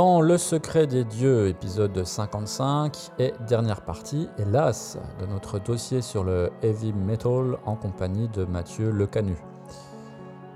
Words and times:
Dans 0.00 0.22
Le 0.22 0.38
secret 0.38 0.86
des 0.86 1.04
dieux, 1.04 1.48
épisode 1.48 2.06
55 2.06 3.10
et 3.18 3.34
dernière 3.46 3.82
partie, 3.82 4.30
hélas, 4.38 4.96
de 5.20 5.26
notre 5.26 5.58
dossier 5.58 6.00
sur 6.00 6.24
le 6.24 6.48
heavy 6.62 6.94
metal 6.94 7.58
en 7.66 7.76
compagnie 7.76 8.26
de 8.28 8.46
Mathieu 8.46 8.88
Lecanu. 8.92 9.36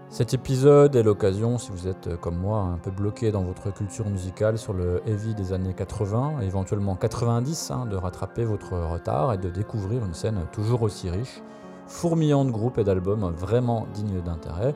Cet 0.09 0.33
épisode 0.33 0.97
est 0.97 1.02
l'occasion, 1.02 1.59
si 1.59 1.73
vous 1.73 1.88
êtes 1.88 2.19
comme 2.23 2.38
moi 2.38 2.61
un 2.61 2.79
peu 2.79 2.91
bloqué 2.91 3.33
dans 3.33 3.43
votre 3.43 3.71
culture 3.71 4.09
musicale 4.09 4.57
sur 4.57 4.73
le 4.73 5.02
heavy 5.07 5.35
des 5.35 5.52
années 5.52 5.74
80, 5.74 6.41
éventuellement 6.41 6.97
90, 6.97 7.71
hein, 7.71 7.85
de 7.85 7.97
rattraper 7.97 8.45
votre 8.45 8.73
retard 8.73 9.35
et 9.35 9.37
de 9.37 9.51
découvrir 9.51 10.07
une 10.07 10.15
scène 10.15 10.41
toujours 10.52 10.80
aussi 10.80 11.11
riche, 11.11 11.43
fourmillant 11.87 12.46
de 12.46 12.51
groupes 12.51 12.79
et 12.79 12.85
d'albums 12.85 13.30
vraiment 13.37 13.87
dignes 13.93 14.23
d'intérêt. 14.23 14.74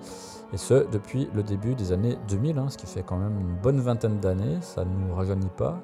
Et 0.52 0.56
ce, 0.56 0.86
depuis 0.90 1.28
le 1.34 1.42
début 1.42 1.74
des 1.74 1.92
années 1.92 2.18
2000, 2.28 2.58
hein, 2.58 2.66
ce 2.68 2.78
qui 2.78 2.86
fait 2.86 3.02
quand 3.02 3.18
même 3.18 3.38
une 3.38 3.54
bonne 3.54 3.80
vingtaine 3.80 4.18
d'années, 4.18 4.58
ça 4.62 4.84
ne 4.84 5.06
nous 5.06 5.14
rajeunit 5.14 5.50
pas. 5.56 5.78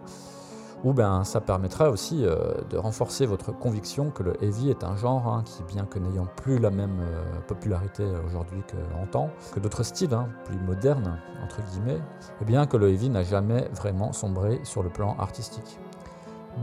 Ou 0.84 0.92
ben, 0.92 1.24
ça 1.24 1.40
permettra 1.40 1.90
aussi 1.90 2.26
euh, 2.26 2.36
de 2.68 2.76
renforcer 2.76 3.24
votre 3.24 3.52
conviction 3.52 4.10
que 4.10 4.22
le 4.22 4.42
heavy 4.44 4.68
est 4.68 4.84
un 4.84 4.96
genre 4.96 5.26
hein, 5.28 5.42
qui, 5.44 5.62
bien 5.62 5.86
que 5.86 5.98
n'ayant 5.98 6.26
plus 6.36 6.58
la 6.58 6.70
même 6.70 7.00
euh, 7.00 7.40
popularité 7.46 8.04
aujourd'hui 8.26 8.62
qu'antan, 8.70 9.30
que 9.54 9.60
d'autres 9.60 9.82
styles 9.82 10.12
hein, 10.12 10.28
plus 10.44 10.58
modernes, 10.58 11.18
entre 11.42 11.62
guillemets, 11.70 12.00
et 12.40 12.44
bien 12.44 12.66
que 12.66 12.76
le 12.76 12.90
heavy 12.90 13.08
n'a 13.08 13.22
jamais 13.22 13.68
vraiment 13.72 14.12
sombré 14.12 14.60
sur 14.64 14.82
le 14.82 14.90
plan 14.90 15.16
artistique. 15.18 15.78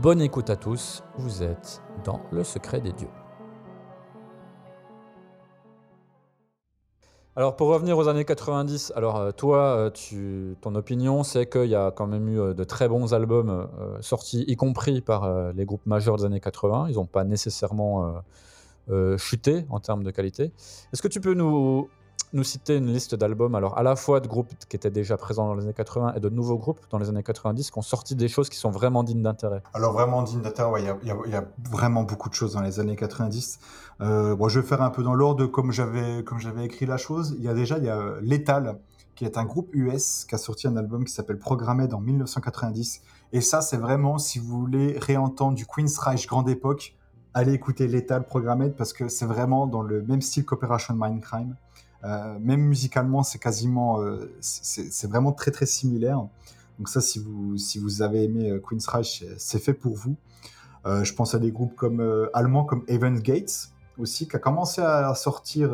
Bonne 0.00 0.20
écoute 0.20 0.50
à 0.50 0.56
tous, 0.56 1.02
vous 1.18 1.42
êtes 1.42 1.82
dans 2.04 2.20
le 2.30 2.44
secret 2.44 2.80
des 2.80 2.92
dieux. 2.92 3.21
Alors 7.34 7.56
pour 7.56 7.68
revenir 7.68 7.96
aux 7.96 8.08
années 8.08 8.26
90, 8.26 8.92
alors 8.94 9.16
euh, 9.16 9.30
toi, 9.32 9.58
euh, 9.58 9.90
tu, 9.90 10.54
ton 10.60 10.74
opinion, 10.74 11.22
c'est 11.22 11.46
qu'il 11.46 11.64
y 11.64 11.74
a 11.74 11.90
quand 11.90 12.06
même 12.06 12.28
eu 12.28 12.38
euh, 12.38 12.52
de 12.52 12.62
très 12.62 12.88
bons 12.88 13.14
albums 13.14 13.68
sortis, 14.02 14.44
y 14.48 14.56
compris 14.56 15.00
par 15.00 15.52
les 15.54 15.64
groupes 15.64 15.86
majeurs 15.86 16.18
des 16.18 16.26
années 16.26 16.40
80. 16.40 16.88
Ils 16.90 16.96
n'ont 16.96 17.06
pas 17.06 17.24
nécessairement 17.24 18.22
chuté 19.16 19.64
en 19.70 19.80
termes 19.80 20.02
de 20.02 20.10
qualité. 20.10 20.52
Est-ce 20.92 21.00
que 21.00 21.08
tu 21.08 21.20
peux 21.20 21.32
nous, 21.32 21.88
nous 22.34 22.44
citer 22.44 22.76
une 22.78 22.86
liste 22.90 23.14
d'albums, 23.14 23.54
alors 23.54 23.76
à 23.76 23.82
la 23.82 23.94
fois 23.94 24.20
de 24.20 24.26
groupes 24.26 24.48
qui 24.68 24.74
étaient 24.76 24.90
déjà 24.90 25.18
présents 25.18 25.46
dans 25.48 25.54
les 25.54 25.64
années 25.64 25.74
80 25.74 26.14
et 26.14 26.20
de 26.20 26.30
nouveaux 26.30 26.56
groupes 26.56 26.80
dans 26.88 26.96
les 26.98 27.10
années 27.10 27.22
90 27.22 27.70
qui 27.70 27.78
ont 27.78 27.82
sorti 27.82 28.16
des 28.16 28.28
choses 28.28 28.48
qui 28.48 28.56
sont 28.56 28.70
vraiment 28.70 29.02
dignes 29.04 29.22
d'intérêt 29.22 29.62
Alors 29.74 29.92
vraiment, 29.92 30.22
digne 30.22 30.40
d'intérêt, 30.40 30.70
ouais, 30.70 30.80
il 30.82 30.86
y 30.86 30.88
a- 30.88 30.98
il 31.02 31.28
y, 31.28 31.30
y 31.32 31.34
a 31.34 31.44
vraiment 31.70 32.04
beaucoup 32.04 32.30
de 32.30 32.34
choses 32.34 32.54
dans 32.54 32.62
les 32.62 32.80
années 32.80 32.96
90. 32.96 33.58
Euh, 34.00 34.34
bon, 34.34 34.48
je 34.48 34.60
vais 34.60 34.66
faire 34.66 34.80
un 34.80 34.88
peu 34.88 35.02
dans 35.02 35.12
l'ordre 35.14 35.44
comme 35.46 35.72
j'avais 35.72 36.24
comme 36.24 36.38
j'avais 36.38 36.64
écrit 36.64 36.86
la 36.86 36.96
chose. 36.96 37.34
Il 37.38 37.44
y 37.44 37.48
a 37.48 37.54
déjà 37.54 37.76
il 37.76 37.84
y 37.84 37.90
a 37.90 37.98
euh, 37.98 38.18
Lethal, 38.22 38.78
qui 39.14 39.26
est 39.26 39.36
un 39.36 39.44
groupe 39.44 39.68
US 39.74 40.24
qui 40.24 40.34
a 40.34 40.38
sorti 40.38 40.66
un 40.66 40.76
album 40.78 41.04
qui 41.04 41.12
s'appelle 41.12 41.38
Programmed 41.38 41.92
en 41.92 42.00
1990. 42.00 43.02
Et 43.34 43.42
ça, 43.42 43.60
c'est 43.60 43.76
vraiment 43.76 44.16
si 44.16 44.38
vous 44.38 44.58
voulez 44.58 44.98
réentendre 44.98 45.54
du 45.54 45.66
Queen's 45.66 45.98
Reich 45.98 46.26
grande 46.26 46.48
époque, 46.48 46.96
allez 47.34 47.52
écouter 47.52 47.86
Lethal 47.88 48.24
Programmed 48.24 48.74
parce 48.74 48.94
que 48.94 49.08
c'est 49.08 49.26
vraiment 49.26 49.66
dans 49.66 49.82
le 49.82 50.00
même 50.02 50.22
style 50.22 50.46
qu'Operation 50.46 50.94
Mindcrime. 50.96 51.56
Euh, 52.04 52.38
même 52.40 52.60
musicalement, 52.62 53.22
c'est 53.22 53.38
quasiment, 53.38 54.00
euh, 54.00 54.32
c'est 54.40 55.06
vraiment 55.08 55.32
très 55.32 55.50
très 55.50 55.66
similaire. 55.66 56.26
Donc 56.78 56.88
ça, 56.88 57.00
si 57.00 57.18
vous 57.20 57.56
si 57.58 57.78
vous 57.78 58.02
avez 58.02 58.24
aimé 58.24 58.50
euh, 58.50 58.60
Queen's 58.60 58.86
Reich, 58.88 59.24
c'est- 59.38 59.58
fait 59.58 59.74
pour 59.74 59.94
vous. 59.94 60.16
Je 60.84 61.12
pense 61.14 61.32
à 61.36 61.38
des 61.38 61.52
groupes 61.52 61.76
comme 61.76 62.00
allemands 62.34 62.64
comme 62.64 62.82
Evans 62.88 63.16
Gates 63.20 63.68
aussi, 63.98 64.26
qui 64.26 64.34
a 64.34 64.40
commencé 64.40 64.80
à 64.80 65.14
sortir 65.14 65.70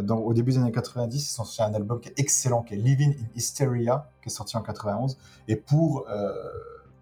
au 0.00 0.32
début 0.32 0.52
des 0.52 0.58
années 0.58 0.72
90. 0.72 1.34
Ils 1.36 1.40
ont 1.40 1.44
sorti 1.44 1.62
un 1.62 1.74
album 1.74 2.00
qui 2.00 2.08
est 2.08 2.18
excellent, 2.18 2.62
qui 2.62 2.72
est 2.72 2.78
Living 2.78 3.14
in 3.14 3.26
Hysteria, 3.36 4.08
qui 4.22 4.30
est 4.30 4.32
sorti 4.32 4.56
en 4.56 4.62
91. 4.62 5.18
Et 5.46 5.56
pour 5.56 6.06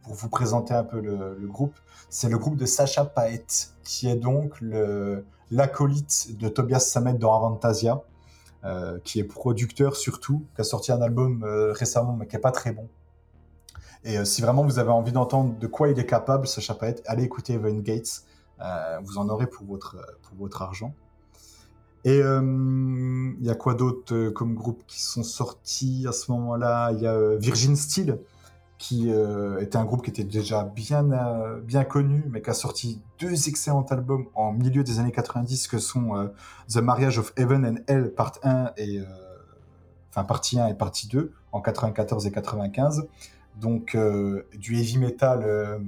pour 0.03 0.15
vous 0.15 0.29
présenter 0.29 0.75
un 0.75 0.83
peu 0.83 1.01
le 1.01 1.47
groupe, 1.47 1.77
c'est 2.09 2.29
le 2.29 2.39
groupe 2.39 2.57
de 2.57 2.67
Sacha 2.67 3.05
Paet, 3.05 3.71
qui 3.85 4.09
est 4.09 4.17
donc 4.17 4.61
le 4.61 5.25
l'acolyte 5.51 6.39
de 6.39 6.49
Tobias 6.49 6.81
Sammet 6.81 7.15
dans 7.15 7.37
Avantasia, 7.37 8.03
euh, 8.65 8.99
qui 9.05 9.21
est 9.21 9.25
producteur 9.25 9.97
surtout, 9.97 10.45
qui 10.55 10.61
a 10.61 10.65
sorti 10.65 10.93
un 10.93 11.01
album 11.01 11.43
euh, 11.45 11.73
récemment, 11.73 12.15
mais 12.15 12.27
qui 12.27 12.37
est 12.37 12.41
pas 12.41 12.53
très 12.53 12.73
bon. 12.73 12.89
Et 14.05 14.19
euh, 14.19 14.25
si 14.25 14.43
vraiment 14.43 14.65
vous 14.65 14.79
avez 14.79 14.91
envie 14.91 15.13
d'entendre 15.13 15.59
de 15.59 15.67
quoi 15.67 15.89
il 15.89 15.99
est 15.99 16.07
capable, 16.07 16.47
Sacha 16.47 16.75
Paet, 16.75 17.03
allez 17.07 17.25
écouter 17.25 17.55
Evan 17.55 17.81
Gates. 17.81 18.25
Vous 19.05 19.17
en 19.17 19.31
aurez 19.31 19.47
pour 19.47 19.65
votre, 19.65 19.97
pour 20.23 20.37
votre 20.37 20.61
argent. 20.61 20.93
Et 22.05 22.19
il 22.19 23.43
y 23.43 23.49
a 23.49 23.55
quoi 23.55 23.73
d'autre 23.73 24.29
comme 24.29 24.55
groupe 24.55 24.83
qui 24.87 25.01
sont 25.01 25.23
sortis 25.23 26.05
à 26.07 26.13
ce 26.13 26.31
moment-là? 26.31 26.93
Il 26.93 27.01
y 27.01 27.07
a 27.07 27.37
Virgin 27.37 27.75
Steel, 27.75 28.19
qui 28.81 29.13
euh, 29.13 29.61
était 29.61 29.77
un 29.77 29.85
groupe 29.85 30.03
qui 30.03 30.09
était 30.09 30.25
déjà 30.25 30.65
bien, 30.65 31.13
euh, 31.13 31.61
bien 31.61 31.85
connu, 31.85 32.25
mais 32.31 32.41
qui 32.41 32.49
a 32.49 32.55
sorti 32.55 33.03
deux 33.19 33.47
excellents 33.47 33.85
albums 33.91 34.27
en 34.35 34.53
milieu 34.53 34.83
des 34.83 34.99
années 34.99 35.13
90, 35.13 35.69
que 35.69 35.79
sont 35.79 36.17
euh, 36.17 36.29
The 36.67 36.79
Marriage 36.79 37.19
of 37.19 37.35
Heaven 37.37 37.67
and 37.67 37.75
Hell, 37.87 38.11
part 38.15 38.39
1 38.43 38.73
et... 38.79 39.01
Enfin, 40.09 40.25
partie 40.25 40.59
1 40.59 40.69
et 40.69 40.75
partie 40.75 41.09
2, 41.09 41.31
en 41.53 41.61
94 41.61 42.27
et 42.27 42.33
95. 42.33 43.07
Donc, 43.61 43.97
du 44.55 44.77
heavy 44.77 44.99
metal 44.99 45.81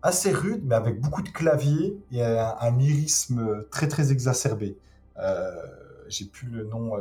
assez 0.00 0.32
rude, 0.32 0.62
mais 0.64 0.76
avec 0.76 1.00
beaucoup 1.00 1.22
de 1.22 1.28
claviers 1.28 1.98
et 2.12 2.22
un, 2.22 2.54
un 2.58 2.70
lyrisme 2.78 3.64
très 3.70 3.88
très 3.88 4.12
exacerbé. 4.12 4.78
J'ai 6.08 6.24
plus 6.24 6.48
le 6.48 6.64
nom 6.64 6.92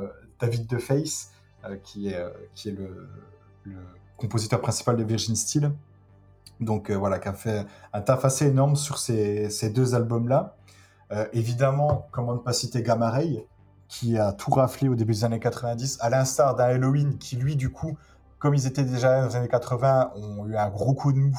David 0.41 0.67
DeFace, 0.67 1.29
qui 1.83 2.09
est, 2.09 2.21
qui 2.53 2.69
est 2.69 2.73
le 2.73 3.07
compositeur 4.17 4.61
principal 4.61 4.97
de 4.97 5.03
Virgin 5.03 5.35
Steel. 5.35 5.71
Donc 6.59 6.89
euh, 6.89 6.95
voilà, 6.95 7.19
qui 7.19 7.27
a 7.27 7.33
fait 7.33 7.65
un 7.93 8.01
taf 8.01 8.25
assez 8.25 8.47
énorme 8.47 8.75
sur 8.75 8.97
ces, 8.97 9.49
ces 9.49 9.69
deux 9.69 9.95
albums-là. 9.95 10.55
Euh, 11.11 11.27
évidemment, 11.33 12.07
comment 12.11 12.33
ne 12.33 12.39
pas 12.39 12.53
citer 12.53 12.81
Gamma 12.81 13.09
Ray, 13.09 13.45
qui 13.87 14.17
a 14.17 14.31
tout 14.31 14.51
raflé 14.51 14.89
au 14.89 14.95
début 14.95 15.13
des 15.13 15.25
années 15.25 15.39
90, 15.39 15.99
à 16.01 16.09
l'instar 16.09 16.55
d'un 16.55 16.65
Halloween 16.65 17.17
qui, 17.17 17.35
lui, 17.35 17.55
du 17.55 17.69
coup, 17.69 17.97
comme 18.39 18.55
ils 18.55 18.65
étaient 18.65 18.83
déjà 18.83 19.21
dans 19.21 19.27
les 19.27 19.35
années 19.35 19.47
80, 19.47 20.13
ont 20.15 20.47
eu 20.47 20.55
un 20.55 20.69
gros 20.69 20.93
coup 20.93 21.13
de 21.13 21.19
mou 21.19 21.37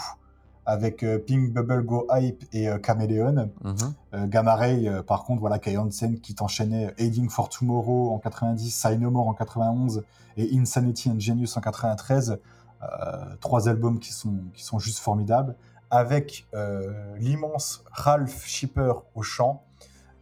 avec 0.66 1.04
euh, 1.04 1.18
Pink 1.18 1.52
Bubble 1.52 1.84
Go 1.84 2.06
Hype 2.10 2.44
et 2.52 2.68
euh, 2.68 2.78
Chameleon. 2.84 3.50
Mhm. 3.64 3.76
Euh, 4.14 4.26
Gamma 4.26 4.56
Ray, 4.56 4.90
par 5.06 5.24
contre, 5.24 5.40
voilà, 5.40 5.58
Kai 5.58 5.78
Hansen 5.78 6.20
qui 6.20 6.34
t'enchaînait 6.34 6.92
Aiding 6.98 7.30
for 7.30 7.48
Tomorrow 7.48 8.10
en 8.12 8.18
90, 8.18 8.70
Sign 8.70 9.00
No 9.00 9.10
More 9.10 9.28
en 9.28 9.34
91 9.34 10.02
et 10.36 10.50
Insanity 10.58 11.08
and 11.08 11.20
Genius 11.20 11.56
en 11.56 11.60
93. 11.60 12.38
Euh, 12.82 13.36
trois 13.40 13.68
albums 13.68 13.98
qui 13.98 14.12
sont, 14.12 14.34
qui 14.52 14.62
sont 14.62 14.78
juste 14.78 14.98
formidables. 14.98 15.56
Avec 15.90 16.46
euh, 16.54 16.92
l'immense 17.16 17.84
Ralph 17.92 18.44
Shipper 18.44 18.92
au 19.14 19.22
chant, 19.22 19.62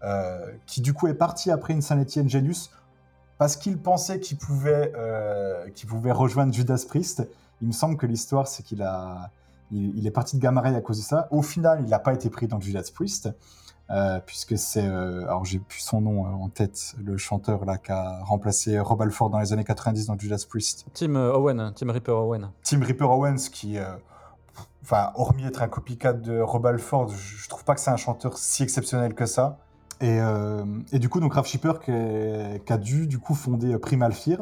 euh, 0.02 0.52
qui 0.66 0.80
du 0.80 0.92
coup 0.92 1.08
est 1.08 1.14
parti 1.14 1.50
après 1.50 1.72
Insanity 1.72 2.20
and 2.20 2.28
Genius 2.28 2.70
parce 3.38 3.56
qu'il 3.56 3.78
pensait 3.78 4.20
qu'il 4.20 4.36
pouvait, 4.36 4.92
pouvait 5.88 6.12
rejoindre 6.12 6.52
Judas 6.52 6.84
Priest. 6.86 7.26
Il 7.60 7.68
me 7.68 7.72
semble 7.72 7.96
que 7.96 8.06
l'histoire, 8.06 8.46
c'est 8.46 8.62
qu'il 8.62 8.82
a, 8.82 9.30
il 9.72 10.06
est 10.06 10.12
parti 10.12 10.36
de 10.36 10.42
Gamma 10.42 10.60
Ray 10.60 10.76
à 10.76 10.80
cause 10.80 10.98
de 10.98 11.02
ça. 11.02 11.26
Au 11.32 11.42
final, 11.42 11.80
il 11.82 11.88
n'a 11.88 11.98
pas 11.98 12.14
été 12.14 12.30
pris 12.30 12.46
dans 12.46 12.60
Judas 12.60 12.88
Priest, 12.94 13.30
euh, 13.90 14.18
puisque 14.24 14.56
c'est, 14.56 14.86
euh, 14.86 15.24
alors 15.24 15.44
j'ai 15.44 15.58
plus 15.58 15.80
son 15.80 16.00
nom 16.00 16.24
euh, 16.24 16.30
en 16.30 16.48
tête, 16.48 16.94
le 17.04 17.18
chanteur 17.18 17.66
là 17.66 17.76
qui 17.76 17.92
a 17.92 18.20
remplacé 18.22 18.78
Rob 18.80 19.02
Alford 19.02 19.28
dans 19.28 19.38
les 19.38 19.52
années 19.52 19.64
90 19.64 20.06
dans 20.06 20.18
Judas 20.18 20.42
Priest. 20.48 20.86
Tim 20.94 21.14
Owen, 21.16 21.72
Tim 21.76 21.92
Reaper 21.92 22.16
Owen. 22.16 22.50
Tim 22.62 22.80
Ripper 22.82 23.04
Owens, 23.04 23.50
qui, 23.52 23.76
enfin, 24.82 25.10
hormis 25.16 25.44
être 25.44 25.62
un 25.62 25.68
copycat 25.68 26.14
de 26.14 26.40
Rob 26.40 26.64
Alford, 26.66 27.10
je, 27.10 27.48
trouve 27.48 27.64
pas 27.64 27.74
que 27.74 27.80
c'est 27.80 27.90
un 27.90 27.98
chanteur 27.98 28.38
si 28.38 28.62
exceptionnel 28.62 29.14
que 29.14 29.26
ça. 29.26 29.58
Et, 30.00 30.18
et 30.92 30.98
du 30.98 31.08
coup, 31.08 31.20
donc 31.20 31.34
Ralph 31.34 31.46
Shipper 31.46 31.74
qui, 31.82 31.90
est- 31.90 32.64
qui 32.64 32.72
a 32.72 32.78
dû 32.78 33.06
du 33.06 33.18
coup 33.18 33.34
fonder 33.34 33.78
Primal 33.78 34.12
Fear, 34.12 34.40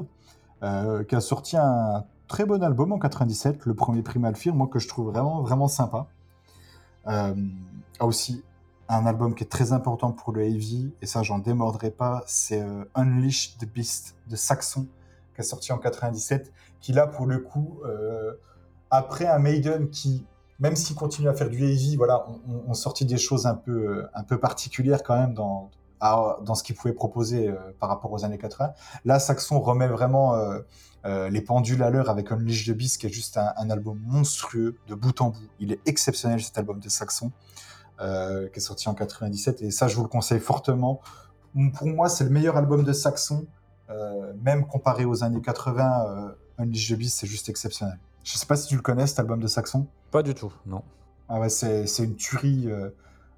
qui 1.09 1.15
a 1.17 1.21
sorti 1.21 1.57
un 1.57 2.05
très 2.29 2.45
bon 2.47 2.63
album 2.63 2.93
en 2.93 2.99
97, 2.99 3.67
le 3.67 3.75
premier 3.75 4.03
Primal 4.03 4.37
Fear, 4.37 4.55
moi 4.55 4.69
que 4.69 4.79
je 4.79 4.89
trouve 4.89 5.11
vraiment 5.11 5.43
vraiment 5.43 5.69
sympa. 5.69 6.07
A 7.05 7.35
aussi 8.01 8.43
un 8.89 9.07
album 9.07 9.35
qui 9.35 9.45
est 9.45 9.49
très 9.49 9.73
important 9.73 10.13
pour 10.13 10.33
le 10.33 10.43
heavy, 10.43 10.93
et 11.01 11.07
ça 11.07 11.23
j'en 11.23 11.39
démordrai 11.39 11.91
pas, 11.91 12.23
c'est 12.27 12.61
euh, 12.61 12.85
Unleash 12.95 13.57
the 13.59 13.65
Beast 13.65 14.17
de 14.29 14.37
Saxon, 14.37 14.87
qui 15.35 15.41
est 15.41 15.45
sorti 15.45 15.73
en 15.73 15.79
97, 15.79 16.53
qui 16.81 16.93
là 16.93 17.07
pour 17.07 17.27
le 17.27 17.39
coup, 17.39 17.81
euh, 17.85 18.33
après 18.91 19.27
un 19.27 19.39
Maiden 19.39 19.89
qui 19.91 20.27
même 20.59 20.77
s'ils 20.77 20.95
continuent 20.95 21.29
à 21.29 21.35
faire 21.35 21.51
du 21.51 21.65
heavy, 21.65 21.97
voilà, 21.97 22.25
on, 22.69 22.73
sortit 22.75 23.05
des 23.05 23.19
choses 23.19 23.47
un 23.47 23.57
peu, 23.57 24.07
un 24.15 24.23
peu 24.23 24.39
particulières 24.39 25.03
quand 25.03 25.19
même 25.19 25.35
dans, 25.35 25.71
dans 26.01 26.55
ce 26.55 26.63
qu'ils 26.63 26.77
pouvaient 26.77 26.95
proposer 26.95 27.53
par 27.81 27.89
rapport 27.89 28.13
aux 28.13 28.25
années 28.25 28.39
80. 28.39 28.73
Là, 29.05 29.19
Saxon 29.19 29.59
remet 29.59 29.89
vraiment 29.89 30.37
les 31.05 31.41
pendules 31.41 31.83
à 31.83 31.91
l'heure 31.91 32.09
avec 32.11 32.31
Unleash 32.31 32.67
the 32.69 32.77
Beast, 32.77 33.01
qui 33.01 33.07
est 33.07 33.13
juste 33.13 33.39
un, 33.39 33.71
album 33.71 34.01
monstrueux 34.07 34.77
de 34.87 34.95
bout 34.95 35.21
en 35.21 35.31
bout. 35.31 35.49
Il 35.59 35.73
est 35.73 35.81
exceptionnel 35.85 36.41
cet 36.41 36.57
album 36.59 36.79
de 36.79 36.89
Saxon, 36.89 37.33
qui 38.53 38.59
est 38.59 38.61
sorti 38.61 38.89
en 38.89 38.95
97, 38.95 39.63
et 39.63 39.71
ça, 39.71 39.89
je 39.89 39.97
vous 39.97 40.03
le 40.03 40.09
conseille 40.09 40.41
fortement. 40.41 41.01
Pour 41.75 41.87
moi, 41.87 42.09
c'est 42.09 42.25
le 42.25 42.31
meilleur 42.31 42.57
album 42.57 42.83
de 42.83 42.93
Saxon, 42.93 43.47
même 44.43 44.67
comparé 44.67 45.05
aux 45.05 45.23
années 45.23 45.41
80. 45.41 46.35
Unleash 46.59 46.93
the 46.93 46.99
Beast, 46.99 47.19
c'est 47.19 47.27
juste 47.27 47.49
exceptionnel. 47.49 47.99
Je 48.25 48.37
sais 48.37 48.47
pas 48.47 48.57
si 48.57 48.69
tu 48.69 48.77
le 48.77 48.83
connais, 48.83 49.07
cet 49.07 49.19
album 49.19 49.41
de 49.41 49.47
Saxon. 49.47 49.87
Pas 50.11 50.23
du 50.23 50.35
tout, 50.35 50.53
non. 50.67 50.83
Ah 51.29 51.41
ouais, 51.41 51.49
c'est 51.49 51.87
une 51.99 52.17
tuerie 52.17 52.71
euh, 52.71 52.91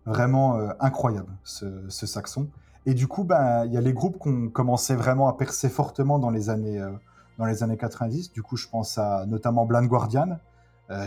vraiment 0.05 0.59
euh, 0.59 0.71
incroyable, 0.81 1.33
ce, 1.45 1.89
ce, 1.89 2.07
Saxon. 2.07 2.49
Et 2.87 2.95
du 2.95 3.07
coup, 3.07 3.25
ben, 3.25 3.65
il 3.67 3.73
y 3.73 3.77
a 3.77 3.81
les 3.81 3.93
groupes 3.93 4.21
qui 4.21 4.29
ont 4.29 4.49
commencé 4.49 4.95
vraiment 4.95 5.29
à 5.29 5.37
percer 5.37 5.69
fortement 5.69 6.19
dans 6.19 6.31
les 6.31 6.51
années, 6.51 6.81
euh, 6.81 6.91
dans 7.39 7.47
les 7.47 7.63
années 7.63 7.77
90. 7.77 8.33
Du 8.33 8.43
coup, 8.43 8.57
je 8.57 8.69
pense 8.69 8.99
à 8.99 9.25
notamment 9.27 9.65
Blind 9.65 9.87
Guardian, 9.87 10.39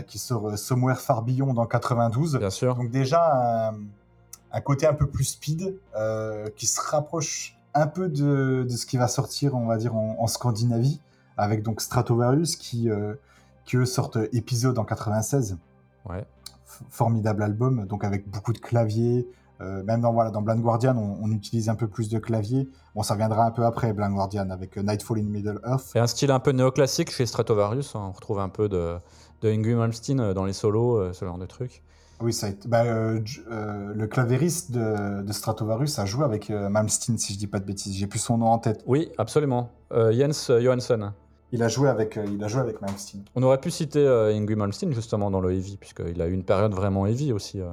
qui 0.06 0.18
sort 0.18 0.58
Somewhere 0.58 0.96
Far 0.96 1.22
Beyond 1.22 1.56
en 1.56 1.66
92. 1.66 2.38
Bien 2.38 2.50
sûr. 2.50 2.74
Donc 2.74 2.90
déjà, 2.90 3.68
un, 3.70 3.74
un 4.52 4.60
côté 4.60 4.86
un 4.86 4.94
peu 4.94 5.06
plus 5.06 5.24
speed, 5.24 5.78
qui 6.56 6.66
se 6.66 6.80
rapproche 6.80 7.56
un 7.74 7.86
peu 7.86 8.08
de, 8.08 8.66
de, 8.68 8.76
ce 8.76 8.86
qui 8.86 8.96
va 8.96 9.08
sortir, 9.08 9.54
on 9.54 9.66
va 9.66 9.76
dire, 9.76 9.94
en, 9.94 10.16
en 10.18 10.26
Scandinavie, 10.26 11.00
avec 11.36 11.62
donc 11.62 11.80
Stratovarius 11.80 12.56
qui 12.56 12.90
qui 13.68 13.76
eux 13.76 13.84
sortent 13.84 14.18
épisode 14.32 14.78
en 14.78 14.84
96. 14.84 15.58
Ouais. 16.08 16.26
formidable 16.88 17.42
album, 17.42 17.86
donc 17.86 18.02
avec 18.02 18.28
beaucoup 18.28 18.52
de 18.52 18.58
claviers. 18.58 19.28
Euh, 19.60 19.82
même 19.82 20.00
dans, 20.00 20.12
voilà, 20.12 20.30
dans 20.30 20.40
Blind 20.40 20.62
Guardian, 20.62 20.96
on, 20.96 21.18
on, 21.20 21.32
utilise 21.32 21.68
un 21.68 21.74
peu 21.74 21.88
plus 21.88 22.08
de 22.08 22.18
claviers. 22.18 22.68
Bon, 22.94 23.02
ça 23.02 23.16
viendra 23.16 23.44
un 23.44 23.50
peu 23.50 23.64
après 23.64 23.92
Blind 23.92 24.14
Guardian 24.14 24.50
avec 24.50 24.78
euh, 24.78 24.82
Nightfall 24.82 25.18
in 25.18 25.24
Middle 25.24 25.60
Earth. 25.66 25.90
Et 25.96 25.98
un 25.98 26.06
style 26.06 26.30
un 26.30 26.38
peu 26.38 26.52
néoclassique 26.52 27.10
chez 27.10 27.26
Stratovarius. 27.26 27.96
Hein. 27.96 28.04
On 28.08 28.12
retrouve 28.12 28.38
un 28.38 28.48
peu 28.48 28.68
de, 28.68 28.96
de 29.42 29.50
Ingrid 29.50 29.76
Malmsteen 29.76 30.20
euh, 30.20 30.34
dans 30.34 30.44
les 30.44 30.52
solos, 30.52 31.12
ce 31.12 31.24
genre 31.24 31.38
de 31.38 31.46
trucs. 31.46 31.82
Oui, 32.20 32.32
ça 32.32 32.48
a 32.48 32.50
été, 32.50 32.68
bah, 32.68 32.82
euh, 32.82 33.20
euh, 33.50 33.92
le 33.94 34.06
clavériste 34.08 34.72
de, 34.72 35.22
de, 35.22 35.32
Stratovarius 35.32 36.00
a 36.00 36.04
joué 36.04 36.24
avec 36.24 36.50
euh, 36.50 36.68
Malmsteen, 36.68 37.16
si 37.16 37.34
je 37.34 37.38
dis 37.38 37.46
pas 37.46 37.60
de 37.60 37.64
bêtises. 37.64 37.94
J'ai 37.94 38.08
plus 38.08 38.18
son 38.18 38.38
nom 38.38 38.48
en 38.48 38.58
tête. 38.58 38.82
Oui, 38.86 39.10
absolument. 39.18 39.70
Jens 39.90 40.50
Johansson. 40.60 41.12
Il 41.50 41.62
a 41.62 41.68
joué 41.68 41.88
avec, 41.88 42.16
euh, 42.18 42.26
il 42.30 42.42
a 42.44 42.48
joué 42.48 42.60
avec 42.60 42.80
Malmsteen. 42.82 43.22
On 43.34 43.42
aurait 43.42 43.60
pu 43.60 43.70
citer 43.70 44.00
euh, 44.00 44.34
Ingrid 44.34 44.58
Malmsteen 44.58 44.92
justement 44.92 45.30
dans 45.30 45.40
le 45.40 45.52
heavy, 45.52 45.76
puisqu'il 45.78 46.20
a 46.20 46.26
eu 46.26 46.32
une 46.32 46.44
période 46.44 46.74
vraiment 46.74 47.06
heavy 47.06 47.32
aussi. 47.32 47.60
Euh. 47.60 47.68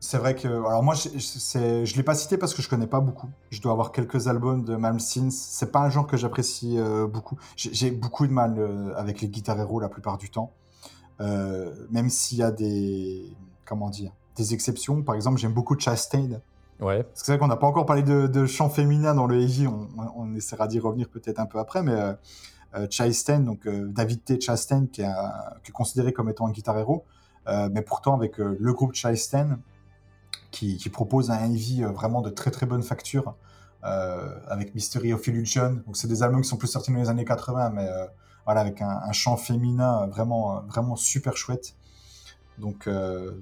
C'est 0.00 0.18
vrai 0.18 0.36
que, 0.36 0.46
alors 0.46 0.82
moi, 0.82 0.94
je 0.94 1.08
ne 1.08 1.96
l'ai 1.96 2.02
pas 2.04 2.14
cité 2.14 2.38
parce 2.38 2.54
que 2.54 2.62
je 2.62 2.68
connais 2.68 2.86
pas 2.86 3.00
beaucoup. 3.00 3.28
Je 3.50 3.60
dois 3.60 3.72
avoir 3.72 3.90
quelques 3.90 4.28
albums 4.28 4.64
de 4.64 4.76
Malmsteen. 4.76 5.30
C'est 5.32 5.72
pas 5.72 5.80
un 5.80 5.90
genre 5.90 6.06
que 6.06 6.16
j'apprécie 6.16 6.78
euh, 6.78 7.06
beaucoup. 7.06 7.36
J'ai 7.56 7.90
beaucoup 7.90 8.26
de 8.26 8.32
mal 8.32 8.54
euh, 8.58 8.94
avec 8.96 9.20
les 9.20 9.28
guitares 9.28 9.58
héros 9.58 9.80
la 9.80 9.88
plupart 9.88 10.16
du 10.16 10.30
temps. 10.30 10.52
Euh, 11.20 11.74
même 11.90 12.10
s'il 12.10 12.38
y 12.38 12.42
a 12.42 12.50
des, 12.50 13.24
comment 13.64 13.90
dire, 13.90 14.12
des 14.36 14.54
exceptions. 14.54 15.02
Par 15.02 15.14
exemple, 15.14 15.38
j'aime 15.38 15.52
beaucoup 15.52 15.78
Chastain. 15.78 16.40
Ouais. 16.80 17.02
Parce 17.02 17.20
que 17.20 17.26
c'est 17.26 17.32
vrai 17.32 17.38
qu'on 17.38 17.48
n'a 17.48 17.56
pas 17.56 17.66
encore 17.66 17.86
parlé 17.86 18.02
de, 18.02 18.28
de 18.28 18.46
chant 18.46 18.70
féminin 18.70 19.14
dans 19.14 19.26
le 19.26 19.40
heavy. 19.40 19.66
On, 19.66 19.88
on 20.16 20.34
essaiera 20.34 20.68
d'y 20.68 20.78
revenir 20.78 21.08
peut-être 21.08 21.40
un 21.40 21.46
peu 21.46 21.58
après, 21.58 21.82
mais 21.82 22.14
euh, 22.74 22.86
Chastain, 22.90 23.40
donc 23.40 23.66
euh, 23.66 23.86
David 23.88 24.24
T. 24.24 24.40
Chastain, 24.40 24.86
qui, 24.86 25.02
qui, 25.02 25.02
est 25.02 25.72
considéré 25.72 26.12
comme 26.12 26.28
étant 26.28 26.46
un 26.46 26.50
guitar 26.50 26.78
héros, 26.78 27.04
euh, 27.48 27.68
mais 27.72 27.82
pourtant 27.82 28.14
avec 28.14 28.38
le 28.38 28.72
groupe 28.72 28.94
Chastain, 28.94 29.58
qui, 30.50 30.76
qui, 30.76 30.90
propose 30.90 31.30
un 31.30 31.44
heavy 31.44 31.82
vraiment 31.82 32.20
de 32.20 32.30
très 32.30 32.50
très 32.50 32.66
bonne 32.66 32.82
facture, 32.82 33.34
avec 33.82 34.74
Mystery 34.74 35.12
of 35.12 35.26
Illusion. 35.26 35.82
Donc 35.86 35.96
c'est 35.96 36.08
des 36.08 36.22
albums 36.22 36.42
qui 36.42 36.48
sont 36.48 36.56
plus 36.56 36.68
sortis 36.68 36.92
dans 36.92 36.98
les 36.98 37.08
années 37.08 37.24
80, 37.24 37.70
mais 37.70 37.88
voilà, 38.48 38.62
avec 38.62 38.80
un, 38.80 39.12
chant 39.12 39.36
féminin 39.36 40.06
vraiment, 40.06 40.62
vraiment 40.62 40.96
super 40.96 41.36
chouette. 41.36 41.76
Donc, 42.56 42.86
euh, 42.86 43.32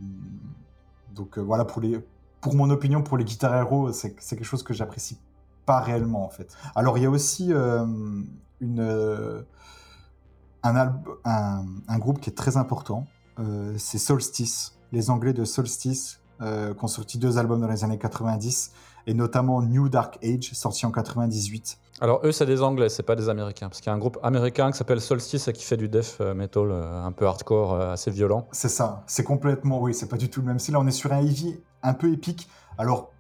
donc 1.15 1.39
euh, 1.39 1.43
voilà, 1.43 1.65
pour, 1.65 1.81
les, 1.81 2.05
pour 2.41 2.57
mon 2.57 2.71
opinion, 2.71 3.05
pour 3.05 3.17
les 3.17 3.23
guitares 3.25 3.55
héros, 3.55 3.93
c'est 3.93 4.17
quelque 4.17 4.43
chose 4.43 4.65
que 4.65 4.75
j'apprécie 4.75 5.21
pas 5.65 5.79
réellement 5.79 6.25
en 6.25 6.29
fait. 6.29 6.57
Alors 6.75 6.99
il 6.99 7.05
y 7.05 7.07
a 7.07 7.11
aussi 7.11 7.53
euh, 7.53 7.87
une, 8.61 9.45
un, 10.65 11.99
groupe 12.01 12.21
qui 12.21 12.31
est 12.31 12.37
très 12.37 12.57
important, 12.57 13.07
c'est 13.77 13.99
Solstice, 13.99 14.77
les 14.91 15.09
Anglais 15.09 15.33
de 15.33 15.45
Solstice, 15.45 16.19
qui 16.41 16.85
ont 16.85 16.89
sorti 16.89 17.19
deux 17.19 17.39
albums 17.39 17.61
dans 17.61 17.69
les 17.69 17.85
années 17.85 17.99
90, 17.99 18.73
et 19.07 19.15
notamment 19.15 19.63
New 19.63 19.89
Dark 19.89 20.19
Age, 20.25 20.51
sorti 20.53 20.85
en 20.85 20.91
98. 20.91 21.79
Alors 22.01 22.21
eux, 22.25 22.33
c'est 22.33 22.47
des 22.47 22.63
Anglais, 22.63 22.89
c'est 22.89 23.03
pas 23.03 23.17
des 23.17 23.29
Américains, 23.29 23.69
parce 23.69 23.81
qu'il 23.81 23.91
y 23.91 23.93
a 23.93 23.95
un 23.95 23.99
groupe 23.99 24.19
américain 24.23 24.71
qui 24.71 24.77
s'appelle 24.77 25.01
Solstice 25.01 25.49
et 25.49 25.53
qui 25.53 25.65
fait 25.65 25.79
du 25.79 25.89
death 25.89 26.21
metal 26.21 26.71
un 26.71 27.13
peu 27.13 27.27
hardcore, 27.27 27.81
assez 27.81 28.11
violent. 28.11 28.47
C'est 28.53 28.69
ça, 28.69 29.03
c'est 29.07 29.25
complètement, 29.25 29.81
oui, 29.81 29.95
c'est 29.95 30.09
pas 30.09 30.19
du 30.19 30.29
tout 30.29 30.41
le 30.41 30.47
même 30.47 30.59
style. 30.59 30.75
Là, 30.75 30.81
on 30.81 30.87
est 30.87 30.91
sur 30.91 31.13
un 31.13 31.21
heavy 31.21 31.59
un 31.83 31.95
peu 31.95 32.13
épique. 32.13 32.49
Alors, 32.77 33.13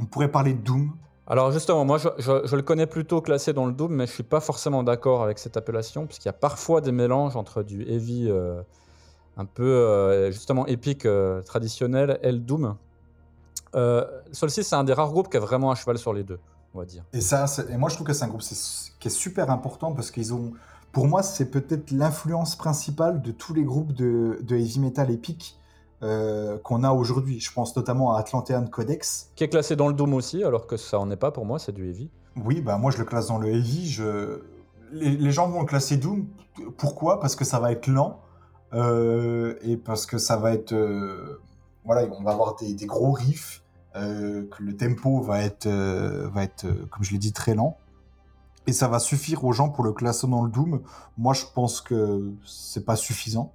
on 0.00 0.06
pourrait 0.06 0.32
parler 0.32 0.54
de 0.54 0.60
Doom, 0.60 0.92
alors 1.26 1.52
justement, 1.52 1.86
moi 1.86 1.96
je, 1.96 2.08
je, 2.18 2.46
je, 2.46 2.54
le 2.54 2.60
connais 2.60 2.86
plutôt 2.86 3.22
classé 3.22 3.54
dans 3.54 3.64
le 3.64 3.72
Doom, 3.72 3.94
mais 3.94 4.06
je 4.06 4.12
suis 4.12 4.22
pas 4.22 4.40
forcément 4.40 4.82
d'accord 4.82 5.22
avec 5.22 5.38
cette 5.38 5.56
appellation, 5.56 6.06
puisqu'il 6.06 6.28
y 6.28 6.28
a 6.28 6.34
parfois 6.34 6.82
des 6.82 6.92
mélanges 6.92 7.34
entre 7.34 7.62
du 7.62 7.80
heavy 7.90 8.28
euh, 8.28 8.60
un 9.36 9.46
peu 9.46 9.64
euh, 9.64 10.30
justement 10.30 10.66
épique 10.66 11.06
euh, 11.06 11.42
traditionnel 11.42 12.18
et 12.22 12.30
le 12.30 12.38
Doom. 12.38 12.76
Euh, 13.74 14.04
Solstice, 14.32 14.68
c'est 14.68 14.76
un 14.76 14.84
des 14.84 14.92
rares 14.92 15.10
groupes 15.10 15.30
qui 15.30 15.36
a 15.36 15.40
vraiment 15.40 15.72
un 15.72 15.74
cheval 15.74 15.98
sur 15.98 16.12
les 16.12 16.24
deux, 16.24 16.38
on 16.74 16.80
va 16.80 16.84
dire. 16.84 17.04
Et, 17.12 17.20
ça, 17.20 17.46
et 17.70 17.76
moi 17.76 17.88
je 17.88 17.94
trouve 17.94 18.06
que 18.06 18.12
c'est 18.12 18.24
un 18.24 18.28
groupe 18.28 18.42
qui 18.42 19.08
est 19.08 19.10
super 19.10 19.50
important, 19.50 19.92
parce 19.92 20.10
qu'ils 20.10 20.34
ont, 20.34 20.52
pour 20.92 21.06
moi, 21.06 21.22
c'est 21.22 21.50
peut-être 21.50 21.90
l'influence 21.90 22.56
principale 22.56 23.22
de 23.22 23.32
tous 23.32 23.54
les 23.54 23.64
groupes 23.64 23.92
de, 23.92 24.38
de 24.42 24.56
heavy 24.56 24.80
metal 24.80 25.10
épique 25.10 25.58
euh, 26.02 26.58
qu'on 26.58 26.84
a 26.84 26.92
aujourd'hui. 26.92 27.40
Je 27.40 27.52
pense 27.52 27.74
notamment 27.76 28.14
à 28.14 28.20
Atlantean 28.20 28.66
Codex. 28.66 29.30
Qui 29.34 29.44
est 29.44 29.48
classé 29.48 29.76
dans 29.76 29.88
le 29.88 29.94
Doom 29.94 30.14
aussi, 30.14 30.44
alors 30.44 30.66
que 30.66 30.76
ça 30.76 30.98
en 30.98 31.10
est 31.10 31.16
pas 31.16 31.30
pour 31.30 31.46
moi, 31.46 31.58
c'est 31.58 31.72
du 31.72 31.88
Heavy. 31.88 32.10
Oui, 32.44 32.60
bah 32.60 32.78
moi 32.78 32.90
je 32.90 32.98
le 32.98 33.04
classe 33.04 33.28
dans 33.28 33.38
le 33.38 33.48
Heavy. 33.48 33.88
Je... 33.88 34.42
Les, 34.92 35.16
les 35.16 35.30
gens 35.32 35.48
vont 35.48 35.60
le 35.60 35.66
classer 35.66 35.96
Doom. 35.96 36.26
Pourquoi? 36.76 37.20
Parce 37.20 37.34
que 37.36 37.44
ça 37.44 37.58
va 37.58 37.72
être 37.72 37.86
lent 37.86 38.20
euh, 38.72 39.54
et 39.62 39.76
parce 39.76 40.06
que 40.06 40.18
ça 40.18 40.36
va 40.36 40.52
être. 40.52 40.72
Euh... 40.72 41.40
Voilà, 41.84 42.08
on 42.18 42.22
va 42.22 42.30
avoir 42.30 42.56
des, 42.56 42.72
des 42.72 42.86
gros 42.86 43.12
riffs, 43.12 43.62
que 43.94 44.62
le 44.62 44.76
tempo 44.76 45.20
va 45.20 45.42
être, 45.42 45.66
euh, 45.66 46.28
va 46.28 46.42
être 46.42 46.66
comme 46.90 47.04
je 47.04 47.12
l'ai 47.12 47.18
dit, 47.18 47.32
très 47.32 47.54
lent. 47.54 47.76
Et 48.66 48.72
ça 48.72 48.88
va 48.88 48.98
suffire 48.98 49.44
aux 49.44 49.52
gens 49.52 49.68
pour 49.68 49.84
le 49.84 49.92
classer 49.92 50.26
dans 50.26 50.42
le 50.42 50.50
Doom. 50.50 50.80
Moi 51.18 51.34
je 51.34 51.44
pense 51.54 51.80
que 51.80 52.32
c'est 52.44 52.84
pas 52.84 52.96
suffisant. 52.96 53.52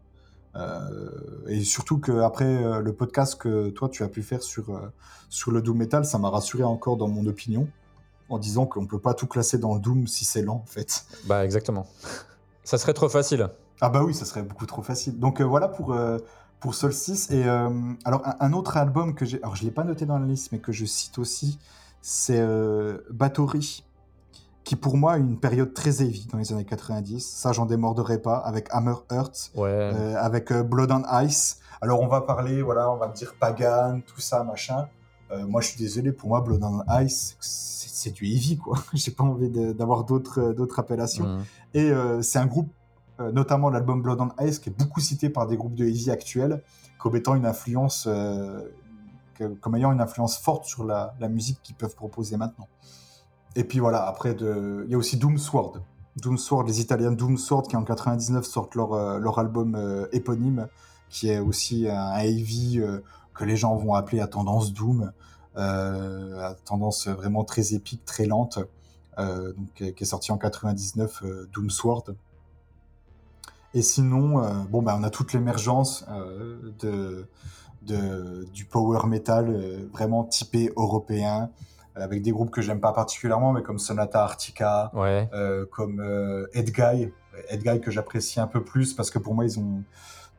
Euh, 0.55 1.09
et 1.47 1.63
surtout 1.63 1.99
que 1.99 2.21
après 2.21 2.45
euh, 2.45 2.81
le 2.81 2.93
podcast 2.93 3.35
que 3.39 3.69
toi 3.69 3.87
tu 3.87 4.03
as 4.03 4.07
pu 4.07 4.23
faire 4.23 4.41
sur 4.41 4.71
euh, 4.71 4.79
sur 5.29 5.51
le 5.51 5.61
doom 5.61 5.77
metal, 5.77 6.05
ça 6.05 6.17
m'a 6.17 6.29
rassuré 6.29 6.63
encore 6.63 6.97
dans 6.97 7.07
mon 7.07 7.27
opinion 7.27 7.67
en 8.29 8.39
disant 8.39 8.65
qu'on 8.65 8.87
peut 8.87 8.99
pas 8.99 9.13
tout 9.13 9.27
classer 9.27 9.59
dans 9.59 9.75
le 9.75 9.79
doom 9.79 10.07
si 10.07 10.25
c'est 10.25 10.41
lent 10.41 10.63
en 10.63 10.65
fait. 10.65 11.05
Bah 11.25 11.45
exactement. 11.45 11.85
ça 12.63 12.77
serait 12.79 12.93
trop 12.93 13.09
facile. 13.09 13.49
Ah 13.81 13.89
bah 13.89 14.03
oui, 14.03 14.13
ça 14.13 14.25
serait 14.25 14.41
beaucoup 14.41 14.65
trop 14.65 14.81
facile. 14.81 15.19
Donc 15.19 15.39
euh, 15.39 15.43
voilà 15.43 15.67
pour 15.67 15.95
euh, 16.59 16.61
pour 16.61 16.75
Solstice 16.75 17.31
et 17.31 17.45
euh, 17.45 17.69
alors 18.05 18.21
un, 18.25 18.35
un, 18.39 18.53
autre 18.53 18.77
album 18.77 19.15
que 19.15 19.25
j'ai 19.25 19.41
alors 19.41 19.55
je 19.55 19.63
l'ai 19.63 19.71
pas 19.71 19.83
noté 19.83 20.05
dans 20.05 20.19
la 20.19 20.25
liste 20.25 20.51
mais 20.51 20.59
que 20.59 20.71
je 20.71 20.85
cite 20.85 21.17
aussi, 21.17 21.59
c'est 22.01 22.41
Bathory 23.11 23.83
qui 24.69 24.75
pour 24.75 24.97
moi 24.97 25.13
a 25.13 25.17
une 25.17 25.39
période 25.39 25.73
très 25.73 26.03
heavy 26.03 26.27
dans 26.31 26.37
les 26.37 26.53
années 26.53 26.63
90. 26.63 27.25
Ça, 27.27 27.51
j'en 27.53 27.65
démorderai 27.65 28.21
pas, 28.21 28.37
avec 28.37 28.67
Hammer 28.69 28.93
Earth, 29.11 29.51
ouais. 29.55 29.67
euh, 29.67 30.15
avec 30.15 30.51
euh, 30.51 30.61
Blood 30.61 30.91
and 30.91 31.03
Ice. 31.23 31.59
Alors, 31.81 32.01
on 32.01 32.07
va 32.07 32.21
parler, 32.21 32.61
voilà, 32.61 32.91
on 32.91 32.97
va 32.97 33.07
me 33.07 33.15
dire 33.15 33.33
Pagan, 33.39 34.01
tout 34.05 34.21
ça, 34.21 34.43
machin. 34.43 34.87
Euh, 35.31 35.47
moi, 35.47 35.61
je 35.61 35.69
suis 35.69 35.79
désolé, 35.79 36.11
pour 36.11 36.29
moi, 36.29 36.41
Blood 36.41 36.63
and 36.63 36.83
Ice, 37.01 37.35
c'est 37.39 38.11
du 38.11 38.25
heavy, 38.25 38.57
quoi. 38.57 38.77
J'ai 38.93 39.09
pas 39.09 39.23
envie 39.23 39.49
d'avoir 39.49 40.03
d'autres 40.03 40.39
euh, 40.39 40.53
d'autres 40.53 40.77
appellations. 40.77 41.25
Mmh. 41.25 41.43
Et 41.73 41.89
euh, 41.89 42.21
c'est 42.21 42.37
un 42.37 42.45
groupe, 42.45 42.71
euh, 43.19 43.31
notamment 43.31 43.69
l'album 43.69 44.01
Blood 44.01 44.21
and 44.21 44.31
Ice, 44.41 44.59
qui 44.59 44.69
est 44.69 44.77
beaucoup 44.77 44.99
cité 44.99 45.29
par 45.29 45.47
des 45.47 45.57
groupes 45.57 45.75
de 45.75 45.85
heavy 45.85 46.11
actuels, 46.11 46.63
comme 46.97 47.15
une 47.15 47.45
influence, 47.45 48.05
que, 48.05 49.47
comme 49.61 49.75
ayant 49.75 49.91
une 49.91 50.01
influence 50.01 50.37
forte 50.37 50.65
sur 50.65 50.83
la, 50.83 51.13
musique 51.29 51.59
qu'ils 51.63 51.75
peuvent 51.75 51.95
proposer 51.95 52.37
maintenant. 52.37 52.67
Et 53.55 53.63
puis 53.63 53.79
voilà, 53.79 54.05
après, 54.05 54.33
de... 54.33 54.83
il 54.85 54.91
y 54.91 54.95
a 54.95 54.97
aussi 54.97 55.17
Doom 55.17 55.37
Sword. 55.37 55.81
Doom 56.19 56.37
Sword, 56.37 56.65
les 56.65 56.81
Italiens 56.81 57.11
Doom 57.11 57.37
Sword 57.37 57.63
qui 57.63 57.75
en 57.75 57.83
99 57.83 58.45
sortent 58.45 58.75
leur, 58.75 58.93
euh, 58.93 59.19
leur 59.19 59.39
album 59.39 59.75
euh, 59.75 60.07
éponyme, 60.11 60.67
qui 61.09 61.29
est 61.29 61.39
aussi 61.39 61.87
un 61.89 62.17
heavy 62.17 62.79
euh, 62.79 62.99
que 63.33 63.45
les 63.45 63.55
gens 63.55 63.75
vont 63.75 63.93
appeler 63.93 64.19
à 64.19 64.27
tendance 64.27 64.73
Doom, 64.73 65.11
à 65.55 66.55
tendance 66.63 67.07
vraiment 67.07 67.43
très 67.43 67.73
épique, 67.73 68.05
très 68.05 68.25
lente, 68.25 68.59
donc, 69.17 69.73
qui 69.73 69.83
est 69.83 70.05
sorti 70.05 70.31
en 70.31 70.37
99, 70.37 71.23
Doom 71.51 71.69
Sword. 71.69 72.13
Et 73.73 73.81
sinon, 73.81 74.43
euh, 74.43 74.49
bon, 74.69 74.81
bah, 74.81 74.95
on 74.99 75.03
a 75.03 75.09
toute 75.09 75.33
l'émergence 75.33 76.05
euh, 76.09 76.73
de, 76.79 77.27
de, 77.83 78.45
du 78.53 78.65
power 78.65 79.05
metal 79.07 79.49
euh, 79.49 79.87
vraiment 79.93 80.23
typé 80.23 80.71
européen, 80.75 81.49
avec 81.95 82.21
des 82.21 82.31
groupes 82.31 82.49
que 82.51 82.61
j'aime 82.61 82.79
pas 82.79 82.93
particulièrement, 82.93 83.51
mais 83.51 83.61
comme 83.61 83.77
Sonata 83.79 84.23
Arctica, 84.23 84.89
Ouais. 84.93 85.29
euh, 85.33 85.65
comme 85.71 85.99
euh, 85.99 86.47
Edguy, 86.53 87.11
Edguy 87.49 87.79
que 87.81 87.91
j'apprécie 87.91 88.39
un 88.39 88.47
peu 88.47 88.63
plus 88.63 88.93
parce 88.93 89.11
que 89.11 89.19
pour 89.19 89.33
moi 89.33 89.45
ils 89.45 89.59
ont 89.59 89.83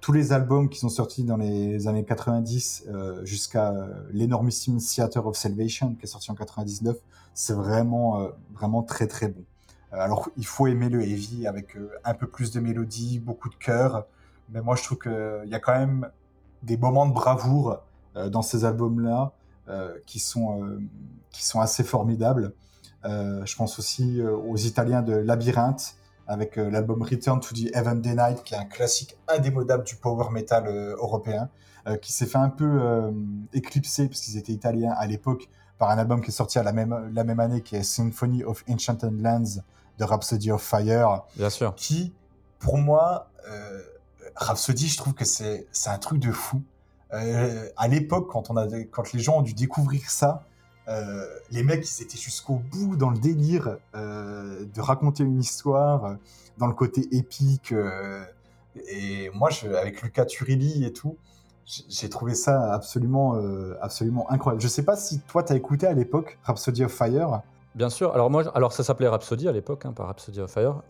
tous 0.00 0.12
les 0.12 0.32
albums 0.32 0.68
qui 0.68 0.78
sont 0.78 0.88
sortis 0.88 1.24
dans 1.24 1.36
les 1.36 1.86
années 1.86 2.04
90 2.04 2.84
euh, 2.88 3.24
jusqu'à 3.24 3.70
euh, 3.72 3.86
l'énormissime 4.12 4.78
Theater 4.78 5.26
of 5.26 5.36
Salvation 5.36 5.94
qui 5.94 6.04
est 6.04 6.08
sorti 6.08 6.30
en 6.30 6.34
99, 6.34 6.96
c'est 7.34 7.52
vraiment 7.52 8.20
euh, 8.20 8.28
vraiment 8.54 8.82
très 8.82 9.06
très 9.06 9.28
bon. 9.28 9.44
Euh, 9.92 9.98
alors 9.98 10.28
il 10.36 10.46
faut 10.46 10.66
aimer 10.66 10.88
le 10.88 11.02
heavy 11.02 11.46
avec 11.46 11.76
euh, 11.76 11.90
un 12.04 12.14
peu 12.14 12.26
plus 12.26 12.50
de 12.52 12.60
mélodie, 12.60 13.18
beaucoup 13.18 13.48
de 13.48 13.56
chœur, 13.56 14.06
mais 14.50 14.60
moi 14.60 14.76
je 14.76 14.84
trouve 14.84 14.98
que 14.98 15.42
il 15.44 15.50
y 15.50 15.54
a 15.54 15.60
quand 15.60 15.76
même 15.76 16.10
des 16.62 16.76
moments 16.76 17.06
de 17.06 17.14
bravoure 17.14 17.82
euh, 18.16 18.28
dans 18.28 18.42
ces 18.42 18.64
albums 18.64 19.00
là 19.00 19.32
qui 20.04 20.18
sont 20.18 20.64
euh, 20.64 20.80
qui 21.30 21.44
sont 21.44 21.60
assez 21.60 21.84
formidables. 21.84 22.52
Euh, 23.04 23.44
je 23.46 23.56
pense 23.56 23.78
aussi 23.78 24.20
euh, 24.20 24.36
aux 24.36 24.56
Italiens 24.56 25.02
de 25.02 25.14
Labyrinthe 25.14 25.94
avec 26.26 26.58
euh, 26.58 26.70
l'album 26.70 27.02
Return 27.02 27.40
to 27.40 27.54
the 27.54 27.74
Heaven 27.74 28.00
Day 28.00 28.14
Night, 28.14 28.42
qui 28.44 28.54
est 28.54 28.58
un 28.58 28.64
classique 28.64 29.16
indémodable 29.26 29.84
du 29.84 29.96
power 29.96 30.30
metal 30.30 30.66
euh, 30.66 30.94
européen, 30.96 31.48
euh, 31.86 31.96
qui 31.96 32.12
s'est 32.12 32.26
fait 32.26 32.38
un 32.38 32.50
peu 32.50 32.68
euh, 32.68 33.10
éclipser, 33.52 34.06
parce 34.06 34.20
qu'ils 34.20 34.36
étaient 34.36 34.52
italiens 34.52 34.92
à 34.96 35.06
l'époque, 35.06 35.48
par 35.78 35.90
un 35.90 35.98
album 35.98 36.20
qui 36.20 36.28
est 36.28 36.34
sorti 36.34 36.58
à 36.58 36.62
la 36.62 36.72
même, 36.72 37.10
la 37.12 37.24
même 37.24 37.40
année, 37.40 37.62
qui 37.62 37.74
est 37.74 37.82
Symphony 37.82 38.44
of 38.44 38.62
Enchanted 38.68 39.20
Lands 39.20 39.62
de 39.98 40.04
Rhapsody 40.04 40.50
of 40.50 40.62
Fire, 40.62 41.24
Bien 41.36 41.50
sûr. 41.50 41.74
qui, 41.74 42.12
pour 42.58 42.78
moi, 42.78 43.30
euh, 43.48 43.80
Rhapsody, 44.36 44.88
je 44.88 44.96
trouve 44.96 45.14
que 45.14 45.24
c'est 45.24 45.66
un 45.86 45.98
truc 45.98 46.18
de 46.18 46.32
fou. 46.32 46.62
Euh, 47.12 47.68
à 47.76 47.88
l'époque, 47.88 48.28
quand, 48.30 48.50
on 48.50 48.56
a, 48.56 48.66
quand 48.90 49.12
les 49.12 49.20
gens 49.20 49.38
ont 49.38 49.42
dû 49.42 49.54
découvrir 49.54 50.08
ça, 50.10 50.44
euh, 50.88 51.24
les 51.50 51.62
mecs, 51.62 51.86
ils 51.88 52.02
étaient 52.02 52.18
jusqu'au 52.18 52.54
bout 52.54 52.96
dans 52.96 53.10
le 53.10 53.18
délire 53.18 53.76
euh, 53.94 54.64
de 54.74 54.80
raconter 54.80 55.22
une 55.22 55.40
histoire, 55.40 56.16
dans 56.58 56.66
le 56.66 56.74
côté 56.74 57.08
épique. 57.12 57.74
et 58.88 59.30
moi, 59.34 59.50
je, 59.50 59.68
avec 59.68 60.02
Luca 60.02 60.24
Turilli 60.24 60.84
et 60.84 60.92
tout, 60.92 61.16
j'ai 61.64 62.08
trouvé 62.08 62.34
ça 62.34 62.72
absolument, 62.72 63.40
absolument 63.80 64.30
incroyable. 64.30 64.60
Je 64.62 64.68
sais 64.68 64.82
pas 64.82 64.96
si 64.96 65.20
toi, 65.20 65.42
t'as 65.42 65.54
écouté 65.54 65.86
à 65.86 65.92
l'époque 65.92 66.38
Rhapsody 66.44 66.84
of 66.84 66.92
Fire. 66.92 67.42
Bien 67.74 67.88
sûr. 67.90 68.12
Alors 68.14 68.30
moi, 68.30 68.44
alors 68.54 68.72
ça 68.72 68.82
s'appelait 68.82 69.08
Rhapsody 69.08 69.48
à 69.48 69.52
l'époque, 69.52 69.84
hein, 69.86 69.92
pas 69.92 70.04
Rhapsody 70.04 70.40
of 70.40 70.50
Fire. 70.50 70.82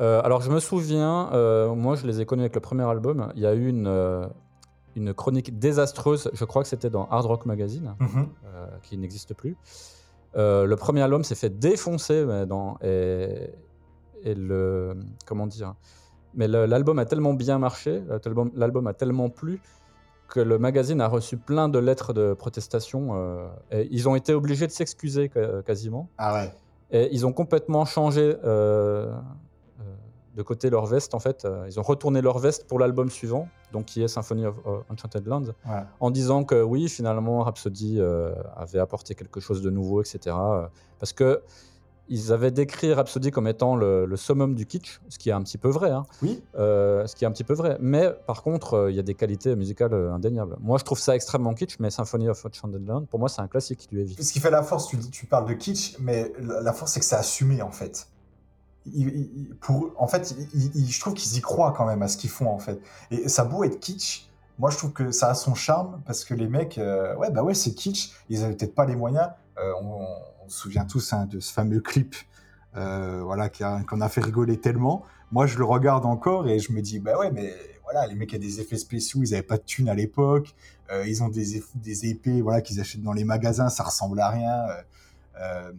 Euh, 0.00 0.20
alors 0.24 0.40
je 0.40 0.50
me 0.50 0.58
souviens, 0.60 1.30
euh, 1.32 1.74
moi 1.74 1.94
je 1.96 2.06
les 2.06 2.20
ai 2.20 2.26
connus 2.26 2.42
avec 2.42 2.54
le 2.54 2.60
premier 2.60 2.84
album. 2.84 3.32
Il 3.36 3.42
y 3.42 3.46
a 3.46 3.54
eu 3.54 3.68
une, 3.68 3.86
euh, 3.86 4.26
une 4.96 5.12
chronique 5.14 5.58
désastreuse, 5.58 6.30
je 6.32 6.44
crois 6.44 6.62
que 6.62 6.68
c'était 6.68 6.90
dans 6.90 7.06
Hard 7.10 7.26
Rock 7.26 7.46
Magazine, 7.46 7.94
Mhm. 8.00 8.28
qui 8.82 8.96
n'existe 8.98 9.34
plus. 9.34 9.56
Le 10.36 10.74
premier 10.74 11.02
album 11.02 11.22
s'est 11.24 11.34
fait 11.36 11.50
défoncer 11.50 12.24
mais 12.26 12.44
dans, 12.46 12.76
et, 12.82 13.50
et 14.24 14.34
le 14.34 14.96
comment 15.26 15.46
dire. 15.46 15.74
Mais 16.34 16.48
l'album 16.48 16.98
a 16.98 17.04
tellement 17.04 17.34
bien 17.34 17.58
marché, 17.58 18.02
l'album 18.56 18.86
a 18.88 18.94
tellement 18.94 19.30
plu 19.30 19.60
que 20.34 20.40
le 20.40 20.58
magazine 20.58 21.00
a 21.00 21.08
reçu 21.08 21.36
plein 21.36 21.68
de 21.68 21.78
lettres 21.88 22.12
de 22.20 22.34
protestation. 22.34 23.00
euh, 23.12 23.46
et 23.70 23.88
ils 23.96 24.08
ont 24.08 24.16
été 24.16 24.32
obligés 24.34 24.66
de 24.66 24.72
s'excuser 24.72 25.30
ca- 25.32 25.62
quasiment. 25.62 26.08
Ah 26.18 26.30
ouais. 26.34 26.48
Et 26.90 27.08
ils 27.14 27.24
ont 27.28 27.32
complètement 27.32 27.84
changé 27.84 28.24
euh, 28.44 29.14
euh, 29.80 29.84
de 30.38 30.42
côté 30.42 30.70
leur 30.70 30.86
veste, 30.86 31.14
en 31.14 31.20
fait. 31.26 31.44
Euh, 31.44 31.66
Ils 31.68 31.78
ont 31.80 31.82
retourné 31.92 32.20
leur 32.28 32.38
veste 32.46 32.66
pour 32.68 32.78
l'album 32.80 33.08
suivant, 33.10 33.48
donc 33.72 33.84
qui 33.86 34.02
est 34.02 34.08
Symphony 34.16 34.44
of 34.46 34.56
of 34.66 34.82
Enchanted 34.90 35.24
Lands, 35.26 35.48
Voilà. 35.64 35.86
en 36.00 36.10
disant 36.10 36.42
que 36.50 36.58
oui, 36.72 36.88
finalement, 36.88 37.36
Rhapsody 37.46 37.92
euh, 38.00 38.34
avait 38.56 38.80
apporté 38.86 39.14
quelque 39.14 39.40
chose 39.46 39.60
de 39.62 39.70
nouveau, 39.70 39.98
etc. 40.02 40.18
euh, 40.26 40.66
parce 41.00 41.12
que 41.12 41.28
ils 42.08 42.32
avaient 42.32 42.50
décrit 42.50 42.92
Rhapsody 42.92 43.30
comme 43.30 43.46
étant 43.48 43.76
le, 43.76 44.04
le 44.04 44.16
summum 44.16 44.54
du 44.54 44.66
kitsch, 44.66 45.00
ce 45.08 45.18
qui 45.18 45.30
est 45.30 45.32
un 45.32 45.42
petit 45.42 45.56
peu 45.58 45.68
vrai. 45.68 45.90
hein. 45.90 46.04
Oui, 46.22 46.42
Euh, 46.56 47.06
ce 47.06 47.14
qui 47.16 47.24
est 47.24 47.26
un 47.26 47.30
petit 47.30 47.44
peu 47.44 47.54
vrai. 47.54 47.78
Mais 47.80 48.10
par 48.26 48.42
contre, 48.42 48.74
euh, 48.74 48.90
il 48.90 48.96
y 48.96 48.98
a 48.98 49.02
des 49.02 49.14
qualités 49.14 49.56
musicales 49.56 49.94
euh, 49.94 50.12
indéniables. 50.12 50.56
Moi, 50.60 50.76
je 50.78 50.84
trouve 50.84 50.98
ça 50.98 51.14
extrêmement 51.16 51.54
kitsch, 51.54 51.76
mais 51.80 51.90
Symphony 51.90 52.28
of 52.28 52.44
Land, 52.86 53.06
pour 53.06 53.18
moi, 53.18 53.28
c'est 53.28 53.40
un 53.40 53.48
classique 53.48 53.88
du 53.90 54.00
heavy. 54.00 54.22
Ce 54.22 54.32
qui 54.32 54.40
fait 54.40 54.50
la 54.50 54.62
force, 54.62 54.86
tu, 54.88 54.96
dis- 54.96 55.10
tu 55.10 55.26
parles 55.26 55.46
de 55.48 55.54
kitsch, 55.54 55.96
mais 55.98 56.32
la 56.38 56.72
force, 56.74 56.92
c'est 56.92 57.00
que 57.00 57.06
c'est 57.06 57.16
assumé, 57.16 57.62
en 57.62 57.70
fait. 57.70 58.06
Il- 58.86 59.08
il- 59.08 59.54
pour, 59.62 59.92
en 59.96 60.06
fait, 60.06 60.34
il- 60.54 60.86
je 60.90 61.00
trouve 61.00 61.14
qu'ils 61.14 61.38
y 61.38 61.40
croient 61.40 61.72
quand 61.72 61.86
même 61.86 62.02
à 62.02 62.08
ce 62.08 62.18
qu'ils 62.18 62.28
font, 62.28 62.48
en 62.50 62.58
fait. 62.58 62.78
Et 63.10 63.28
ça 63.30 63.42
a 63.42 63.44
beau 63.46 63.64
être 63.64 63.80
kitsch, 63.80 64.28
moi, 64.58 64.68
je 64.70 64.76
trouve 64.76 64.92
que 64.92 65.10
ça 65.10 65.30
a 65.30 65.34
son 65.34 65.54
charme, 65.54 66.02
parce 66.06 66.22
que 66.24 66.34
les 66.34 66.48
mecs, 66.48 66.76
euh, 66.76 67.16
ouais, 67.16 67.30
bah 67.30 67.42
ouais, 67.42 67.54
c'est 67.54 67.72
kitsch, 67.72 68.10
ils 68.28 68.44
avaient 68.44 68.54
peut-être 68.54 68.74
pas 68.74 68.84
les 68.84 68.94
moyens. 68.94 69.30
On, 69.80 70.04
on 70.44 70.48
se 70.48 70.58
souvient 70.58 70.84
tous 70.84 71.12
hein, 71.12 71.26
de 71.26 71.40
ce 71.40 71.52
fameux 71.52 71.80
clip, 71.80 72.14
euh, 72.76 73.22
voilà, 73.24 73.48
qu'on 73.48 74.00
a 74.00 74.08
fait 74.08 74.20
rigoler 74.20 74.58
tellement. 74.58 75.04
Moi, 75.32 75.46
je 75.46 75.58
le 75.58 75.64
regarde 75.64 76.04
encore 76.06 76.48
et 76.48 76.58
je 76.58 76.72
me 76.72 76.80
dis, 76.82 76.98
bah 76.98 77.18
ouais, 77.18 77.30
mais 77.30 77.54
voilà, 77.84 78.06
les 78.06 78.14
mecs, 78.14 78.30
il 78.32 78.34
y 78.34 78.36
a 78.36 78.40
des 78.40 78.60
effets 78.60 78.76
spéciaux, 78.76 79.20
ils 79.22 79.34
avaient 79.34 79.42
pas 79.42 79.56
de 79.56 79.62
thunes 79.62 79.88
à 79.88 79.94
l'époque. 79.94 80.54
Euh, 80.90 81.06
ils 81.06 81.22
ont 81.22 81.28
des, 81.28 81.56
épées 82.06 82.40
voilà, 82.42 82.60
qu'ils 82.60 82.80
achètent 82.80 83.02
dans 83.02 83.12
les 83.12 83.24
magasins, 83.24 83.68
ça 83.68 83.84
ressemble 83.84 84.20
à 84.20 84.28
rien. 84.30 84.66
Euh, 85.40 85.72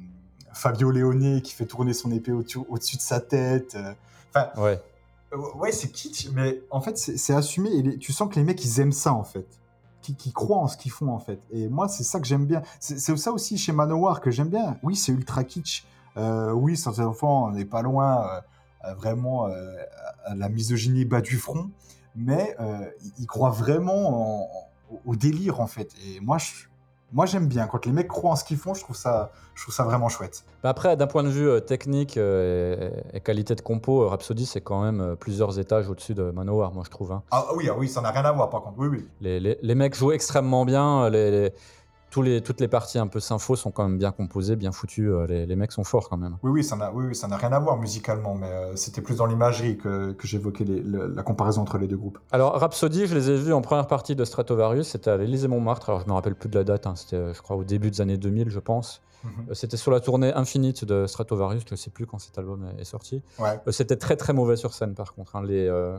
Fabio 0.53 0.89
Leone 0.89 1.41
qui 1.41 1.53
fait 1.53 1.65
tourner 1.65 1.93
son 1.93 2.11
épée 2.11 2.31
au-dessus 2.31 2.95
de 2.97 3.01
sa 3.01 3.19
tête. 3.19 3.77
Enfin, 4.33 4.49
Ouais. 4.61 4.79
ouais, 5.55 5.71
c'est 5.71 5.89
kitsch, 5.91 6.29
mais 6.33 6.61
en 6.71 6.81
fait, 6.81 6.97
c'est 6.97 7.17
c'est 7.17 7.33
assumé. 7.33 7.69
Et 7.73 7.81
les- 7.81 7.97
tu 7.97 8.13
sens 8.13 8.29
que 8.29 8.35
les 8.39 8.43
mecs, 8.45 8.63
ils 8.63 8.79
aiment 8.79 8.91
ça, 8.93 9.13
en 9.13 9.23
fait. 9.23 9.45
Qui, 10.13 10.31
croient 10.33 10.57
en 10.59 10.67
ce 10.67 10.77
qu'ils 10.77 10.91
font, 10.91 11.09
en 11.09 11.19
fait. 11.19 11.39
Et 11.51 11.67
moi, 11.69 11.87
c'est 11.87 12.03
ça 12.03 12.19
que 12.19 12.27
j'aime 12.27 12.45
bien. 12.45 12.61
C'est 12.79 12.99
ça 13.17 13.31
aussi 13.31 13.57
chez 13.57 13.71
Manowar 13.71 14.21
que 14.21 14.29
j'aime 14.29 14.49
bien. 14.49 14.77
Oui, 14.83 14.95
c'est 14.95 15.11
ultra 15.11 15.43
kitsch. 15.43 15.85
Euh, 16.17 16.51
oui, 16.51 16.77
certains 16.77 17.05
enfants, 17.07 17.45
on 17.47 17.51
n'est 17.51 17.65
pas 17.65 17.81
loin 17.81 18.27
euh, 18.85 18.93
vraiment 18.93 19.47
euh, 19.47 19.75
à 20.25 20.35
la 20.35 20.47
misogynie 20.49 21.05
bas 21.05 21.21
du 21.21 21.37
front. 21.37 21.69
Mais 22.15 22.55
ils- 23.19 23.25
croient 23.27 23.49
vraiment 23.49 24.43
en- 24.43 24.49
au- 24.91 25.01
au 25.11 25.15
délire, 25.15 25.59
en 25.59 25.67
fait. 25.67 25.89
Et 26.05 26.19
moi, 26.21 26.37
je, 26.37 26.51
moi, 27.15 27.25
j'aime 27.25 27.47
bien. 27.47 27.65
Quand 27.65 27.83
les 27.87 27.91
mecs 27.91 28.07
croient 28.09 28.31
en 28.31 28.35
ce 28.35 28.43
qu'ils 28.43 28.57
font, 28.57 28.73
je 28.75 28.81
trouve 28.81 28.95
ça, 28.95 29.31
je 29.55 29.63
trouve 29.63 29.73
ça 29.73 29.83
vraiment 29.85 30.09
chouette. 30.09 30.43
Bah 30.61 30.69
Après, 30.69 30.95
d'un 30.97 31.07
point 31.07 31.23
de 31.23 31.29
vue 31.29 31.47
euh, 31.49 31.59
technique 31.61 32.17
euh, 32.17 32.91
et, 33.13 33.17
et 33.17 33.21
qualité 33.21 33.55
de 33.55 33.61
compo, 33.61 34.03
euh, 34.03 34.07
Rhapsody, 34.07 34.45
c'est 34.45 34.61
quand 34.61 34.83
même 34.83 35.15
plusieurs 35.17 35.57
étages 35.57 35.89
au-dessus 35.89 36.13
de 36.13 36.29
Manowar, 36.29 36.73
moi, 36.73 36.83
je 36.85 36.91
trouve. 36.91 37.11
hein. 37.13 37.23
Ah 37.31 37.45
oui, 37.55 37.67
ah 37.71 37.75
oui, 37.77 37.87
ça 37.87 38.01
n'a 38.01 38.11
rien 38.11 38.25
à 38.25 38.31
voir, 38.31 38.49
par 38.49 38.61
contre. 38.61 38.75
Oui, 38.77 38.87
oui. 38.89 39.07
Les, 39.21 39.39
les- 39.39 39.57
les 39.61 39.75
mecs 39.75 39.95
jouent 39.95 40.11
extrêmement 40.11 40.65
bien. 40.65 41.09
les- 41.09 41.51
tous 42.15 42.21
les, 42.21 42.39
toutes 42.39 42.61
les 42.61 42.69
parties 42.69 42.97
un 42.97 43.07
peu 43.07 43.19
sympho 43.19 43.57
sont 43.57 43.71
quand 43.71 43.83
même 43.83 43.97
bien 43.97 44.13
composées, 44.13 44.55
bien 44.55 44.71
foutues. 44.71 45.11
euh, 45.11 45.27
Les, 45.27 45.45
les 45.45 45.55
mecs 45.57 45.73
sont 45.73 45.83
forts 45.83 46.07
quand 46.07 46.15
même. 46.15 46.37
Oui, 46.43 46.51
oui, 46.51 46.63
ça 46.63 46.77
n'a 46.77 46.89
oui, 46.93 47.07
oui, 47.09 47.13
ça 47.13 47.27
rien 47.27 47.51
à 47.51 47.59
voir 47.59 47.75
musicalement, 47.75 48.35
mais 48.35 48.47
euh, 48.47 48.73
c'était 48.77 49.01
plus 49.01 49.17
dans 49.17 49.25
l'imagerie 49.25 49.77
que, 49.77 50.13
que 50.13 50.25
j'évoquais 50.25 50.63
la 50.63 51.23
comparaison 51.23 51.63
entre 51.63 51.77
les 51.77 51.87
deux 51.87 51.97
groupes. 51.97 52.17
Alors, 52.31 52.53
Rhapsody, 52.57 53.05
je 53.07 53.15
les 53.15 53.29
ai 53.31 53.35
vus 53.35 53.51
en 53.51 53.61
première 53.61 53.87
partie 53.87 54.15
de 54.15 54.23
Stratovarius. 54.23 54.87
C'était 54.87 55.09
à 55.09 55.17
l'Élysée-Montmartre. 55.17 55.89
Alors, 55.89 55.99
je 56.03 56.07
me 56.07 56.13
rappelle 56.13 56.35
plus 56.35 56.47
de 56.47 56.57
la 56.57 56.63
date. 56.63 56.87
hein, 56.87 56.95
C'était, 56.95 57.33
je 57.33 57.41
crois, 57.41 57.57
au 57.57 57.65
début 57.65 57.91
des 57.91 57.99
années 57.99 58.17
2000, 58.17 58.49
je 58.49 58.59
pense. 58.61 59.01
Mhm. 59.25 59.31
Euh, 59.49 59.53
C'était 59.53 59.75
sur 59.75 59.91
la 59.91 59.99
tournée 59.99 60.31
Infinite 60.33 60.85
de 60.85 61.07
Stratovarius. 61.07 61.63
Je 61.67 61.73
ne 61.73 61.75
sais 61.77 61.89
plus 61.89 62.05
quand 62.05 62.19
cet 62.19 62.37
album 62.37 62.65
est, 62.79 62.85
sorti. 62.85 63.21
Ouais. 63.39 63.59
C'était 63.71 63.97
très 63.97 64.15
très 64.15 64.31
mauvais 64.31 64.55
sur 64.55 64.73
scène 64.73 64.93
par 64.93 65.13
contre. 65.15 65.35
hein. 65.35 65.43
Les, 65.43 65.67
euh, 65.67 65.97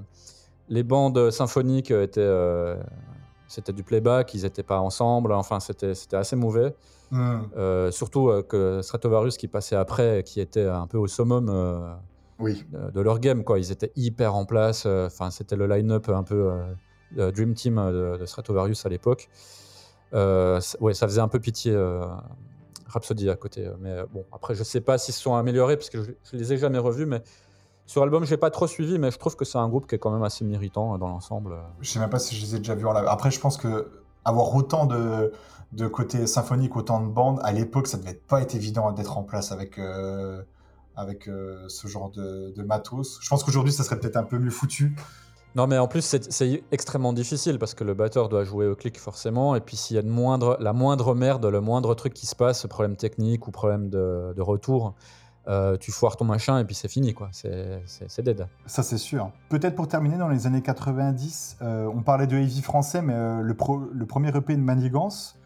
les 0.70 0.82
bandes 0.82 1.30
symphoniques 1.30 1.90
étaient, 1.90 2.20
euh, 2.22 2.76
c'était 3.48 3.72
du 3.72 3.82
playback, 3.82 4.34
ils 4.34 4.42
n'étaient 4.42 4.62
pas 4.62 4.80
ensemble. 4.80 5.32
Enfin, 5.32 5.60
c'était 5.60 5.92
assez 6.12 6.36
mauvais. 6.36 6.74
Mhm. 7.10 7.48
Euh, 7.56 7.90
surtout 7.92 8.28
euh, 8.30 8.42
que 8.42 8.82
Stratovarius 8.82 9.36
qui 9.36 9.46
passait 9.46 9.76
après, 9.76 10.24
qui 10.24 10.40
était 10.40 10.66
un 10.66 10.86
peu 10.88 10.98
au 10.98 11.06
summum 11.06 11.48
euh, 11.48 11.94
Oui. 12.40 12.64
de 12.72 12.90
de 12.90 13.00
leur 13.00 13.20
game. 13.20 13.44
Quoi. 13.44 13.58
Ils 13.58 13.70
étaient 13.70 13.92
hyper 13.96 14.34
en 14.34 14.44
place. 14.44 14.86
Enfin, 14.86 15.30
c'était 15.30 15.56
le 15.56 15.66
line-up 15.66 16.08
un 16.08 16.24
peu 16.24 16.50
Dream 17.12 17.54
Team 17.54 17.76
de, 17.76 18.16
de 18.18 18.26
Stratovarius 18.26 18.84
à 18.86 18.88
l'époque. 18.88 19.28
Ouais, 20.12 20.94
ça 20.94 21.06
faisait 21.06 21.20
un 21.20 21.28
peu 21.28 21.40
pitié. 21.40 21.76
Rhapsody 22.88 23.28
à 23.28 23.36
côté. 23.36 23.68
Mais 23.80 24.04
bon, 24.12 24.24
après, 24.32 24.54
je 24.54 24.62
sais 24.62 24.80
pas 24.80 24.96
s'ils 24.96 25.12
se 25.12 25.20
sont 25.20 25.34
améliorés 25.34 25.76
parce 25.76 25.90
que 25.90 26.04
je, 26.04 26.12
je 26.30 26.36
les 26.36 26.52
ai 26.52 26.56
jamais 26.56 26.78
revus. 26.78 27.04
Mais 27.06 27.20
sur 27.86 28.00
l'album, 28.02 28.24
j'ai 28.24 28.36
pas 28.36 28.50
trop 28.50 28.66
suivi, 28.66 28.98
mais 28.98 29.10
je 29.10 29.18
trouve 29.18 29.36
que 29.36 29.44
c'est 29.44 29.58
un 29.58 29.68
groupe 29.68 29.86
qui 29.86 29.94
est 29.94 29.98
quand 29.98 30.10
même 30.10 30.22
assez 30.24 30.44
méritant 30.44 30.94
euh, 30.94 30.98
dans 30.98 31.08
l'ensemble. 31.08 31.52
euh. 31.52 31.60
Je 31.80 31.90
sais 31.90 31.98
même 31.98 32.10
pas 32.10 32.18
si 32.18 32.34
je 32.34 32.44
les 32.44 32.54
ai 32.56 32.58
déjà 32.58 32.74
vus 32.74 32.86
en 32.86 32.92
live. 32.92 33.06
Après, 33.08 33.30
je 33.30 33.40
pense 33.40 33.56
que 33.56 33.88
avoir 34.24 34.54
autant 34.54 34.86
de, 34.86 35.32
de 35.72 35.86
côté 35.86 36.26
symphonique, 36.26 36.76
autant 36.76 37.00
de 37.00 37.08
bandes, 37.08 37.38
à 37.42 37.52
l'époque, 37.52 37.86
ça 37.86 37.96
devait 37.96 38.14
pas 38.14 38.40
être 38.42 38.54
évident 38.54 38.90
d'être 38.92 39.16
en 39.18 39.22
place 39.22 39.52
avec, 39.52 39.78
euh, 39.78 40.42
avec 40.96 41.28
euh, 41.28 41.64
ce 41.68 41.86
genre 41.86 42.10
de, 42.10 42.52
de 42.56 42.62
matos. 42.62 43.18
Je 43.22 43.28
pense 43.28 43.44
qu'aujourd'hui, 43.44 43.72
ça 43.72 43.84
serait 43.84 43.98
peut-être 44.00 44.16
un 44.16 44.24
peu 44.24 44.38
mieux 44.38 44.50
foutu. 44.50 44.96
Non, 45.54 45.66
mais 45.66 45.78
en 45.78 45.88
plus, 45.88 46.02
c'est 46.02 46.30
c'est 46.30 46.64
extrêmement 46.70 47.14
difficile 47.14 47.58
parce 47.58 47.72
que 47.72 47.82
le 47.82 47.94
batteur 47.94 48.28
doit 48.28 48.44
jouer 48.44 48.66
au 48.66 48.74
clic 48.76 48.98
forcément. 49.00 49.54
Et 49.56 49.60
puis, 49.60 49.76
s'il 49.76 49.96
y 49.96 49.98
a 49.98 50.02
de 50.02 50.08
moindre, 50.08 50.58
la 50.60 50.74
moindre 50.74 51.14
merde, 51.14 51.46
le 51.46 51.60
moindre 51.62 51.94
truc 51.94 52.12
qui 52.12 52.26
se 52.26 52.36
passe, 52.36 52.66
problème 52.66 52.96
technique 52.96 53.46
ou 53.48 53.52
problème 53.52 53.88
de, 53.88 54.34
de 54.36 54.42
retour, 54.42 54.94
euh, 55.48 55.76
tu 55.76 55.92
foires 55.92 56.16
ton 56.16 56.24
machin 56.24 56.58
et 56.58 56.64
puis 56.64 56.74
c'est 56.74 56.88
fini, 56.88 57.14
quoi. 57.14 57.28
C'est 57.32 58.22
dead. 58.22 58.46
Ça, 58.66 58.82
c'est 58.82 58.98
sûr. 58.98 59.30
Peut-être 59.48 59.74
pour 59.76 59.88
terminer, 59.88 60.18
dans 60.18 60.28
les 60.28 60.46
années 60.46 60.62
90, 60.62 61.58
euh, 61.62 61.90
on 61.94 62.02
parlait 62.02 62.26
de 62.26 62.36
heavy 62.36 62.62
français, 62.62 63.02
mais 63.02 63.14
euh, 63.14 63.40
le, 63.42 63.54
pro- 63.54 63.84
le 63.92 64.06
premier 64.06 64.28
EP 64.36 64.56
de 64.56 64.60
Manigance, 64.62 65.38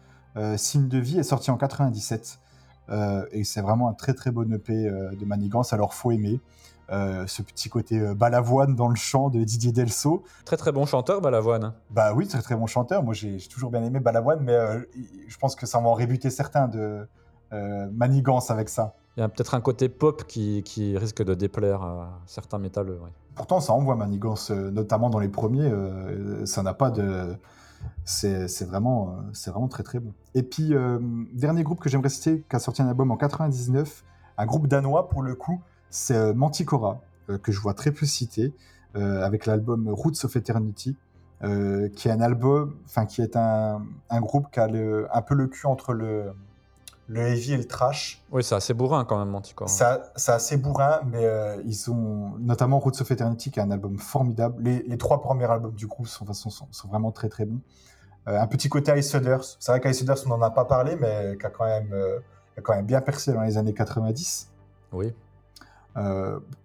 Signe 0.55 0.87
de 0.87 0.97
vie, 0.97 1.19
est 1.19 1.23
sorti 1.23 1.51
en 1.51 1.57
97. 1.57 2.39
Euh, 2.89 3.25
et 3.31 3.43
c'est 3.43 3.61
vraiment 3.61 3.89
un 3.89 3.93
très 3.93 4.13
très 4.13 4.31
bon 4.31 4.51
EP 4.53 4.73
de 4.73 5.25
Manigance, 5.25 5.73
alors 5.73 5.93
faut 5.93 6.11
aimer. 6.11 6.39
Euh, 6.91 7.25
ce 7.25 7.41
petit 7.41 7.69
côté 7.69 7.97
euh, 7.99 8.13
balavoine 8.13 8.75
dans 8.75 8.89
le 8.89 8.95
chant 8.95 9.29
de 9.29 9.41
Didier 9.45 9.71
Delso. 9.71 10.23
Très 10.43 10.57
très 10.57 10.73
bon 10.73 10.85
chanteur, 10.85 11.21
Balavoine. 11.21 11.71
Bah 11.89 12.11
oui, 12.13 12.27
très 12.27 12.41
très 12.41 12.55
bon 12.57 12.65
chanteur. 12.67 13.01
Moi, 13.01 13.13
j'ai 13.13 13.37
toujours 13.49 13.71
bien 13.71 13.81
aimé 13.81 14.01
Balavoine, 14.01 14.39
mais 14.41 14.51
euh, 14.51 14.81
je 15.29 15.37
pense 15.37 15.55
que 15.55 15.65
ça 15.65 15.79
va 15.79 15.87
en 15.87 15.93
rébuter 15.93 16.29
certains 16.29 16.67
de 16.67 17.07
Manigance 17.91 18.49
avec 18.51 18.69
ça. 18.69 18.93
Il 19.17 19.19
y 19.19 19.23
a 19.23 19.29
peut-être 19.29 19.55
un 19.55 19.61
côté 19.61 19.89
pop 19.89 20.23
qui, 20.25 20.63
qui 20.63 20.97
risque 20.97 21.21
de 21.23 21.33
déplaire 21.33 21.81
à 21.81 22.19
certains 22.25 22.59
métalleux. 22.59 22.99
ouais. 23.03 23.09
Pourtant, 23.35 23.59
ça 23.59 23.73
envoie 23.73 23.95
Manigance, 23.95 24.51
euh, 24.51 24.71
notamment 24.71 25.09
dans 25.09 25.19
les 25.19 25.27
premiers. 25.29 25.69
euh, 25.69 26.45
ça 26.45 26.63
n'a 26.63 26.73
pas 26.73 26.91
de. 26.91 27.35
C'est 28.05 28.47
vraiment, 28.65 29.09
euh, 29.09 29.21
c'est 29.33 29.51
vraiment 29.51 29.67
très 29.67 29.83
très 29.83 29.99
bon. 29.99 30.13
Et 30.35 30.43
puis, 30.43 30.73
euh, 30.73 30.99
dernier 31.33 31.63
groupe 31.63 31.79
que 31.79 31.89
j'aimerais 31.89 32.09
citer, 32.09 32.43
qui 32.49 32.55
a 32.55 32.59
sorti 32.59 32.81
un 32.81 32.87
album 32.87 33.11
en 33.11 33.17
99, 33.17 34.03
un 34.37 34.45
groupe 34.45 34.67
danois 34.67 35.09
pour 35.09 35.21
le 35.23 35.35
coup, 35.35 35.61
c'est 35.89 36.15
euh, 36.15 36.33
Manticora, 36.33 37.01
euh, 37.29 37.37
que 37.37 37.51
je 37.51 37.59
vois 37.59 37.73
très 37.73 37.91
peu 37.91 38.05
euh, 38.95 39.23
avec 39.25 39.45
l'album 39.45 39.87
Roots 39.89 40.23
of 40.25 40.35
Eternity, 40.35 40.95
euh, 41.43 41.89
qui 41.89 42.07
est 42.07 42.11
un 42.11 42.21
album, 42.21 42.75
enfin, 42.85 43.05
qui 43.05 43.21
est 43.21 43.35
un, 43.35 43.81
un 44.09 44.21
groupe 44.21 44.47
qui 44.51 44.59
a 44.59 44.67
le- 44.67 45.07
un 45.15 45.21
peu 45.21 45.33
le 45.35 45.47
cul 45.47 45.65
entre 45.67 45.93
le, 45.93 46.33
le 47.11 47.27
heavy 47.27 47.53
et 47.53 47.57
le 47.57 47.65
trash. 47.67 48.23
Oui, 48.31 48.41
c'est 48.43 48.55
assez 48.55 48.73
bourrin 48.73 49.03
quand 49.03 49.19
même, 49.19 49.27
Manticore. 49.29 49.69
Ça- 49.69 50.11
C'est 50.15 50.31
assez 50.31 50.55
bourrin, 50.57 51.01
mais 51.05 51.25
euh, 51.25 51.61
ils 51.65 51.91
ont 51.91 52.33
notamment 52.39 52.79
Roots 52.79 53.01
of 53.01 53.11
Eternity, 53.11 53.51
qui 53.51 53.59
est 53.59 53.63
un 53.63 53.71
album 53.71 53.97
formidable. 53.99 54.63
Les, 54.63 54.81
les 54.83 54.97
trois 54.97 55.21
premiers 55.21 55.45
albums 55.51 55.73
du 55.73 55.87
groupe 55.87 56.07
sont, 56.07 56.25
vraiment 56.87 57.11
très 57.11 57.27
très 57.27 57.45
bons. 57.45 57.59
Euh, 58.27 58.39
un 58.39 58.47
petit 58.47 58.69
côté 58.69 58.97
Ice 58.97 59.13
Others. 59.13 59.43
C'est 59.59 59.71
vrai 59.71 59.81
qu'Ice 59.81 60.05
on 60.25 60.29
n'en 60.29 60.41
a 60.41 60.51
pas 60.51 60.63
parlé, 60.65 60.95
mais 60.95 61.37
qui 61.39 61.45
a 61.45 61.49
quand 61.49 61.65
même, 61.65 61.91
euh, 61.91 62.19
a 62.57 62.61
quand 62.61 62.75
même 62.75 62.85
bien 62.85 63.01
percé 63.01 63.33
dans 63.33 63.41
les 63.41 63.57
années 63.57 63.73
90. 63.73 64.49
Oui. 64.93 65.13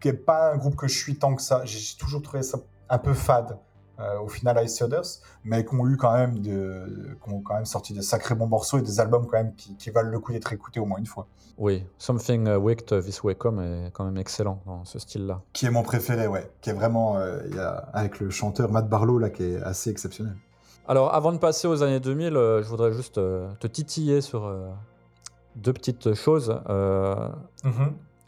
Qui 0.00 0.09
n'est 0.09 0.12
pas 0.15 0.53
un 0.53 0.57
groupe 0.57 0.76
que 0.76 0.87
je 0.87 0.97
suis 0.97 1.19
tant 1.19 1.35
que 1.35 1.43
ça. 1.43 1.62
J'ai 1.65 1.97
toujours 1.99 2.23
trouvé 2.23 2.43
ça 2.45 2.59
un 2.88 2.99
peu 2.99 3.12
fade. 3.15 3.59
Euh, 4.00 4.21
au 4.21 4.29
final, 4.29 4.61
Ice 4.65 4.81
Others, 4.83 5.21
mais 5.45 5.65
qui 5.65 5.75
ont 5.75 5.87
eu 5.88 5.97
quand 5.97 6.12
même 6.12 6.38
de, 6.41 7.17
qui 7.23 7.33
ont 7.33 7.41
quand 7.41 7.55
même 7.55 7.65
sorti 7.65 7.95
de 7.95 8.00
sacrés 8.00 8.35
bons 8.35 8.47
morceaux 8.47 8.79
et 8.79 8.83
des 8.83 9.00
albums 9.00 9.26
quand 9.26 9.38
même 9.38 9.55
qui, 9.55 9.76
qui 9.76 9.91
valent 9.91 10.11
le 10.11 10.19
coup 10.19 10.33
d'être 10.33 10.53
écoutés 10.53 10.81
au 10.81 10.87
moins 10.87 10.99
une 10.99 11.07
fois. 11.07 11.26
Oui. 11.59 11.85
Something 11.99 12.49
Wicked 12.57 13.03
This 13.03 13.23
Way 13.23 13.35
Come 13.35 13.61
est 13.61 13.91
quand 13.93 14.05
même 14.05 14.19
excellent 14.19 14.61
dans 14.67 14.85
ce 14.85 14.99
style-là. 14.99 15.41
Qui 15.53 15.67
est 15.67 15.71
mon 15.71 15.83
préféré, 15.83 16.26
ouais. 16.26 16.50
Qui 16.61 16.71
est 16.71 16.75
vraiment, 16.75 17.17
euh, 17.17 17.41
y 17.49 17.59
a, 17.59 17.88
avec 17.93 18.21
le 18.21 18.31
chanteur 18.31 18.71
Matt 18.71 18.88
Barlow, 18.88 19.19
là, 19.19 19.31
qui 19.31 19.45
est 19.45 19.62
assez 19.62 19.91
exceptionnel. 19.91 20.37
Alors, 20.88 21.12
avant 21.15 21.33
de 21.33 21.38
passer 21.38 21.67
aux 21.67 21.83
années 21.83 21.99
2000, 21.99 22.37
euh, 22.37 22.62
je 22.62 22.69
voudrais 22.69 22.93
juste 22.93 23.19
euh, 23.19 23.50
te 23.59 23.67
titiller 23.67 24.21
sur 24.21 24.53
deux 25.57 25.73
petites 25.73 26.15
choses. 26.15 26.61
Euh, 26.69 27.29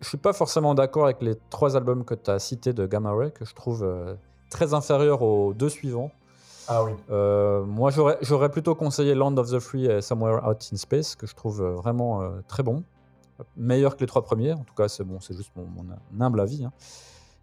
je 0.00 0.08
suis 0.08 0.18
pas 0.18 0.32
forcément 0.32 0.74
d'accord 0.74 1.04
avec 1.04 1.22
les 1.22 1.36
trois 1.50 1.76
albums 1.76 2.04
que 2.04 2.14
tu 2.14 2.30
as 2.30 2.38
cités 2.38 2.72
de 2.72 2.86
Gamma 2.86 3.12
Ray, 3.12 3.32
que 3.32 3.44
je 3.44 3.54
trouve 3.54 3.86
très 4.50 4.74
inférieurs 4.74 5.22
aux 5.22 5.54
deux 5.54 5.68
suivants. 5.68 6.10
Ah 6.68 6.84
oui. 6.84 6.92
Euh, 7.10 7.64
moi, 7.64 7.90
j'aurais 8.20 8.50
plutôt 8.50 8.74
conseillé 8.74 9.14
Land 9.14 9.36
of 9.38 9.50
the 9.50 9.58
Free 9.58 9.86
et 9.86 10.00
Somewhere 10.02 10.46
Out 10.46 10.68
in 10.72 10.76
Space, 10.76 11.16
que 11.16 11.26
je 11.26 11.34
trouve 11.34 11.62
euh, 11.62 11.72
vraiment 11.72 12.22
euh, 12.22 12.40
très 12.46 12.62
bon. 12.62 12.84
Meilleur 13.56 13.94
que 13.96 14.00
les 14.00 14.06
trois 14.06 14.22
premiers, 14.22 14.52
en 14.52 14.64
tout 14.64 14.74
cas, 14.74 14.88
c'est 14.88 15.04
bon, 15.04 15.20
c'est 15.20 15.34
juste 15.36 15.52
mon, 15.56 15.64
mon 15.64 16.24
humble 16.24 16.40
avis. 16.40 16.64
hein. 16.64 16.72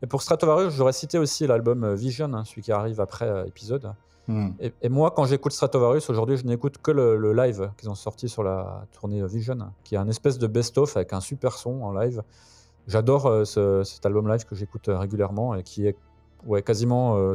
Et 0.01 0.07
pour 0.07 0.21
Stratovarius, 0.21 0.73
j'aurais 0.73 0.93
cité 0.93 1.17
aussi 1.17 1.47
l'album 1.47 1.93
Vision, 1.95 2.33
hein, 2.33 2.43
celui 2.45 2.61
qui 2.61 2.71
arrive 2.71 2.99
après 3.01 3.27
euh, 3.27 3.45
épisode. 3.45 3.93
Hmm. 4.27 4.49
Et, 4.59 4.73
et 4.81 4.89
moi, 4.89 5.11
quand 5.11 5.25
j'écoute 5.25 5.53
Stratovarius, 5.53 6.09
aujourd'hui, 6.09 6.35
je 6.37 6.45
n'écoute 6.45 6.79
que 6.79 6.91
le, 6.91 7.15
le 7.17 7.33
live 7.33 7.71
qu'ils 7.77 7.89
ont 7.89 7.95
sorti 7.95 8.27
sur 8.27 8.43
la 8.43 8.85
tournée 8.91 9.25
Vision, 9.25 9.57
qui 9.83 9.95
est 9.95 9.97
un 9.97 10.07
espèce 10.07 10.37
de 10.37 10.47
best-of 10.47 10.97
avec 10.97 11.13
un 11.13 11.21
super 11.21 11.53
son 11.53 11.81
en 11.81 11.93
live. 11.93 12.21
J'adore 12.87 13.47
ce- 13.47 13.83
cet 13.83 14.05
album 14.05 14.27
live 14.27 14.45
que 14.45 14.53
j'écoute 14.53 14.87
régulièrement 14.89 15.55
et 15.55 15.63
qui 15.63 15.87
est 15.87 15.95
ouais, 16.45 16.61
quasiment 16.61 17.17
euh, 17.17 17.33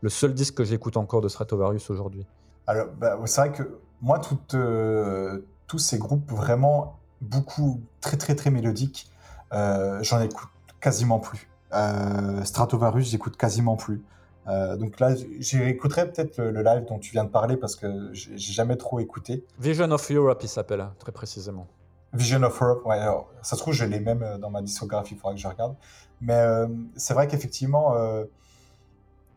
le 0.00 0.08
seul 0.08 0.34
disque 0.34 0.54
que 0.54 0.64
j'écoute 0.64 0.96
encore 0.96 1.20
de 1.20 1.28
Stratovarius 1.28 1.90
aujourd'hui. 1.90 2.26
Alors, 2.66 2.86
bah, 2.98 3.18
c'est 3.26 3.40
vrai 3.40 3.52
que 3.52 3.78
moi, 4.02 4.20
euh, 4.54 5.40
tous 5.66 5.78
ces 5.78 5.98
groupes 5.98 6.30
vraiment 6.30 6.98
beaucoup 7.20 7.80
très 8.00 8.16
très 8.16 8.34
très 8.34 8.50
mélodiques, 8.50 9.10
euh, 9.52 10.02
j'en 10.02 10.20
écoute 10.20 10.48
quasiment 10.80 11.18
plus. 11.18 11.48
Stratovarius, 12.44 13.10
j'écoute 13.10 13.36
quasiment 13.36 13.76
plus. 13.76 14.02
Euh, 14.48 14.76
donc 14.76 15.00
là, 15.00 15.14
j'écouterai 15.40 16.10
peut-être 16.10 16.38
le, 16.38 16.50
le 16.52 16.62
live 16.62 16.84
dont 16.88 16.98
tu 16.98 17.12
viens 17.12 17.24
de 17.24 17.30
parler 17.30 17.56
parce 17.56 17.74
que 17.74 18.10
j'ai 18.12 18.38
jamais 18.38 18.76
trop 18.76 19.00
écouté. 19.00 19.44
Vision 19.58 19.90
of 19.90 20.10
Europe, 20.10 20.38
il 20.42 20.48
s'appelle, 20.48 20.80
hein, 20.80 20.94
très 20.98 21.12
précisément. 21.12 21.66
Vision 22.12 22.42
of 22.44 22.62
Europe, 22.62 22.86
ouais, 22.86 22.98
alors, 22.98 23.28
ça 23.42 23.56
se 23.56 23.60
trouve, 23.60 23.74
je 23.74 23.84
l'ai 23.84 24.00
même 24.00 24.38
dans 24.40 24.50
ma 24.50 24.62
discographie, 24.62 25.14
il 25.14 25.18
faudra 25.18 25.34
que 25.34 25.40
je 25.40 25.48
regarde. 25.48 25.74
Mais 26.20 26.34
euh, 26.34 26.66
c'est 26.96 27.14
vrai 27.14 27.26
qu'effectivement, 27.28 27.94
euh, 27.96 28.24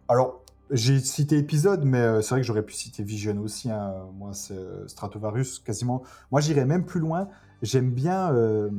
alors, 0.07 0.41
j'ai 0.71 0.99
cité 0.99 1.37
épisode, 1.37 1.83
mais 1.83 1.97
euh, 1.99 2.21
c'est 2.21 2.29
vrai 2.29 2.41
que 2.41 2.45
j'aurais 2.47 2.61
pu 2.63 2.73
citer 2.73 3.03
Vision 3.03 3.37
aussi. 3.39 3.69
hein. 3.71 3.93
Moi, 4.17 4.31
c'est 4.33 4.55
Stratovarius, 4.87 5.59
quasiment. 5.59 6.03
Moi, 6.31 6.41
j'irais 6.41 6.65
même 6.65 6.85
plus 6.85 6.99
loin. 6.99 7.27
J'aime 7.61 7.91
bien 7.91 8.31
euh, 8.33 8.69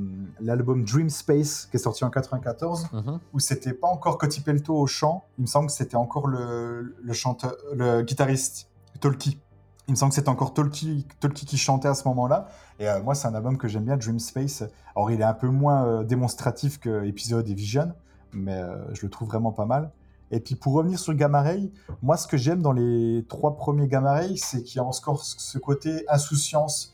l'album 0.40 0.84
Dream 0.84 1.10
Space, 1.10 1.66
qui 1.70 1.76
est 1.76 1.80
sorti 1.80 2.02
en 2.04 2.10
94, 2.10 2.86
Mhm. 2.92 3.18
où 3.34 3.38
c'était 3.40 3.74
pas 3.74 3.88
encore 3.88 4.16
Coty 4.18 4.40
Pelto 4.40 4.74
au 4.74 4.86
chant. 4.86 5.24
Il 5.38 5.42
me 5.42 5.46
semble 5.46 5.66
que 5.66 5.72
c'était 5.72 5.96
encore 5.96 6.28
le, 6.28 6.96
le 7.02 7.12
chanteur, 7.12 7.54
le 7.74 8.02
guitariste, 8.02 8.68
Tolki. 9.00 9.38
Il 9.88 9.92
me 9.92 9.96
semble 9.96 10.10
que 10.10 10.16
c'était 10.16 10.28
encore 10.28 10.54
Tolki, 10.54 11.06
qui 11.34 11.58
chantait 11.58 11.88
à 11.88 11.94
ce 11.94 12.06
moment-là. 12.08 12.46
Et 12.78 12.88
euh, 12.88 13.02
moi, 13.02 13.14
c'est 13.14 13.26
un 13.26 13.34
album 13.34 13.58
que 13.58 13.66
j'aime 13.66 13.84
bien, 13.84 13.96
Dream 13.96 14.20
Space. 14.20 14.62
Alors, 14.94 15.10
il 15.10 15.20
est 15.20 15.24
un 15.24 15.34
peu 15.34 15.48
moins 15.48 15.84
euh, 15.84 16.04
démonstratif 16.04 16.78
que 16.78 17.04
Episode 17.04 17.48
et 17.48 17.54
Vision, 17.54 17.92
mais 18.32 18.54
euh, 18.54 18.76
je 18.94 19.02
le 19.02 19.10
trouve 19.10 19.28
vraiment 19.28 19.52
pas 19.52 19.64
mal. 19.66 19.90
Et 20.30 20.38
puis, 20.38 20.54
pour 20.54 20.74
revenir 20.74 20.98
sur 20.98 21.12
Gamma 21.14 21.42
Ray, 21.42 21.72
moi, 22.02 22.16
ce 22.16 22.28
que 22.28 22.36
j'aime 22.36 22.62
dans 22.62 22.70
les 22.70 23.26
trois 23.28 23.56
premiers 23.56 23.88
Gamma 23.88 24.12
Ray, 24.12 24.38
c'est 24.38 24.62
qu'il 24.62 24.76
y 24.76 24.78
a 24.78 24.84
encore 24.84 25.24
ce 25.24 25.58
côté 25.58 26.04
insouciance 26.08 26.92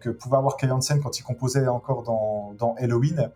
que 0.00 0.10
pouvait 0.10 0.36
avoir 0.36 0.56
Kai 0.56 0.70
Hansen 0.70 1.00
quand 1.00 1.18
il 1.18 1.22
composait 1.22 1.66
encore 1.66 2.02
dans, 2.02 2.52
dans 2.56 2.74
Halloween. 2.78 3.30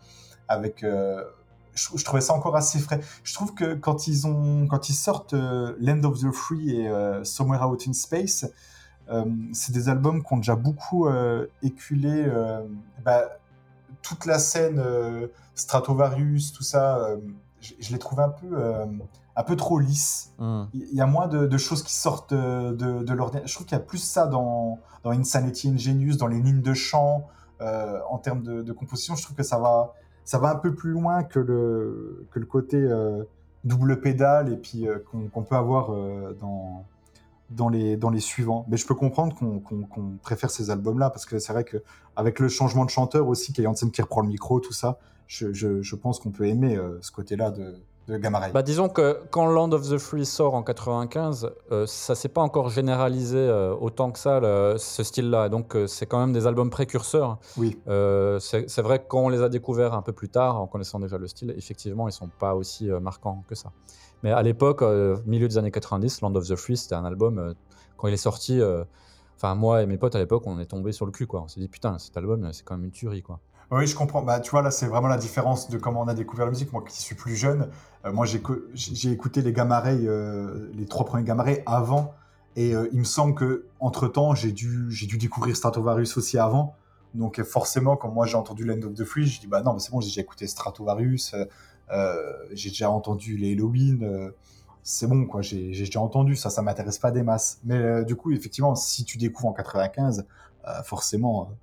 Avec, 0.46 0.82
je, 0.82 1.96
je 1.96 2.04
trouvais 2.04 2.20
ça 2.20 2.34
encore 2.34 2.54
assez 2.54 2.78
frais. 2.78 3.00
Je 3.24 3.34
trouve 3.34 3.52
que 3.54 3.74
quand 3.74 4.06
ils, 4.06 4.28
ont, 4.28 4.68
quand 4.68 4.88
ils 4.88 4.94
sortent 4.94 5.34
Land 5.34 6.04
of 6.04 6.20
the 6.20 6.30
Free 6.30 6.82
et 6.82 6.90
Somewhere 7.24 7.68
Out 7.68 7.88
in 7.88 7.92
Space, 7.94 8.46
c'est 9.52 9.72
des 9.72 9.88
albums 9.88 10.22
qui 10.22 10.32
ont 10.32 10.38
déjà 10.38 10.56
beaucoup 10.56 11.06
euh, 11.06 11.46
éculé 11.62 12.24
euh, 12.26 12.62
bah, 13.04 13.24
toute 14.02 14.26
la 14.26 14.38
scène 14.38 14.78
euh, 14.78 15.28
Stratovarius, 15.54 16.52
tout 16.52 16.62
ça. 16.62 16.98
euh, 16.98 17.16
je, 17.60 17.74
je 17.78 17.92
les 17.92 17.98
trouve 17.98 18.20
un 18.20 18.30
peu, 18.30 18.48
euh, 18.52 18.86
un 19.36 19.42
peu 19.44 19.56
trop 19.56 19.78
lisses. 19.78 20.32
Mhm. 20.38 20.68
Il 20.74 20.94
y 20.94 21.00
a 21.00 21.06
moins 21.06 21.28
de, 21.28 21.46
de 21.46 21.58
choses 21.58 21.82
qui 21.82 21.94
sortent 21.94 22.34
de, 22.34 22.72
de, 22.72 23.02
de 23.02 23.12
l'ordinaire. 23.12 23.46
Je 23.46 23.54
trouve 23.54 23.66
qu'il 23.66 23.76
y 23.76 23.80
a 23.80 23.84
plus 23.84 24.02
ça 24.02 24.26
dans, 24.26 24.78
dans 25.04 25.10
Insanity 25.10 25.68
Ingenious, 25.68 26.16
dans 26.16 26.26
les 26.26 26.40
lignes 26.40 26.62
de 26.62 26.74
chant, 26.74 27.28
euh, 27.60 28.00
en 28.10 28.18
termes 28.18 28.42
de, 28.42 28.72
composition. 28.72 29.14
Je 29.14 29.22
trouve 29.22 29.36
que 29.36 29.42
ça 29.44 29.58
va, 29.58 29.94
ça 30.24 30.38
va 30.38 30.50
un 30.50 30.56
peu 30.56 30.74
plus 30.74 30.90
loin 30.90 31.22
que 31.22 31.38
le, 31.38 32.26
que 32.32 32.40
le 32.40 32.46
côté 32.46 32.76
euh, 32.76 33.22
double 33.64 34.00
pédale 34.00 34.52
et 34.52 34.56
puis 34.56 34.88
euh, 34.88 34.98
qu'on 35.32 35.42
peut 35.42 35.56
avoir 35.56 35.92
euh, 35.92 36.36
dans, 36.40 36.84
dans, 37.56 37.68
les, 37.68 37.96
dans 37.96 38.10
les 38.10 38.20
suivants. 38.20 38.64
Mais 38.68 38.76
je 38.76 38.86
peux 38.86 38.94
comprendre 38.94 39.34
qu'on 39.36 40.18
préfère 40.22 40.50
ces 40.50 40.70
albums-là 40.70 41.10
parce 41.10 41.26
que 41.26 41.38
c'est 41.38 41.52
vrai 41.52 41.64
qu'avec 41.64 42.38
le 42.40 42.48
changement 42.48 42.84
de 42.84 42.90
chanteur 42.90 43.28
aussi, 43.28 43.52
qu'il 43.52 43.64
y 43.64 43.66
a 43.66 43.72
qui 43.72 44.02
reprend 44.02 44.20
le 44.22 44.28
micro, 44.28 44.60
tout 44.60 44.72
ça, 44.72 44.98
je, 45.26 45.52
je, 45.52 45.82
je 45.82 45.96
pense 45.96 46.20
qu'on 46.20 46.30
peut 46.30 46.46
aimer 46.46 46.76
euh, 46.76 46.98
ce 47.00 47.10
côté-là 47.10 47.50
de, 47.50 47.76
de 48.08 48.16
Gamma 48.18 48.38
Ray. 48.38 48.52
Bah, 48.52 48.62
disons 48.62 48.88
que 48.88 49.18
quand 49.30 49.46
Land 49.46 49.72
of 49.72 49.88
the 49.88 49.96
Free 49.98 50.26
sort 50.26 50.54
en 50.54 50.62
95, 50.62 51.50
euh, 51.70 51.86
ça 51.86 52.14
s'est 52.14 52.28
pas 52.28 52.42
encore 52.42 52.68
généralisé 52.68 53.38
euh, 53.38 53.74
autant 53.74 54.10
que 54.10 54.18
ça, 54.18 54.40
le- 54.40 54.74
ce 54.78 55.02
style-là. 55.02 55.48
Donc, 55.48 55.74
euh, 55.74 55.86
c'est 55.86 56.06
quand 56.06 56.18
même 56.18 56.32
des 56.32 56.46
albums 56.46 56.70
précurseurs. 56.70 57.38
oui. 57.56 57.78
C'est 58.40 58.82
vrai 58.82 58.98
que 58.98 59.04
quand 59.08 59.20
on 59.20 59.28
les 59.28 59.40
a 59.42 59.48
découverts 59.48 59.94
un 59.94 60.02
peu 60.02 60.12
plus 60.12 60.28
tard, 60.28 60.60
en 60.60 60.66
connaissant 60.66 60.98
déjà 61.00 61.16
le 61.18 61.28
style, 61.28 61.54
effectivement, 61.56 62.08
ils 62.08 62.12
sont 62.12 62.28
pas 62.38 62.54
aussi 62.54 62.88
marquants 62.90 63.44
que 63.48 63.54
ça. 63.54 63.70
Mais 64.22 64.30
à 64.32 64.42
l'époque, 64.42 64.82
euh, 64.82 65.18
milieu 65.26 65.48
des 65.48 65.58
années 65.58 65.70
90, 65.70 66.20
Land 66.20 66.34
of 66.34 66.48
the 66.48 66.56
Free, 66.56 66.76
c'était 66.76 66.94
un 66.94 67.04
album, 67.04 67.38
euh, 67.38 67.54
quand 67.96 68.08
il 68.08 68.14
est 68.14 68.16
sorti, 68.16 68.60
euh, 68.60 68.84
enfin, 69.36 69.54
moi 69.54 69.82
et 69.82 69.86
mes 69.86 69.98
potes 69.98 70.14
à 70.14 70.18
l'époque, 70.18 70.44
on 70.46 70.58
est 70.60 70.66
tombés 70.66 70.92
sur 70.92 71.06
le 71.06 71.12
cul. 71.12 71.26
On 71.32 71.48
s'est 71.48 71.60
dit, 71.60 71.68
putain, 71.68 71.98
cet 71.98 72.16
album, 72.16 72.52
c'est 72.52 72.64
quand 72.64 72.76
même 72.76 72.84
une 72.84 72.92
tuerie, 72.92 73.22
quoi. 73.22 73.40
Oui, 73.70 73.86
je 73.86 73.96
comprends. 73.96 74.22
Bah, 74.22 74.38
tu 74.40 74.50
vois, 74.50 74.60
là, 74.62 74.70
c'est 74.70 74.86
vraiment 74.86 75.08
la 75.08 75.16
différence 75.16 75.70
de 75.70 75.78
comment 75.78 76.02
on 76.02 76.08
a 76.08 76.14
découvert 76.14 76.44
la 76.44 76.50
musique. 76.50 76.72
Moi 76.72 76.84
qui 76.86 77.00
suis 77.00 77.14
plus 77.14 77.34
jeune, 77.36 77.68
euh, 78.04 78.12
moi, 78.12 78.26
j'ai 78.26 78.40
co- 78.42 78.60
j'ai 78.74 78.94
j'ai 78.94 79.10
écouté 79.10 79.40
les 79.40 79.54
euh, 79.56 80.70
les 80.74 80.86
trois 80.86 81.06
premiers 81.06 81.24
Gamma 81.24 81.44
avant. 81.66 82.14
Et 82.54 82.74
euh, 82.74 82.88
il 82.92 82.98
me 82.98 83.04
semble 83.04 83.34
que 83.34 83.64
entre 83.80 84.08
temps 84.08 84.34
j'ai 84.34 84.52
dû, 84.52 84.90
j'ai 84.90 85.06
dû 85.06 85.16
découvrir 85.16 85.56
Stratovarius 85.56 86.18
aussi 86.18 86.38
avant. 86.38 86.74
Donc 87.14 87.42
forcément, 87.42 87.96
quand 87.96 88.10
moi 88.10 88.26
j'ai 88.26 88.36
entendu 88.36 88.64
Land 88.64 88.82
of 88.82 88.94
the 88.94 89.04
Free, 89.04 89.26
je 89.26 89.40
dis 89.40 89.46
bah 89.46 89.62
non, 89.62 89.72
mais 89.72 89.80
c'est 89.80 89.90
bon, 89.90 90.00
j'ai 90.02 90.20
écouté 90.20 90.46
Stratovarius, 90.46 91.34
j'ai 92.52 92.70
déjà 92.70 92.90
entendu 92.90 93.36
les 93.36 93.52
Halloween 93.52 94.32
c'est 94.82 95.06
bon, 95.06 95.26
quoi. 95.26 95.42
J'ai 95.42 95.70
déjà 95.70 96.00
entendu 96.00 96.36
ça, 96.36 96.50
ça 96.50 96.62
m'intéresse 96.62 96.98
pas 96.98 97.10
des 97.10 97.22
masses. 97.22 97.58
Mais 97.64 97.76
euh, 97.76 98.04
du 98.04 98.16
coup, 98.16 98.32
effectivement, 98.32 98.74
si 98.74 99.04
tu 99.04 99.18
découvres 99.18 99.48
en 99.48 99.52
95, 99.52 100.24
euh, 100.66 100.82
forcément, 100.82 101.42
euh, 101.42 101.54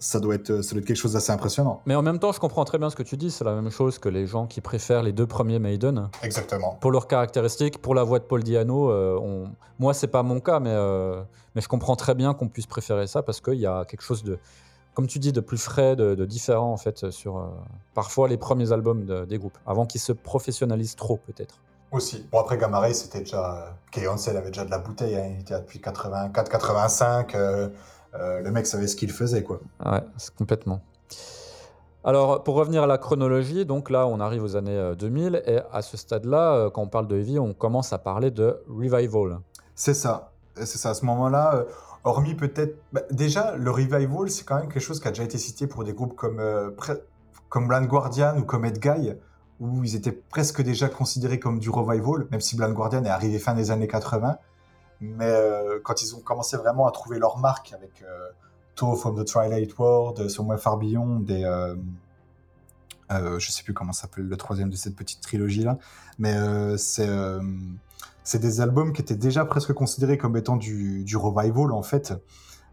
ça 0.00 0.18
doit, 0.18 0.34
être, 0.34 0.60
ça 0.62 0.72
doit 0.72 0.80
être 0.80 0.86
quelque 0.86 0.96
chose 0.96 1.12
d'assez 1.12 1.30
impressionnant. 1.30 1.80
Mais 1.86 1.94
en 1.94 2.02
même 2.02 2.18
temps, 2.18 2.32
je 2.32 2.40
comprends 2.40 2.64
très 2.64 2.78
bien 2.78 2.90
ce 2.90 2.96
que 2.96 3.04
tu 3.04 3.16
dis. 3.16 3.30
C'est 3.30 3.44
la 3.44 3.54
même 3.54 3.70
chose 3.70 3.98
que 3.98 4.08
les 4.08 4.26
gens 4.26 4.46
qui 4.46 4.60
préfèrent 4.60 5.04
les 5.04 5.12
deux 5.12 5.26
premiers 5.26 5.60
Maiden. 5.60 6.10
Exactement. 6.22 6.76
Pour 6.80 6.90
leurs 6.90 7.06
caractéristiques, 7.06 7.78
pour 7.78 7.94
la 7.94 8.02
voix 8.02 8.18
de 8.18 8.24
Paul 8.24 8.42
Diano. 8.42 8.90
On... 8.90 9.50
Moi, 9.78 9.94
c'est 9.94 10.08
pas 10.08 10.22
mon 10.22 10.40
cas, 10.40 10.58
mais, 10.58 10.74
mais 11.54 11.62
je 11.62 11.68
comprends 11.68 11.96
très 11.96 12.14
bien 12.14 12.34
qu'on 12.34 12.48
puisse 12.48 12.66
préférer 12.66 13.06
ça 13.06 13.22
parce 13.22 13.40
qu'il 13.40 13.60
y 13.60 13.66
a 13.66 13.84
quelque 13.84 14.02
chose 14.02 14.24
de, 14.24 14.38
comme 14.94 15.06
tu 15.06 15.18
dis, 15.18 15.32
de 15.32 15.40
plus 15.40 15.58
frais, 15.58 15.96
de, 15.96 16.24
différent 16.24 16.72
en 16.72 16.76
fait 16.76 17.10
sur 17.10 17.52
parfois 17.94 18.28
les 18.28 18.36
premiers 18.36 18.72
albums 18.72 19.26
des 19.26 19.38
groupes, 19.38 19.58
avant 19.66 19.86
qu'ils 19.86 20.00
se 20.00 20.12
professionnalisent 20.12 20.96
trop 20.96 21.18
peut-être. 21.26 21.58
Aussi. 21.94 22.26
Bon, 22.32 22.40
après, 22.40 22.58
Gamma 22.58 22.80
Ray, 22.80 22.92
c'était 22.92 23.20
déjà. 23.20 23.76
Keyonce, 23.92 24.26
elle 24.26 24.36
avait 24.36 24.48
déjà 24.48 24.64
de 24.64 24.70
la 24.70 24.78
bouteille. 24.78 25.14
Hein. 25.14 25.30
Il 25.36 25.40
était 25.42 25.54
depuis 25.54 25.80
84, 25.80 26.50
85. 26.50 27.34
Euh, 27.36 27.68
euh, 28.16 28.40
le 28.40 28.50
mec 28.50 28.66
savait 28.66 28.88
ce 28.88 28.96
qu'il 28.96 29.12
faisait, 29.12 29.44
quoi. 29.44 29.60
Ouais, 29.84 30.02
c'est 30.16 30.34
complètement. 30.34 30.80
Alors, 32.02 32.42
pour 32.42 32.56
revenir 32.56 32.82
à 32.82 32.88
la 32.88 32.98
chronologie, 32.98 33.64
donc 33.64 33.90
là, 33.90 34.08
on 34.08 34.18
arrive 34.18 34.42
aux 34.42 34.56
années 34.56 34.92
2000. 34.98 35.36
Euh, 35.36 35.40
et 35.46 35.60
à 35.72 35.82
ce 35.82 35.96
stade-là, 35.96 36.68
quand 36.70 36.82
on 36.82 36.88
parle 36.88 37.06
de 37.06 37.16
Heavy, 37.16 37.38
on 37.38 37.54
commence 37.54 37.92
à 37.92 37.98
parler 37.98 38.32
de 38.32 38.60
revival. 38.68 39.38
C'est 39.76 39.94
ça. 39.94 40.32
C'est 40.56 40.78
ça. 40.78 40.90
À 40.90 40.94
ce 40.94 41.04
moment-là, 41.04 41.64
hormis 42.04 42.34
peut-être. 42.34 42.78
Bah, 42.92 43.02
déjà, 43.10 43.56
le 43.56 43.70
revival, 43.70 44.30
c'est 44.30 44.44
quand 44.44 44.56
même 44.56 44.68
quelque 44.68 44.82
chose 44.82 45.00
qui 45.00 45.08
a 45.08 45.10
déjà 45.10 45.24
été 45.24 45.38
cité 45.38 45.66
pour 45.66 45.84
des 45.84 45.92
groupes 45.92 46.14
comme, 46.14 46.40
comme 47.48 47.68
Blind 47.68 47.86
Guardian 47.86 48.38
ou 48.38 48.44
comme 48.44 48.64
Ed 48.64 48.78
Guy 48.78 49.14
où 49.60 49.84
ils 49.84 49.94
étaient 49.94 50.12
presque 50.12 50.62
déjà 50.62 50.88
considérés 50.88 51.38
comme 51.38 51.58
du 51.58 51.70
revival, 51.70 52.26
même 52.30 52.40
si 52.40 52.56
Blind 52.56 52.74
Guardian 52.74 53.04
est 53.04 53.08
arrivé 53.08 53.38
fin 53.38 53.54
des 53.54 53.70
années 53.70 53.86
80. 53.86 54.38
Mais 55.00 55.26
euh, 55.26 55.80
quand 55.82 56.02
ils 56.02 56.14
ont 56.14 56.20
commencé 56.20 56.56
vraiment 56.56 56.86
à 56.86 56.90
trouver 56.90 57.18
leur 57.18 57.38
marque 57.38 57.72
avec 57.72 58.02
euh, 58.02 58.28
Toe 58.74 58.96
from 58.96 59.22
the 59.22 59.26
Twilight 59.26 59.76
World, 59.78 60.28
Somewhere 60.28 60.58
Far 60.58 60.76
Beyond, 60.76 61.24
euh, 61.30 61.76
euh, 63.12 63.38
je 63.38 63.50
sais 63.50 63.62
plus 63.62 63.74
comment 63.74 63.92
s'appelle 63.92 64.26
le 64.26 64.36
troisième 64.36 64.70
de 64.70 64.76
cette 64.76 64.96
petite 64.96 65.20
trilogie 65.20 65.62
là, 65.62 65.78
mais 66.18 66.34
euh, 66.34 66.76
c'est 66.76 67.08
c'est 68.22 68.38
des 68.38 68.60
albums 68.60 68.92
qui 68.92 69.02
étaient 69.02 69.16
déjà 69.16 69.44
presque 69.44 69.72
considérés 69.72 70.18
comme 70.18 70.36
étant 70.36 70.56
du, 70.56 71.04
revival 71.16 71.72
en 71.72 71.82
fait, 71.82 72.14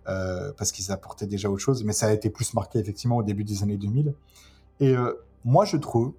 parce 0.06 0.72
qu'ils 0.72 0.92
apportaient 0.92 1.28
déjà 1.28 1.50
autre 1.50 1.62
chose, 1.62 1.84
mais 1.84 1.94
ça 1.94 2.08
a 2.08 2.12
été 2.12 2.30
plus 2.30 2.54
marqué 2.54 2.80
effectivement 2.80 3.18
au 3.18 3.24
début 3.24 3.44
des 3.44 3.64
années 3.64 3.78
2000. 3.78 4.14
Et 4.80 4.96
moi 5.44 5.66
je 5.66 5.78
trouve 5.78 6.14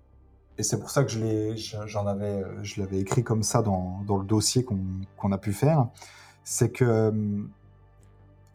et 0.59 0.63
c'est 0.63 0.79
pour 0.79 0.91
ça 0.91 1.05
que 1.05 1.11
je 1.11 1.55
j'en 1.87 2.07
avais, 2.07 2.45
l'avais 2.77 3.01
écrit 3.01 3.25
comme 3.25 3.43
ça 3.43 3.63
dans, 3.63 4.05
le 4.07 4.25
dossier 4.25 4.65
qu'on, 4.65 5.33
a 5.33 5.39
pu 5.39 5.53
faire. 5.53 5.89
C'est 6.45 6.71
que 6.71 6.85
euh, 6.85 7.43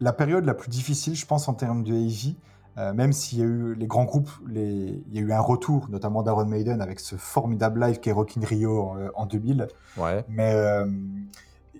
la 0.00 0.12
période 0.12 0.44
la 0.44 0.54
plus 0.54 0.68
difficile, 0.68 1.16
je 1.16 1.26
pense, 1.26 1.48
en 1.48 1.54
termes 1.54 1.82
de 1.82 1.94
heavy, 1.94 2.36
euh, 2.78 2.92
même 2.92 3.12
s'il 3.12 3.38
y 3.38 3.42
a 3.42 3.44
eu 3.44 3.74
les 3.74 3.86
grands 3.86 4.04
groupes, 4.04 4.30
les, 4.46 5.02
il 5.08 5.14
y 5.14 5.18
a 5.18 5.20
eu 5.20 5.32
un 5.32 5.40
retour, 5.40 5.88
notamment 5.90 6.22
d'Iron 6.22 6.46
Maiden 6.46 6.80
avec 6.80 7.00
ce 7.00 7.16
formidable 7.16 7.80
live 7.80 8.00
qui 8.00 8.08
est 8.08 8.12
Rock 8.12 8.36
in 8.36 8.46
Rio 8.46 8.94
en, 9.14 9.26
2000. 9.26 9.66
Ouais. 9.96 10.24
Mais 10.28 10.54
euh, 10.54 10.86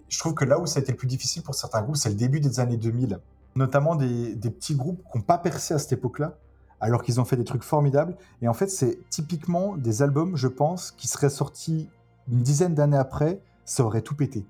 je 0.09 0.19
trouve 0.19 0.35
que 0.35 0.45
là 0.45 0.59
où 0.59 0.67
ça 0.67 0.81
a 0.81 0.83
été 0.83 0.93
le 0.93 0.99
plus 0.99 1.07
difficile 1.07 1.43
pour 1.43 1.55
certains 1.55 1.83
groupes, 1.83 1.97
c'est 1.97 2.09
le 2.09 2.17
début 2.17 2.41
des 2.41 2.61
années 2.61 2.77
2000. 2.77 3.21
Notamment 3.55 3.97
des, 3.97 4.35
des 4.35 4.51
petits 4.51 4.75
groupes 4.75 5.03
qui 5.11 5.19
n'ont 5.19 5.25
pas 5.25 5.39
percé 5.39 5.75
à 5.75 5.79
cette 5.79 5.93
époque-là, 5.93 6.35
alors 6.81 7.03
qu'ils 7.03 7.21
ont 7.21 7.25
fait 7.25 7.37
des 7.37 7.45
trucs 7.45 7.63
formidables. 7.63 8.17
Et 8.43 8.49
en 8.49 8.55
fait, 8.55 8.69
c'est 8.69 8.99
typiquement 9.11 9.77
des 9.77 10.03
albums, 10.03 10.37
je 10.37 10.49
pense, 10.49 10.91
qui 10.93 11.09
seraient 11.09 11.31
sortis 11.31 11.89
une 12.31 12.43
dizaine 12.43 12.75
d'années 12.75 12.99
après, 12.99 13.41
ça 13.65 13.85
aurait 13.85 14.03
tout 14.03 14.15
pété. 14.15 14.45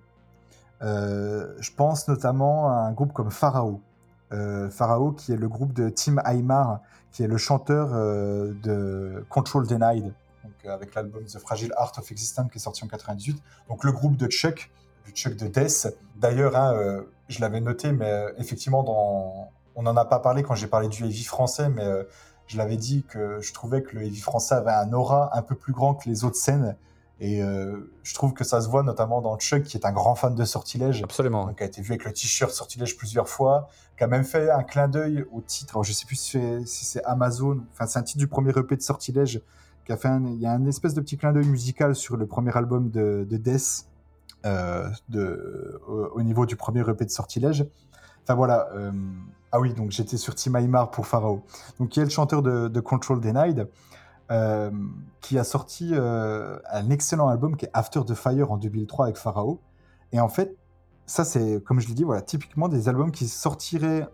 Euh, 0.83 1.55
je 1.59 1.73
pense 1.73 2.09
notamment 2.09 2.71
à 2.71 2.75
un 2.75 2.93
groupe 2.93 3.13
comme 3.13 3.31
Pharaoh. 3.31 3.81
Euh, 4.33 4.69
Pharaoh, 4.71 5.12
qui 5.12 5.33
est 5.33 5.37
le 5.37 5.49
groupe 5.49 5.73
de 5.73 5.88
Tim 5.88 6.19
Aymar, 6.25 6.81
qui 7.12 7.23
est 7.23 7.27
le 7.27 7.38
chanteur 7.38 7.91
euh, 7.93 8.53
de 8.62 9.25
Control 9.31 9.67
Denied, 9.67 10.12
donc, 10.45 10.64
avec 10.67 10.95
l'album 10.95 11.25
The 11.25 11.38
Fragile 11.38 11.73
Art 11.77 11.93
of 11.99 12.11
Existence 12.11 12.51
qui 12.51 12.59
est 12.59 12.61
sorti 12.61 12.85
en 12.85 12.88
98. 12.88 13.43
Donc 13.69 13.85
le 13.85 13.93
groupe 13.93 14.17
de 14.17 14.27
Chuck, 14.29 14.71
du 15.07 15.12
Chuck 15.12 15.37
de 15.37 15.47
Death. 15.47 15.88
D'ailleurs, 16.17 16.57
hein, 16.57 17.03
je 17.29 17.41
l'avais 17.41 17.61
noté, 17.61 17.93
mais 17.93 18.27
effectivement, 18.38 18.83
dans, 18.83 19.51
on 19.79 19.83
n'en 19.83 19.97
a 19.97 20.05
pas 20.05 20.19
parlé 20.19 20.43
quand 20.43 20.57
j'ai 20.57 20.67
parlé 20.67 20.88
du 20.88 21.05
heavy 21.05 21.23
français, 21.23 21.69
mais 21.69 21.85
euh, 21.85 22.03
je 22.49 22.59
l'avais 22.59 22.77
dit 22.77 23.05
que 23.09 23.41
je 23.41 23.53
trouvais 23.53 23.81
que 23.81 23.95
le 23.95 24.03
heavy 24.03 24.19
français 24.19 24.57
avait 24.57 24.73
un 24.73 24.93
aura 24.93 25.31
un 25.38 25.43
peu 25.43 25.55
plus 25.55 25.73
grand 25.73 25.95
que 25.95 26.09
les 26.09 26.25
autres 26.25 26.37
scènes. 26.37 26.77
Et 27.21 27.43
euh, 27.43 27.93
je 28.03 28.12
trouve 28.14 28.33
que 28.33 28.43
ça 28.43 28.61
se 28.61 28.69
voit 28.69 28.83
notamment 28.83 29.21
dans 29.21 29.38
Chuck, 29.38 29.62
qui 29.62 29.77
est 29.77 29.87
un 29.87 29.93
grand 29.93 30.17
fan 30.17 30.35
de 30.35 30.45
Sortilège. 30.45 31.05
Absolument. 31.05 31.55
qui 31.55 31.62
a 31.62 31.67
été 31.67 31.81
vu 31.81 31.93
avec 31.93 32.05
le 32.05 32.12
t-shirt 32.12 32.51
Sortilège 32.51 32.97
plusieurs 32.97 33.29
fois, 33.29 33.69
qui 33.99 34.05
a 34.05 34.07
même 34.07 34.25
fait 34.25 34.51
un 34.51 34.63
clin 34.63 34.89
d'œil 34.89 35.27
au 35.33 35.43
titre. 35.43 35.75
Alors, 35.75 35.85
je 35.85 35.93
sais 35.93 36.07
plus 36.07 36.17
si 36.17 36.65
c'est 36.65 37.05
Amazon, 37.05 37.61
enfin, 37.73 37.87
c'est 37.87 37.99
un 37.99 38.03
titre 38.03 38.19
du 38.19 38.29
premier 38.29 38.51
EP 38.57 38.77
de 38.77 38.81
Sortilège, 38.81 39.43
qui 39.85 39.93
a 39.93 39.97
fait 39.97 40.09
un, 40.09 40.25
il 40.25 40.41
y 40.41 40.47
a 40.47 40.53
un 40.53 40.65
espèce 40.67 40.95
de 40.95 41.01
petit 41.01 41.19
clin 41.19 41.33
d'œil 41.33 41.47
musical 41.47 41.95
sur 41.95 42.17
le 42.17 42.27
premier 42.27 42.57
album 42.57 42.91
de, 42.91 43.27
Death, 43.31 43.87
euh, 44.47 44.89
de, 45.09 45.81
au, 45.87 46.23
niveau 46.23 46.47
du 46.47 46.57
premier 46.57 46.81
EP 46.89 47.05
de 47.05 47.11
Sortilège. 47.11 47.67
Enfin 48.23 48.35
voilà, 48.35 48.69
ah 49.51 49.61
oui, 49.61 49.73
donc 49.73 49.91
j'étais 49.91 50.19
sur 50.19 50.35
Tim 50.35 50.55
Aymar 50.55 50.91
pour 50.91 51.07
Pharaoh. 51.07 51.43
Donc 51.79 51.91
qui 51.91 52.01
est 52.01 52.05
le 52.05 52.11
chanteur 52.11 52.43
de, 52.43 52.81
Control 52.81 53.21
Denied, 53.21 53.69
euh, 54.31 54.71
qui 55.21 55.39
a 55.39 55.45
sorti 55.45 55.93
euh, 55.93 56.59
un 56.71 56.91
excellent 56.91 57.29
album 57.29 57.57
qui 57.57 57.65
est 57.65 57.71
After 57.73 58.01
the 58.07 58.15
Fire 58.15 58.53
en 58.53 58.59
2003 58.59 59.07
avec 59.07 59.17
Pharaoh. 59.17 59.61
Et 60.13 60.21
en 60.21 60.29
fait, 60.29 60.57
ça 61.09 61.25
c'est, 61.25 61.61
comme 61.64 61.81
je 61.81 61.88
l'ai 61.88 61.94
dit, 61.94 62.05
voilà, 62.05 62.23
typiquement 62.23 62.68
des 62.68 62.88
albums 62.88 63.11
qui 63.11 63.27
sortiraient 63.27 64.07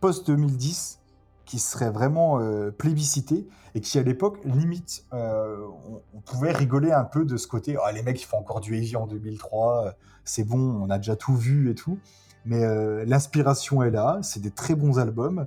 post-2010, 0.00 1.00
qui 1.44 1.58
seraient 1.58 1.90
vraiment 1.90 2.40
euh, 2.40 2.70
plébiscités, 2.70 3.46
et 3.74 3.82
qui 3.82 3.98
à 3.98 4.02
l'époque, 4.02 4.38
limite, 4.44 5.04
on, 5.12 6.20
pouvait 6.24 6.52
rigoler 6.52 6.92
un 6.92 7.04
peu 7.04 7.26
de 7.26 7.36
ce 7.36 7.46
côté, 7.46 7.76
oh, 7.76 7.92
les 7.92 8.02
mecs 8.02 8.20
ils 8.22 8.26
font 8.26 8.38
encore 8.38 8.60
du 8.60 8.76
heavy 8.76 8.96
en 8.96 9.06
2003, 9.06 9.94
c'est 10.24 10.44
bon, 10.44 10.80
on 10.80 10.88
a 10.90 10.96
déjà 10.96 11.16
tout 11.16 11.36
vu 11.36 11.70
et 11.70 11.74
tout. 11.74 11.98
Mais 12.44 12.64
euh, 12.64 13.04
l'inspiration 13.04 13.82
est 13.82 13.90
là, 13.90 14.18
c'est 14.22 14.40
des 14.40 14.50
très 14.50 14.74
bons 14.74 14.98
albums. 14.98 15.46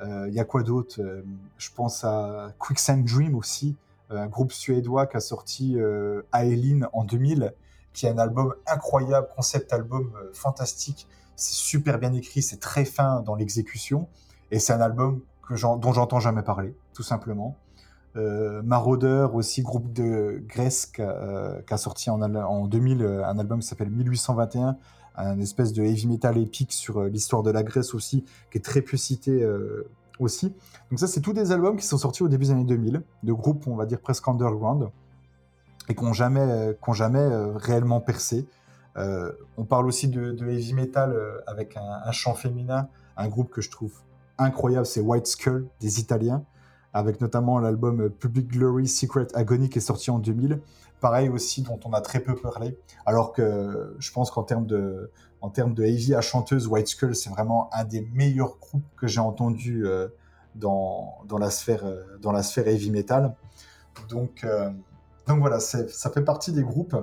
Il 0.00 0.06
euh, 0.06 0.28
y 0.30 0.40
a 0.40 0.44
quoi 0.44 0.62
d'autre 0.62 1.00
euh, 1.00 1.22
Je 1.58 1.70
pense 1.74 2.04
à 2.04 2.52
Quicksand 2.58 3.04
Dream 3.04 3.34
aussi, 3.34 3.76
un 4.10 4.26
groupe 4.26 4.52
suédois 4.52 5.06
qui 5.06 5.16
a 5.16 5.20
sorti 5.20 5.76
Aeline 6.32 6.88
en 6.92 7.04
2000, 7.04 7.54
qui 7.94 8.06
est 8.06 8.10
un 8.10 8.18
album 8.18 8.54
incroyable, 8.66 9.28
concept 9.34 9.72
album 9.72 10.12
fantastique. 10.34 11.08
C'est 11.36 11.54
super 11.54 11.98
bien 11.98 12.12
écrit, 12.12 12.42
c'est 12.42 12.60
très 12.60 12.84
fin 12.84 13.22
dans 13.22 13.34
l'exécution. 13.34 14.08
Et 14.50 14.58
c'est 14.58 14.74
un 14.74 14.80
album 14.80 15.20
dont 15.50 15.92
j'entends 15.92 16.20
jamais 16.20 16.42
parler, 16.42 16.76
tout 16.92 17.02
simplement. 17.02 17.56
Euh, 18.16 18.62
Marauder 18.62 19.28
aussi, 19.32 19.62
groupe 19.62 19.92
de 19.92 20.42
Grèce 20.46 20.86
qui 20.86 21.02
a, 21.02 21.76
sorti 21.76 22.10
en, 22.10 22.20
en 22.22 22.66
2000 22.66 23.02
un 23.24 23.38
album 23.38 23.60
qui 23.60 23.66
s'appelle 23.66 23.90
1821 23.90 24.76
un 25.16 25.40
espèce 25.40 25.72
de 25.72 25.82
heavy 25.82 26.06
metal 26.06 26.38
épique 26.38 26.72
sur 26.72 26.98
euh, 26.98 27.08
l'histoire 27.08 27.42
de 27.42 27.50
la 27.50 27.62
Grèce 27.62 27.94
aussi, 27.94 28.24
qui 28.50 28.58
est 28.58 28.64
très 28.64 28.82
peu 28.82 28.96
cité 28.96 29.42
euh, 29.42 29.88
aussi. 30.18 30.52
Donc 30.90 30.98
ça, 30.98 31.06
c'est 31.06 31.20
tous 31.20 31.32
des 31.32 31.52
albums 31.52 31.76
qui 31.76 31.86
sont 31.86 31.98
sortis 31.98 32.22
au 32.22 32.28
début 32.28 32.46
des 32.46 32.50
années 32.50 32.64
2000, 32.64 33.02
de 33.22 33.32
groupes, 33.32 33.66
on 33.66 33.76
va 33.76 33.86
dire, 33.86 34.00
presque 34.00 34.26
underground, 34.28 34.88
et 35.88 35.94
qui 35.94 36.04
n'ont 36.04 36.12
jamais, 36.12 36.76
jamais 36.92 37.18
euh, 37.18 37.52
réellement 37.56 38.00
percé. 38.00 38.46
on 38.96 39.64
parle 39.64 39.86
aussi 39.86 40.08
de, 40.08 40.36
heavy 40.48 40.74
metal 40.74 41.16
avec 41.46 41.76
un, 41.76 42.12
chant 42.12 42.34
féminin, 42.34 42.88
un 43.16 43.28
groupe 43.28 43.50
que 43.50 43.60
je 43.60 43.70
trouve 43.70 43.92
incroyable, 44.38 44.86
c'est 44.86 45.00
White 45.00 45.26
Skull, 45.26 45.66
des 45.80 46.00
Italiens, 46.00 46.44
avec 46.92 47.20
notamment 47.20 47.58
l'album 47.58 48.08
Public 48.08 48.48
Glory 48.48 48.86
Secret 48.86 49.26
Agony 49.34 49.68
qui 49.68 49.78
est 49.78 49.88
sorti 49.92 50.10
en 50.10 50.18
2000 50.18 50.60
pareil 51.04 51.28
aussi, 51.28 51.60
dont 51.60 51.78
on 51.84 51.92
a 51.92 52.00
très 52.00 52.20
peu 52.20 52.34
parlé. 52.34 52.78
Alors 53.04 53.32
que 53.32 53.94
je 53.98 54.10
pense 54.10 54.30
qu'en 54.30 54.42
termes 54.42 54.64
de, 54.64 55.10
en 55.42 55.50
de 55.50 55.84
heavy 55.84 56.14
à 56.14 56.22
chanteuse, 56.22 56.66
White 56.66 56.88
Skull, 56.88 57.14
c'est 57.14 57.28
vraiment 57.28 57.68
un 57.74 57.84
des 57.84 58.08
meilleurs 58.14 58.56
groupes 58.58 58.86
que 58.96 59.06
j'ai 59.06 59.20
entendu 59.20 59.86
euh, 59.86 60.08
dans, 60.54 61.18
dans, 61.28 61.36
la 61.36 61.50
sphère, 61.50 61.84
euh, 61.84 62.02
dans 62.22 62.32
la 62.32 62.42
sphère 62.42 62.66
heavy 62.68 62.90
metal. 62.90 63.34
Donc, 64.08 64.44
euh, 64.44 64.70
donc 65.26 65.40
voilà, 65.40 65.60
ça 65.60 66.10
fait 66.10 66.22
partie 66.22 66.52
des 66.52 66.62
groupes 66.62 66.96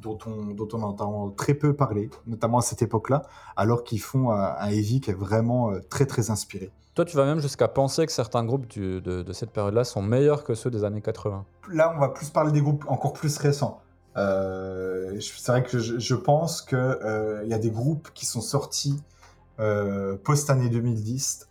dont 0.00 0.18
on, 0.26 0.46
dont 0.54 0.68
on 0.72 0.82
entend 0.82 1.30
très 1.30 1.54
peu 1.54 1.74
parler, 1.74 2.10
notamment 2.26 2.58
à 2.58 2.62
cette 2.62 2.82
époque-là, 2.82 3.22
alors 3.56 3.84
qu'ils 3.84 4.00
font 4.00 4.30
un 4.32 4.68
heavy 4.68 5.00
qui 5.00 5.10
est 5.10 5.14
vraiment 5.14 5.72
très 5.88 6.06
très 6.06 6.30
inspiré. 6.30 6.70
Toi, 6.94 7.04
tu 7.04 7.16
vas 7.16 7.24
même 7.24 7.40
jusqu'à 7.40 7.66
penser 7.68 8.06
que 8.06 8.12
certains 8.12 8.44
groupes 8.44 8.68
de, 8.78 9.32
cette 9.32 9.50
période-là 9.50 9.84
sont 9.84 10.02
meilleurs 10.02 10.44
que 10.44 10.54
ceux 10.54 10.70
des 10.70 10.84
années 10.84 11.00
80. 11.00 11.44
Là, 11.72 11.92
on 11.96 11.98
va 11.98 12.08
plus 12.08 12.30
parler 12.30 12.52
des 12.52 12.60
groupes 12.60 12.84
encore 12.88 13.14
plus 13.14 13.36
récents. 13.38 13.80
Euh, 14.16 15.18
c'est 15.20 15.50
vrai 15.50 15.64
que 15.64 15.78
je, 15.78 16.14
pense 16.14 16.62
qu'il 16.62 16.78
euh, 16.78 17.44
y 17.46 17.54
a 17.54 17.58
des 17.58 17.70
groupes 17.70 18.10
qui 18.14 18.26
sont 18.26 18.40
sortis 18.40 19.02
euh, 19.60 20.16
post-année 20.22 20.68
2010 20.68 21.48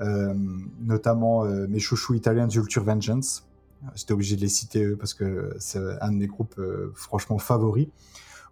euh, 0.00 0.34
notamment 0.80 1.44
euh, 1.44 1.68
mes 1.68 1.78
chouchous 1.78 2.14
italiens 2.14 2.48
Culture 2.48 2.82
Vengeance. 2.82 3.46
J'étais 3.94 4.12
obligé 4.12 4.36
de 4.36 4.40
les 4.40 4.48
citer 4.48 4.84
eux 4.84 4.96
parce 4.96 5.14
que 5.14 5.54
c'est 5.58 5.80
un 6.00 6.10
de 6.10 6.16
mes 6.16 6.26
groupes 6.26 6.58
euh, 6.58 6.92
franchement 6.94 7.38
favoris. 7.38 7.88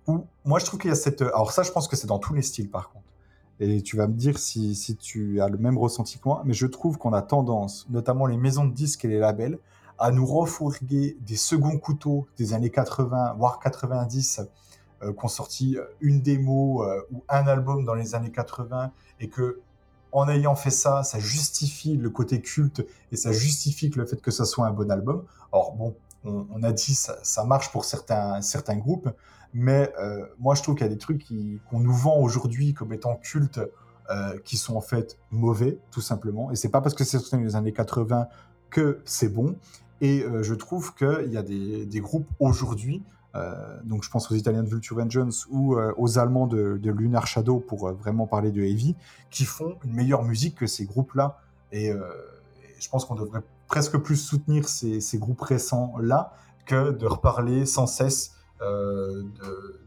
Où, 0.06 0.26
moi, 0.44 0.58
je 0.58 0.66
trouve 0.66 0.80
qu'il 0.80 0.90
y 0.90 0.92
a 0.92 0.96
cette. 0.96 1.22
Alors, 1.22 1.52
ça, 1.52 1.62
je 1.62 1.70
pense 1.70 1.88
que 1.88 1.96
c'est 1.96 2.06
dans 2.06 2.18
tous 2.18 2.34
les 2.34 2.42
styles 2.42 2.70
par 2.70 2.90
contre. 2.90 3.06
Et 3.60 3.82
tu 3.82 3.96
vas 3.96 4.08
me 4.08 4.14
dire 4.14 4.38
si, 4.38 4.74
si 4.74 4.96
tu 4.96 5.40
as 5.40 5.48
le 5.48 5.58
même 5.58 5.78
ressenti 5.78 6.18
que 6.18 6.22
moi, 6.26 6.42
mais 6.44 6.54
je 6.54 6.66
trouve 6.66 6.98
qu'on 6.98 7.12
a 7.12 7.22
tendance, 7.22 7.86
notamment 7.90 8.26
les 8.26 8.36
maisons 8.36 8.64
de 8.64 8.72
disques 8.72 9.04
et 9.04 9.08
les 9.08 9.18
labels, 9.18 9.58
à 9.98 10.10
nous 10.10 10.26
refourguer 10.26 11.16
des 11.20 11.36
seconds 11.36 11.78
couteaux 11.78 12.26
des 12.36 12.54
années 12.54 12.70
80, 12.70 13.34
voire 13.38 13.60
90, 13.60 14.40
euh, 15.02 15.12
qu'on 15.12 15.28
sorti 15.28 15.76
une 16.00 16.22
démo 16.22 16.82
euh, 16.82 17.02
ou 17.12 17.22
un 17.28 17.46
album 17.46 17.84
dans 17.84 17.94
les 17.94 18.16
années 18.16 18.32
80 18.32 18.90
et 19.20 19.28
que 19.28 19.60
en 20.12 20.28
ayant 20.28 20.54
fait 20.54 20.70
ça, 20.70 21.02
ça 21.02 21.18
justifie 21.18 21.96
le 21.96 22.10
côté 22.10 22.40
culte 22.40 22.86
et 23.10 23.16
ça 23.16 23.32
justifie 23.32 23.90
que 23.90 23.98
le 23.98 24.06
fait 24.06 24.20
que 24.20 24.30
ça 24.30 24.44
soit 24.44 24.66
un 24.66 24.72
bon 24.72 24.90
album. 24.90 25.24
Or 25.50 25.74
bon, 25.74 25.94
on, 26.24 26.62
a 26.62 26.72
dit 26.72 26.94
ça, 26.94 27.18
ça 27.22 27.44
marche 27.44 27.72
pour 27.72 27.84
certains 27.84 28.40
groupes, 28.76 29.08
mais 29.54 29.92
euh, 29.98 30.24
moi 30.38 30.54
je 30.54 30.62
trouve 30.62 30.74
qu'il 30.76 30.86
y 30.86 30.90
a 30.90 30.92
des 30.92 30.98
trucs 30.98 31.26
qu'on 31.68 31.80
nous 31.80 31.94
vend 31.94 32.18
aujourd'hui 32.18 32.74
comme 32.74 32.92
étant 32.92 33.16
cultes 33.16 33.60
euh, 34.10 34.38
qui 34.44 34.56
sont 34.56 34.76
en 34.76 34.80
fait 34.80 35.18
mauvais 35.30 35.78
tout 35.90 36.00
simplement. 36.00 36.50
Et 36.50 36.56
c'est 36.56 36.68
pas 36.68 36.80
parce 36.80 36.94
que 36.94 37.04
c'est 37.04 37.18
sorti 37.18 37.36
dans 37.36 37.42
les 37.42 37.56
années 37.56 37.72
80 37.72 38.28
que 38.70 39.00
c'est 39.04 39.28
bon. 39.28 39.56
Et 40.00 40.24
euh, 40.24 40.42
je 40.42 40.54
trouve 40.54 40.94
qu'il 40.94 41.32
y 41.32 41.36
a 41.36 41.42
des, 41.42 42.00
groupes 42.00 42.26
aujourd'hui, 42.40 43.02
donc 43.84 44.04
je 44.04 44.10
pense 44.10 44.30
aux 44.30 44.34
Italiens 44.34 44.62
de 44.62 44.68
Vulture 44.68 44.96
Vengeance 44.96 45.46
ou 45.50 45.74
euh, 45.74 45.94
aux 45.96 46.18
Allemands 46.18 46.46
de, 46.46 46.78
Lunar 46.82 47.26
Shadow 47.26 47.60
pour 47.60 47.88
euh, 47.88 47.92
vraiment 47.92 48.26
parler 48.26 48.50
de 48.50 48.62
Heavy, 48.62 48.94
qui 49.30 49.44
font 49.44 49.76
une 49.84 49.92
meilleure 49.92 50.22
musique 50.22 50.56
que 50.56 50.66
ces 50.66 50.84
groupes-là. 50.84 51.38
Et, 51.70 51.90
euh, 51.90 52.02
je 52.82 52.88
pense 52.88 53.04
qu'on 53.04 53.14
devrait 53.14 53.42
presque 53.68 53.96
plus 53.98 54.16
soutenir 54.16 54.68
ces, 54.68 55.00
groupes 55.18 55.40
récents-là 55.40 56.34
que 56.66 56.90
de 56.90 57.06
reparler 57.06 57.64
sans 57.64 57.86
cesse 57.86 58.32
euh, 58.60 59.22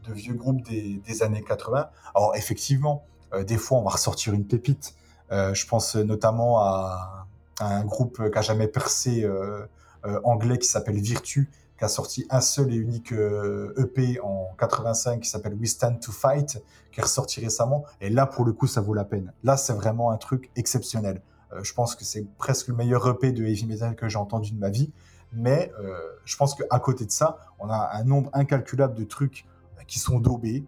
de, 0.06 0.12
vieux 0.12 0.34
groupes 0.34 0.62
des, 0.62 1.22
années 1.22 1.42
80. 1.42 1.88
Alors 2.14 2.34
effectivement, 2.36 3.04
euh, 3.32 3.44
des 3.44 3.58
fois 3.58 3.78
on 3.78 3.82
va 3.82 3.90
ressortir 3.90 4.32
une 4.34 4.46
pépite. 4.46 4.94
Euh, 5.32 5.54
je 5.54 5.66
pense 5.66 5.96
notamment 5.96 6.58
à, 6.60 7.26
un 7.60 7.84
groupe 7.84 8.30
qui 8.30 8.38
a 8.38 8.42
jamais 8.42 8.68
percé 8.68 9.24
euh, 9.24 9.66
euh, 10.04 10.20
anglais 10.24 10.58
qui 10.58 10.68
s'appelle 10.68 11.00
Virtue, 11.00 11.50
qui 11.78 11.84
a 11.84 11.88
sorti 11.88 12.26
un 12.30 12.40
seul 12.40 12.72
et 12.72 12.76
unique 12.76 13.12
euh, 13.12 13.74
EP 13.76 14.18
en 14.22 14.48
85 14.58 15.20
qui 15.20 15.28
s'appelle 15.28 15.54
We 15.54 15.70
Stand 15.70 16.00
to 16.00 16.10
Fight, 16.12 16.62
qui 16.90 17.00
est 17.00 17.02
ressorti 17.02 17.40
récemment. 17.40 17.84
Et 18.00 18.08
là, 18.08 18.26
pour 18.26 18.44
le 18.44 18.52
coup, 18.52 18.66
ça 18.66 18.80
vaut 18.80 18.94
la 18.94 19.04
peine. 19.04 19.32
Là, 19.44 19.56
c'est 19.56 19.74
vraiment 19.74 20.10
un 20.10 20.16
truc 20.16 20.50
exceptionnel. 20.56 21.22
Euh, 21.52 21.62
je 21.62 21.74
pense 21.74 21.94
que 21.94 22.04
c'est 22.04 22.26
presque 22.38 22.68
le 22.68 22.74
meilleur 22.74 23.06
EP 23.08 23.32
de 23.32 23.44
heavy 23.44 23.66
metal 23.66 23.94
que 23.94 24.08
j'ai 24.08 24.18
entendu 24.18 24.52
de 24.52 24.58
ma 24.58 24.70
vie. 24.70 24.90
Mais 25.32 25.70
euh, 25.80 25.98
je 26.24 26.36
pense 26.36 26.54
qu'à 26.54 26.78
côté 26.78 27.04
de 27.04 27.10
ça, 27.10 27.38
on 27.58 27.68
a 27.68 27.90
un 27.92 28.04
nombre 28.04 28.30
incalculable 28.32 28.94
de 28.94 29.04
trucs 29.04 29.44
qui 29.86 29.98
sont 29.98 30.18
daubés 30.18 30.64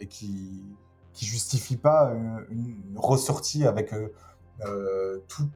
et 0.00 0.06
qui 0.08 0.62
qui 1.12 1.26
justifient 1.26 1.76
pas 1.76 2.12
une 2.50 2.74
ressortie 2.96 3.64
avec 3.68 3.94
tout- 5.28 5.48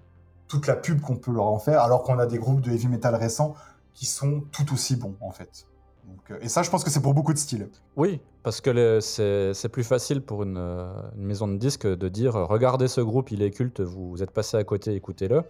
toute 0.47 0.67
la 0.67 0.77
pub 0.77 1.01
qu'on 1.01 1.17
peut 1.17 1.33
leur 1.33 1.47
en 1.47 1.59
faire, 1.59 1.83
alors 1.83 2.03
qu'on 2.03 2.19
a 2.19 2.27
des 2.27 2.39
groupes 2.39 2.61
de 2.63 2.71
heavy 2.71 2.89
metal 2.89 3.15
récents 3.15 3.55
qui 3.99 4.07
sont 4.07 4.45
tout 4.53 4.73
aussi 4.73 4.95
bons 4.95 5.17
en 5.21 5.33
fait. 5.33 5.67
Donc, 6.05 6.31
euh, 6.31 6.39
et 6.41 6.49
ça, 6.49 6.63
je 6.63 6.71
pense 6.71 6.85
que 6.85 6.91
c'est 6.91 7.03
pour 7.03 7.15
beaucoup 7.15 7.33
de 7.33 7.39
styles. 7.39 7.69
Oui, 7.97 8.21
parce 8.45 8.61
que 8.61 9.01
c'est 9.01 9.69
plus 9.69 9.83
facile 9.83 10.23
pour 10.23 10.45
une, 10.45 10.57
euh, 10.57 10.93
une 11.17 11.25
maison 11.25 11.49
de 11.49 11.57
disques 11.57 11.87
de 11.87 12.09
dire 12.09 12.37
euh, 12.37 12.45
regardez 12.45 12.87
ce 12.87 13.01
groupe, 13.01 13.33
il 13.33 13.43
est 13.43 13.51
culte, 13.51 13.81
vous, 13.81 14.11
vous 14.11 14.23
êtes 14.23 14.31
passé 14.31 14.57
à 14.57 14.63
côté, 14.63 14.95
écoutez-le, 14.95 15.43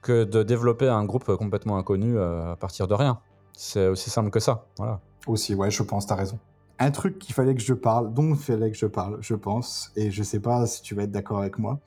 que 0.00 0.22
de 0.22 0.44
développer 0.44 0.88
un 0.88 1.04
groupe 1.04 1.24
complètement 1.36 1.76
inconnu 1.76 2.20
à 2.20 2.56
partir 2.58 2.86
de 2.86 2.94
rien. 2.94 3.18
C'est 3.52 3.88
aussi 3.88 4.10
simple 4.10 4.30
que 4.30 4.40
ça. 4.40 4.66
Voilà. 4.78 5.00
Aussi, 5.26 5.54
ouais, 5.54 5.70
je 5.70 5.82
pense, 5.82 6.06
t'as 6.06 6.14
raison. 6.14 6.38
Un 6.78 6.92
truc 6.92 7.18
qu'il 7.18 7.34
fallait 7.34 7.54
que 7.54 7.60
je 7.60 7.74
parle, 7.74 8.14
dont 8.14 8.30
il 8.30 8.36
fallait 8.36 8.70
que 8.70 8.76
je 8.76 8.86
parle, 8.86 9.18
je 9.20 9.34
pense, 9.34 9.92
et 9.96 10.10
je 10.10 10.22
sais 10.22 10.40
pas 10.40 10.66
si 10.66 10.82
tu 10.82 10.94
vas 10.94 11.02
être 11.02 11.10
d'accord 11.10 11.40
avec 11.40 11.58
moi, 11.58 11.80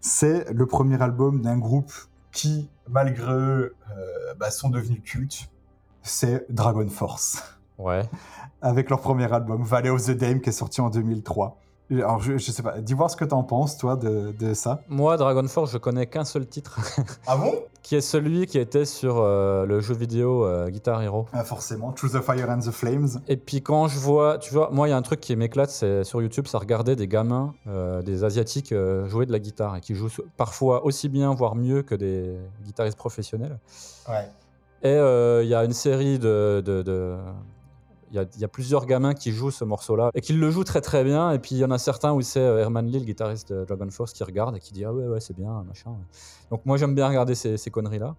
c'est 0.00 0.50
le 0.52 0.66
premier 0.66 1.00
album 1.02 1.42
d'un 1.42 1.58
groupe 1.58 1.92
qui, 2.32 2.70
malgré 2.88 3.32
eux, 3.32 3.76
euh, 3.90 4.34
bah, 4.38 4.50
sont 4.50 4.70
devenus 4.70 5.02
cultes. 5.04 5.48
C'est 6.02 6.46
Dragon 6.50 6.88
Force. 6.88 7.42
Ouais. 7.78 8.08
Avec 8.62 8.90
leur 8.90 9.00
premier 9.00 9.32
album, 9.32 9.62
Valley 9.62 9.90
of 9.90 10.04
the 10.04 10.12
Dame, 10.12 10.40
qui 10.40 10.48
est 10.48 10.52
sorti 10.52 10.80
en 10.80 10.90
2003. 10.90 11.60
Alors, 11.92 12.20
je, 12.20 12.38
je 12.38 12.50
sais 12.50 12.62
pas, 12.62 12.78
dis 12.80 12.94
voir 12.94 13.10
ce 13.10 13.16
que 13.16 13.24
t'en 13.24 13.42
penses, 13.42 13.76
toi, 13.76 13.96
de, 13.96 14.32
de 14.38 14.54
ça. 14.54 14.82
Moi, 14.88 15.16
Dragon 15.16 15.46
Force, 15.48 15.70
je 15.72 15.78
connais 15.78 16.06
qu'un 16.06 16.24
seul 16.24 16.46
titre, 16.46 16.78
Ah 17.26 17.36
bon? 17.36 17.52
Qui 17.82 17.96
est 17.96 18.00
celui 18.00 18.46
qui 18.46 18.58
était 18.58 18.84
sur 18.84 19.16
euh, 19.18 19.66
le 19.66 19.80
jeu 19.80 19.94
vidéo 19.94 20.44
euh, 20.46 20.68
Guitar 20.70 21.02
Hero. 21.02 21.26
Ah, 21.32 21.42
Forcément, 21.42 21.94
Choose 21.96 22.12
the 22.12 22.20
Fire 22.20 22.48
and 22.48 22.60
the 22.60 22.70
Flames. 22.70 23.08
Et 23.26 23.36
puis 23.36 23.60
quand 23.60 23.88
je 23.88 23.98
vois, 23.98 24.38
tu 24.38 24.54
vois, 24.54 24.70
moi 24.70 24.86
il 24.86 24.92
y 24.92 24.94
a 24.94 24.96
un 24.96 25.02
truc 25.02 25.18
qui 25.20 25.34
m'éclate, 25.34 25.70
c'est 25.70 26.04
sur 26.04 26.22
YouTube, 26.22 26.46
ça 26.46 26.58
regarder 26.58 26.94
des 26.94 27.08
gamins, 27.08 27.54
euh, 27.66 28.00
des 28.02 28.22
asiatiques 28.22 28.72
jouer 29.06 29.26
de 29.26 29.32
la 29.32 29.40
guitare 29.40 29.74
et 29.76 29.80
qui 29.80 29.96
jouent 29.96 30.10
parfois 30.36 30.84
aussi 30.84 31.08
bien, 31.08 31.34
voire 31.34 31.56
mieux 31.56 31.82
que 31.82 31.96
des 31.96 32.36
guitaristes 32.64 32.96
professionnels. 32.98 33.58
Ouais. 34.08 34.28
Et 34.84 34.94
il 35.42 35.48
y 35.48 35.54
a 35.54 35.64
une 35.64 35.72
série 35.72 36.20
de, 36.20 36.62
de- 36.64 36.82
de- 36.82 37.16
il 37.16 37.51
y, 38.14 38.18
a, 38.18 38.24
y 38.38 38.44
a 38.44 38.48
plusieurs 38.48 38.86
gamins 38.86 39.14
qui 39.14 39.32
jouent 39.32 39.50
ce 39.50 39.64
morceau-là 39.64 40.10
et 40.14 40.20
qui 40.20 40.32
le 40.32 40.50
jouent 40.50 40.64
très 40.64 40.80
très 40.80 41.04
bien. 41.04 41.32
Et 41.32 41.38
puis 41.38 41.54
il 41.54 41.58
y 41.58 41.64
en 41.64 41.70
a 41.70 41.78
certains 41.78 42.12
où 42.12 42.20
c'est 42.22 42.40
euh, 42.40 42.60
Herman 42.60 42.86
Lee, 42.86 42.98
le 42.98 43.04
guitariste 43.04 43.52
de 43.52 43.64
Dragon 43.64 43.90
Force, 43.90 44.12
qui 44.12 44.24
regarde 44.24 44.56
et 44.56 44.60
qui 44.60 44.72
dit 44.72 44.84
ah 44.84 44.92
ouais 44.92 45.06
ouais 45.06 45.20
c'est 45.20 45.36
bien 45.36 45.64
machin. 45.66 45.94
Donc 46.50 46.64
moi 46.64 46.76
j'aime 46.76 46.94
bien 46.94 47.08
regarder 47.08 47.34
ces, 47.34 47.56
ces 47.56 47.70
conneries-là. 47.70 48.14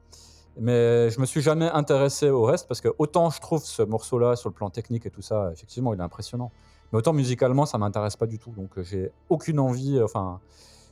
Mais 0.59 1.09
je 1.09 1.19
me 1.19 1.25
suis 1.25 1.41
jamais 1.41 1.69
intéressé 1.69 2.29
au 2.29 2.43
reste 2.43 2.67
parce 2.67 2.79
que 2.79 2.89
autant 2.99 3.31
je 3.31 3.41
trouve 3.41 3.63
ce 3.63 3.81
morceau-là 3.81 4.35
sur 4.35 4.49
le 4.49 4.53
plan 4.53 4.69
technique 4.69 5.05
et 5.05 5.09
tout 5.09 5.23
ça, 5.23 5.49
effectivement, 5.51 5.93
il 5.93 5.99
est 5.99 6.03
impressionnant. 6.03 6.51
Mais 6.91 6.99
autant 6.99 7.13
musicalement, 7.13 7.65
ça 7.65 7.79
m'intéresse 7.79 8.15
pas 8.15 8.27
du 8.27 8.37
tout. 8.37 8.51
Donc 8.51 8.69
j'ai 8.83 9.11
aucune 9.29 9.59
envie, 9.59 9.97
euh, 9.97 10.05
enfin, 10.05 10.39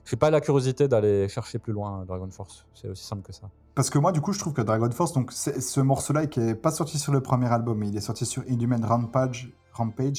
j'ai 0.05 0.17
pas 0.17 0.29
la 0.29 0.41
curiosité 0.41 0.87
d'aller 0.87 1.27
chercher 1.29 1.59
plus 1.59 1.73
loin 1.73 2.01
euh, 2.01 2.05
Dragon 2.05 2.29
Force. 2.31 2.65
C'est 2.73 2.89
aussi 2.89 3.05
simple 3.05 3.21
que 3.23 3.33
ça. 3.33 3.49
Parce 3.75 3.89
que 3.89 3.99
moi, 3.99 4.11
du 4.11 4.21
coup, 4.21 4.33
je 4.33 4.39
trouve 4.39 4.53
que 4.53 4.61
Dragon 4.61 4.91
Force, 4.91 5.13
donc 5.13 5.31
ce 5.31 5.79
morceau-là, 5.79 6.27
qui 6.27 6.41
est 6.41 6.55
pas 6.55 6.71
sorti 6.71 6.99
sur 6.99 7.13
le 7.13 7.21
premier 7.21 7.47
album, 7.47 7.77
mais 7.77 7.87
il 7.87 7.95
est 7.95 8.01
sorti 8.01 8.25
sur 8.25 8.43
Inhuman 8.49 8.83
Rampage, 8.85 9.53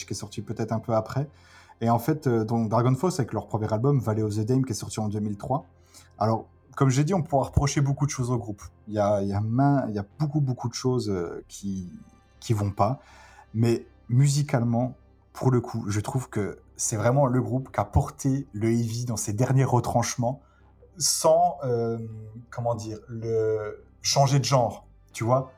qui 0.07 0.13
est 0.13 0.15
sorti 0.15 0.41
peut-être 0.41 0.73
un 0.73 0.79
peu 0.79 0.95
après. 0.95 1.29
Et 1.81 1.91
en 1.91 1.99
fait, 1.99 2.27
euh, 2.27 2.45
donc 2.45 2.69
Dragon 2.71 2.95
Force, 2.95 3.19
avec 3.19 3.33
leur 3.33 3.47
premier 3.47 3.71
album, 3.73 3.99
Valley 3.99 4.23
of 4.23 4.35
the 4.35 4.41
Dame, 4.41 4.65
qui 4.65 4.73
est 4.73 4.77
sorti 4.77 5.01
en 5.01 5.09
2003. 5.09 5.67
Alors, 6.19 6.47
comme 6.77 6.89
j'ai 6.89 7.05
dit, 7.05 7.13
on 7.13 7.23
pourra 7.23 7.47
reprocher 7.47 7.81
beaucoup 7.81 8.07
de 8.07 8.11
choses 8.11 8.31
au 8.31 8.39
groupe. 8.39 8.63
Il 8.89 8.95
y 8.95 8.99
a, 8.99 9.21
y 9.23 9.35
a 9.35 10.07
beaucoup, 10.19 10.41
beaucoup 10.41 10.69
de 10.69 10.75
choses 10.75 11.11
euh, 11.11 11.45
qui, 11.49 11.91
qui 12.41 12.55
vont 12.55 12.71
pas. 12.71 13.01
Mais 13.53 13.87
musicalement, 14.09 14.95
pour 15.33 15.51
le 15.51 15.61
coup, 15.61 15.85
je 15.89 16.01
trouve 16.01 16.29
que 16.29 16.59
c'est 16.83 16.97
vraiment 16.97 17.27
le 17.27 17.41
groupe 17.41 17.71
qui 17.71 17.79
a 17.79 17.85
porté 17.85 18.49
le 18.53 18.69
heavy 18.73 19.05
dans 19.05 19.17
ses 19.17 19.33
derniers 19.33 19.63
retranchements 19.63 20.43
sans, 20.99 21.59
euh, 21.63 21.97
comment 22.51 22.75
dire, 22.75 22.99
le 23.07 23.85
changer 24.03 24.41
de 24.41 24.45
genre, 24.45 24.85
tu 25.13 25.23
vois? 25.23 25.53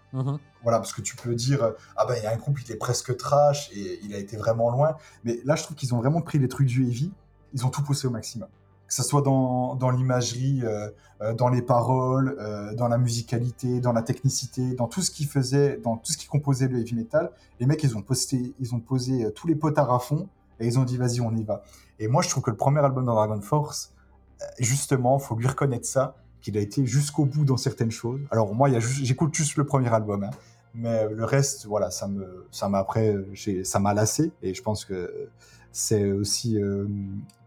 Voilà, 0.63 0.79
parce 0.79 0.93
que 0.93 1.01
tu 1.01 1.17
peux 1.17 1.35
dire, 1.35 1.73
ah 1.97 2.05
ben 2.05 2.15
il 2.19 2.23
y 2.23 2.27
a 2.27 2.31
un 2.31 2.37
groupe, 2.37 2.61
il 2.61 2.71
est 2.71 2.77
presque 2.77 3.17
trash 3.17 3.71
et 3.73 4.01
il 4.05 4.15
a 4.15 4.19
été 4.19 4.37
vraiment 4.37 4.71
loin. 4.71 4.97
Mais 5.25 5.41
là, 5.47 5.57
je 5.57 5.63
trouve 5.63 5.77
qu'ils 5.79 5.95
ont 5.95 5.99
vraiment 5.99 6.21
pris 6.21 6.39
les 6.39 6.47
trucs 6.47 6.67
du 6.67 6.87
heavy, 6.87 7.11
ils 7.55 7.65
ont 7.65 7.71
tout 7.71 7.83
poussé 7.83 8.07
au 8.07 8.11
maximum. 8.11 8.49
Que 8.87 8.93
ce 8.93 9.03
soit 9.03 9.23
dans, 9.23 9.77
dans 9.77 9.91
l'imagerie, 9.91 10.61
euh, 10.63 10.91
euh, 11.23 11.33
dans 11.33 11.49
les 11.49 11.63
paroles, 11.63 12.37
euh, 12.39 12.75
dans 12.75 12.89
la 12.89 12.99
musicalité, 12.99 13.81
dans 13.81 13.95
la 13.95 14.03
technicité, 14.03 14.75
dans 14.75 14.89
tout 14.89 15.01
ce 15.01 15.11
qui 15.11 15.25
faisait, 15.25 15.79
dans 15.79 15.97
tout 15.97 16.13
ce 16.13 16.19
qui 16.19 16.27
composait 16.27 16.69
le 16.69 16.81
heavy 16.81 16.95
metal, 16.95 17.31
les 17.61 17.67
mecs, 17.67 17.83
ils 17.83 17.97
ont, 17.97 18.03
posté, 18.03 18.55
ils 18.61 18.75
ont 18.75 18.81
posé 18.81 19.33
tous 19.33 19.47
les 19.47 19.55
potards 19.55 19.93
à 19.93 19.99
fond 19.99 20.29
et 20.61 20.67
ils 20.67 20.79
ont 20.79 20.85
dit, 20.85 20.97
vas-y, 20.97 21.21
on 21.21 21.35
y 21.35 21.45
va. 21.45 21.63
Et 21.99 22.09
moi, 22.09 22.23
je 22.23 22.29
trouve 22.29 22.43
que 22.43 22.51
le 22.51 22.57
premier 22.57 22.81
album 22.81 23.05
de 23.05 23.11
Dragon 23.11 23.41
Force, 23.41 23.93
euh, 24.41 24.45
justement, 24.59 25.19
faut 25.19 25.37
lui 25.37 25.47
reconnaître 25.47 25.87
ça, 25.87 26.17
qu'il 26.41 26.59
a 26.59 26.61
été 26.61 26.85
jusqu'au 26.85 27.25
bout 27.25 27.45
dans 27.45 27.57
certaines 27.57 27.91
choses. 27.91 28.21
Alors 28.31 28.55
moi, 28.55 28.69
j'écoute 28.79 29.35
juste 29.35 29.57
le 29.57 29.65
premier 29.65 29.93
album, 29.93 30.25
hein, 30.25 30.31
mais 30.75 31.09
le 31.09 31.25
reste, 31.25 31.67
voilà, 31.67 31.91
ça 31.91 32.07
me, 32.07 32.47
ça 32.51 32.69
m'a 32.69 32.79
après, 32.79 33.17
ça 33.63 33.79
m'a 33.79 33.95
lassé, 33.95 34.31
et 34.43 34.53
je 34.53 34.63
pense 34.63 34.85
que 34.85 35.31
c'est 35.75 36.13
aussi 36.13 36.57
euh, 36.61 36.87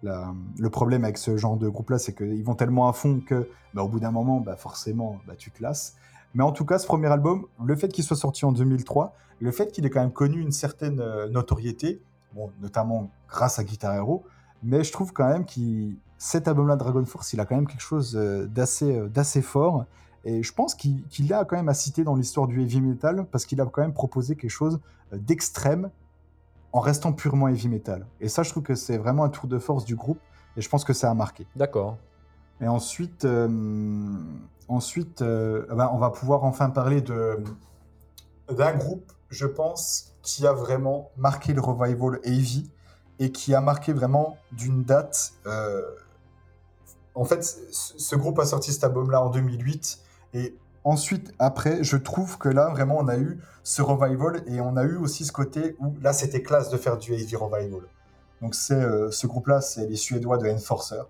le 0.02 0.70
problème 0.70 1.06
avec 1.06 1.18
ce 1.18 1.38
genre 1.38 1.56
de 1.56 1.70
groupe-là, 1.70 1.98
c'est 1.98 2.14
qu'ils 2.14 2.44
vont 2.44 2.56
tellement 2.56 2.90
à 2.90 2.94
fond 2.94 3.22
que, 3.26 3.48
bah, 3.74 3.84
au 3.84 3.88
bout 3.88 4.02
d'un 4.02 4.12
moment, 4.12 4.42
bah, 4.42 4.58
forcément, 4.58 5.20
bah, 5.26 5.36
tu 5.38 5.50
te 5.50 5.64
lasses. 5.64 5.96
Mais 6.34 6.44
en 6.44 6.52
tout 6.52 6.66
cas, 6.66 6.78
ce 6.78 6.86
premier 6.86 7.08
album, 7.08 7.46
le 7.64 7.76
fait 7.76 7.88
qu'il 7.88 8.04
soit 8.04 8.18
sorti 8.18 8.44
en 8.46 8.52
2003, 8.52 9.14
le 9.40 9.52
fait 9.52 9.72
qu'il 9.72 9.86
ait 9.86 9.90
quand 9.90 10.02
même 10.02 10.12
connu 10.12 10.42
une 10.42 10.52
certaine 10.52 11.00
euh, 11.00 11.30
notoriété, 11.30 12.02
bon, 12.38 12.52
notamment 12.62 13.10
grâce 13.28 13.60
à 13.60 13.64
Guitar 13.64 13.94
Hero, 13.96 14.24
mais 14.64 14.84
je 14.84 14.92
trouve 14.92 15.12
quand 15.12 15.28
même 15.28 15.46
que 15.46 15.96
cet 16.18 16.48
album-là, 16.48 16.78
Dragon 16.78 17.04
Force, 17.06 17.34
il 17.34 17.40
a 17.40 17.46
quand 17.46 17.56
même 17.56 17.68
quelque 17.68 17.82
chose 17.82 18.16
euh, 18.16 18.46
d'assez 18.48 18.98
euh, 18.98 19.08
d'assez 19.08 19.42
fort. 19.42 19.86
Et 20.24 20.44
je 20.44 20.54
pense 20.54 20.76
qu'il 20.76 21.04
qu'il 21.08 21.32
a 21.34 21.46
quand 21.46 21.56
même 21.56 21.70
à 21.70 21.74
citer 21.74 22.04
dans 22.04 22.16
l'histoire 22.16 22.48
du 22.48 22.62
heavy 22.62 22.82
metal, 22.82 23.26
parce 23.32 23.46
qu'il 23.46 23.60
a 23.62 23.66
quand 23.66 23.82
même 23.82 23.94
proposé 23.94 24.36
quelque 24.36 24.50
chose 24.50 24.80
euh, 25.14 25.18
d'extrême 25.18 25.90
en 26.74 26.80
restant 26.80 27.14
purement 27.14 27.48
heavy 27.48 27.70
metal. 27.70 28.06
Et 28.20 28.30
ça, 28.30 28.44
je 28.44 28.52
trouve 28.52 28.64
que 28.64 28.76
c'est 28.76 28.98
vraiment 28.98 29.24
un 29.24 29.30
tour 29.30 29.48
de 29.48 29.58
force 29.58 29.86
du 29.86 29.96
groupe, 29.96 30.20
et 30.56 30.62
je 30.62 30.70
pense 30.70 30.84
que 30.84 30.94
ça 30.94 31.10
a 31.10 31.14
marqué. 31.14 31.48
D'accord. 31.56 31.98
Et 32.60 32.68
ensuite, 32.68 33.26
euh, 33.26 33.48
ensuite 34.68 35.22
euh, 35.22 35.66
ben, 35.70 35.90
on 35.94 35.98
va 35.98 36.10
pouvoir 36.10 36.44
enfin 36.44 36.70
parler 36.70 37.02
de 37.02 37.44
d'un 38.50 38.74
groupe, 38.76 39.12
je 39.30 39.46
pense, 39.46 40.14
qui 40.22 40.46
a 40.46 40.54
vraiment 40.54 41.12
marqué 41.18 41.54
le 41.54 41.62
revival 41.62 42.20
heavy 42.24 42.70
et 43.20 43.32
qui 43.32 43.56
a 43.56 43.62
marqué 43.62 43.94
vraiment 43.94 44.38
d'une 44.52 44.84
date. 44.84 45.34
euh, 45.46 45.82
en 47.16 47.26
fait, 47.26 47.44
ce 47.44 48.16
groupe 48.16 48.38
a 48.40 48.46
sorti 48.46 48.72
cet 48.72 48.84
album-là 48.84 49.24
en 49.24 49.30
2008 49.30 50.00
et 50.34 50.56
ensuite, 50.84 51.34
après, 51.40 51.84
je 51.84 51.98
trouve 51.98 52.38
que 52.38 52.48
là, 52.50 52.70
vraiment, 52.70 52.98
on 53.00 53.08
a 53.08 53.18
eu 53.18 53.40
ce 53.64 53.82
revival 53.82 54.44
et 54.48 54.62
on 54.62 54.78
a 54.78 54.84
eu 54.84 54.98
aussi 54.98 55.26
ce 55.26 55.32
côté 55.32 55.76
où 55.80 55.96
là, 56.02 56.14
c'était 56.14 56.42
classe 56.42 56.70
de 56.70 56.78
faire 56.78 56.98
du 56.98 57.14
heavy 57.14 57.36
revival. 57.36 57.82
Donc, 58.42 58.54
c'est 58.56 58.76
euh, 58.76 59.10
ce 59.12 59.26
groupe-là, 59.26 59.62
c'est 59.62 59.88
les 59.88 59.96
Suédois 59.96 60.38
de 60.38 60.48
Enforcer 60.50 61.02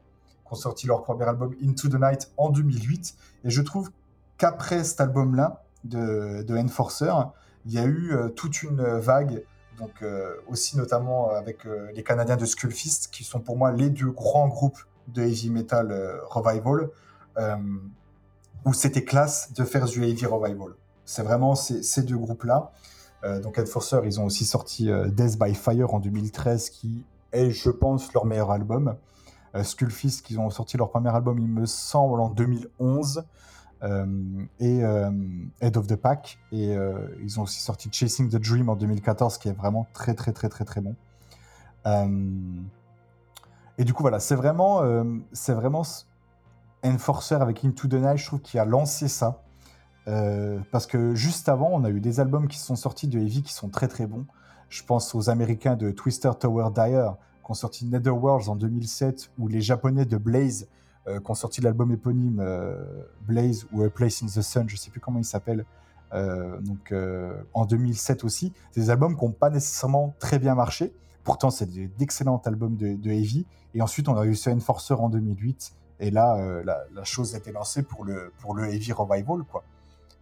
qui 0.46 0.54
ont 0.54 0.56
sorti 0.56 0.88
leur 0.88 1.04
premier 1.04 1.26
album 1.26 1.54
Into 1.62 1.90
the 1.90 2.00
Night 2.00 2.32
en 2.38 2.50
2008. 2.50 3.16
Et 3.44 3.50
je 3.50 3.62
trouve 3.62 3.92
qu'après 4.38 4.84
cet 4.84 5.02
album-là 5.02 5.64
de, 5.84 6.44
de 6.44 6.58
Enforcer, 6.58 7.14
il 7.68 7.74
y 7.74 7.80
a 7.80 7.84
eu 7.84 8.14
euh, 8.14 8.30
toute 8.30 8.64
une 8.64 8.82
vague, 8.82 9.44
donc 9.78 9.92
euh, 10.02 10.34
aussi 10.48 10.78
notamment 10.78 11.30
avec 11.30 11.66
euh, 11.66 11.92
les 11.94 12.04
Canadiens 12.04 12.38
de 12.38 12.46
Skullfist, 12.46 13.10
qui 13.12 13.24
sont 13.24 13.42
pour 13.42 13.58
moi 13.58 13.72
les 13.72 13.90
deux 13.90 14.10
grands 14.10 14.48
groupes 14.48 14.80
de 15.10 15.22
heavy 15.22 15.50
metal 15.50 15.92
euh, 15.92 16.18
revival, 16.30 16.90
euh, 17.38 17.56
où 18.66 18.74
c'était 18.74 19.04
classe 19.04 19.54
de 19.54 19.64
faire 19.64 19.86
du 19.86 20.04
heavy 20.04 20.26
revival. 20.26 20.74
C'est 21.06 21.24
vraiment 21.24 21.56
ces, 21.56 22.02
deux 22.02 22.18
groupes-là. 22.18 22.72
Euh, 23.24 23.40
donc 23.40 23.60
Enforcer, 23.60 24.00
ils 24.06 24.20
ont 24.20 24.26
aussi 24.26 24.46
sorti 24.46 24.90
euh, 24.90 25.08
Death 25.08 25.38
by 25.40 25.54
Fire 25.54 25.94
en 25.94 26.00
2013, 26.00 26.70
qui 26.70 27.06
est, 27.32 27.52
je 27.52 27.70
pense, 27.70 28.14
leur 28.14 28.26
meilleur 28.26 28.52
album. 28.52 28.96
Euh, 29.56 29.64
Skullfist, 29.64 30.26
qui 30.26 30.38
ont 30.38 30.50
sorti 30.50 30.78
leur 30.78 30.90
premier 30.90 31.10
album, 31.10 31.40
il 31.40 31.48
me 31.48 31.66
semble, 31.66 32.20
en 32.20 32.30
2011. 32.30 33.24
Euh, 33.84 34.06
et 34.60 34.84
euh, 34.84 35.12
Head 35.62 35.78
of 35.78 35.88
the 35.88 35.96
Pack. 35.96 36.40
Et 36.52 36.76
euh, 36.76 37.08
ils 37.24 37.40
ont 37.40 37.44
aussi 37.44 37.62
sorti 37.62 37.90
Chasing 37.92 38.30
the 38.30 38.38
Dream 38.38 38.70
en 38.70 38.76
2014, 38.76 39.38
qui 39.38 39.50
est 39.50 39.54
vraiment 39.54 39.88
très, 39.94 40.14
très, 40.14 40.34
très, 40.34 40.50
très, 40.50 40.66
très 40.66 40.82
bon. 40.82 40.96
Et 43.78 43.86
du 43.86 43.94
coup, 43.94 44.04
voilà, 44.04 44.20
c'est 44.20 44.36
vraiment, 44.36 44.84
c'est 45.32 45.54
vraiment 45.54 45.84
Enforcer 46.84 47.36
avec 47.36 47.64
Into 47.64 47.88
the 47.88 47.94
Night, 47.94 48.18
je 48.18 48.26
trouve, 48.26 48.42
qui 48.42 48.60
a 48.60 48.66
lancé 48.66 49.08
ça. 49.08 49.42
Parce 50.06 50.86
que 50.86 51.16
juste 51.16 51.48
avant, 51.48 51.70
on 51.72 51.86
a 51.86 51.90
eu 51.90 52.02
des 52.02 52.20
albums 52.20 52.50
qui 52.50 52.58
sont 52.58 52.76
sortis 52.76 53.08
de 53.08 53.18
Heavy 53.18 53.42
qui 53.42 53.54
sont 53.54 53.70
très 53.70 53.88
très 53.88 54.06
bons. 54.06 54.26
Je 54.68 54.84
pense 54.84 55.16
aux 55.16 55.30
Américains 55.30 55.78
de 55.78 55.92
Twister 55.92 56.32
Tower 56.38 56.72
Dire 56.76 57.16
qui 57.46 57.52
ont 57.52 57.54
sorti 57.54 57.86
Netherworlds 57.86 58.50
en 58.50 58.58
2007 58.58 59.30
ou 59.40 59.48
les 59.48 59.62
Japonais 59.62 60.04
de 60.04 60.18
Blaze 60.18 60.68
euh, 61.08 61.20
qui 61.20 61.32
ont 61.32 61.36
sorti 61.36 61.62
l'album 61.62 61.92
éponyme 61.92 62.40
euh, 62.40 63.04
Blaze 63.22 63.66
ou 63.72 63.84
A 63.84 63.90
Place 63.90 64.24
in 64.24 64.28
the 64.28 64.42
Sun, 64.42 64.68
je 64.68 64.76
sais 64.76 64.90
plus 64.90 65.00
comment 65.00 65.20
il 65.20 65.26
s'appelle, 65.26 65.66
euh, 66.14 66.60
donc 66.60 66.92
euh, 66.92 67.42
en 67.54 67.66
2007 67.66 68.24
aussi. 68.24 68.54
Des 68.76 68.90
albums 68.90 69.18
qui 69.18 69.24
n'ont 69.24 69.32
pas 69.32 69.50
nécessairement 69.50 70.16
très 70.20 70.40
bien 70.40 70.56
marché. 70.56 70.94
Pourtant, 71.24 71.50
c'est 71.50 71.70
d'excellents 71.98 72.42
albums 72.46 72.76
de, 72.76 72.96
de 72.96 73.12
Heavy. 73.12 73.46
Et 73.74 73.82
ensuite, 73.82 74.08
on 74.08 74.18
a 74.18 74.26
eu 74.26 74.36
ce 74.36 74.50
Enforcer 74.50 74.94
en 74.94 75.10
2008. 75.10 75.74
Et 76.00 76.12
là, 76.12 76.38
la, 76.64 77.04
chose 77.04 77.36
a 77.36 77.40
été 77.40 77.52
lancée 77.52 77.84
pour 77.84 78.06
le, 78.06 78.32
pour 78.40 78.54
le 78.56 78.66
Heavy 78.70 78.94
Revival, 78.94 79.44
quoi. 79.44 79.64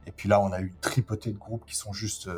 Et 0.07 0.11
puis 0.11 0.29
là, 0.29 0.41
on 0.41 0.51
a 0.51 0.61
eu 0.61 0.67
une 0.67 0.79
tripotée 0.81 1.31
de 1.31 1.37
groupes 1.37 1.65
qui 1.65 1.75
sont 1.75 1.93
juste, 1.93 2.29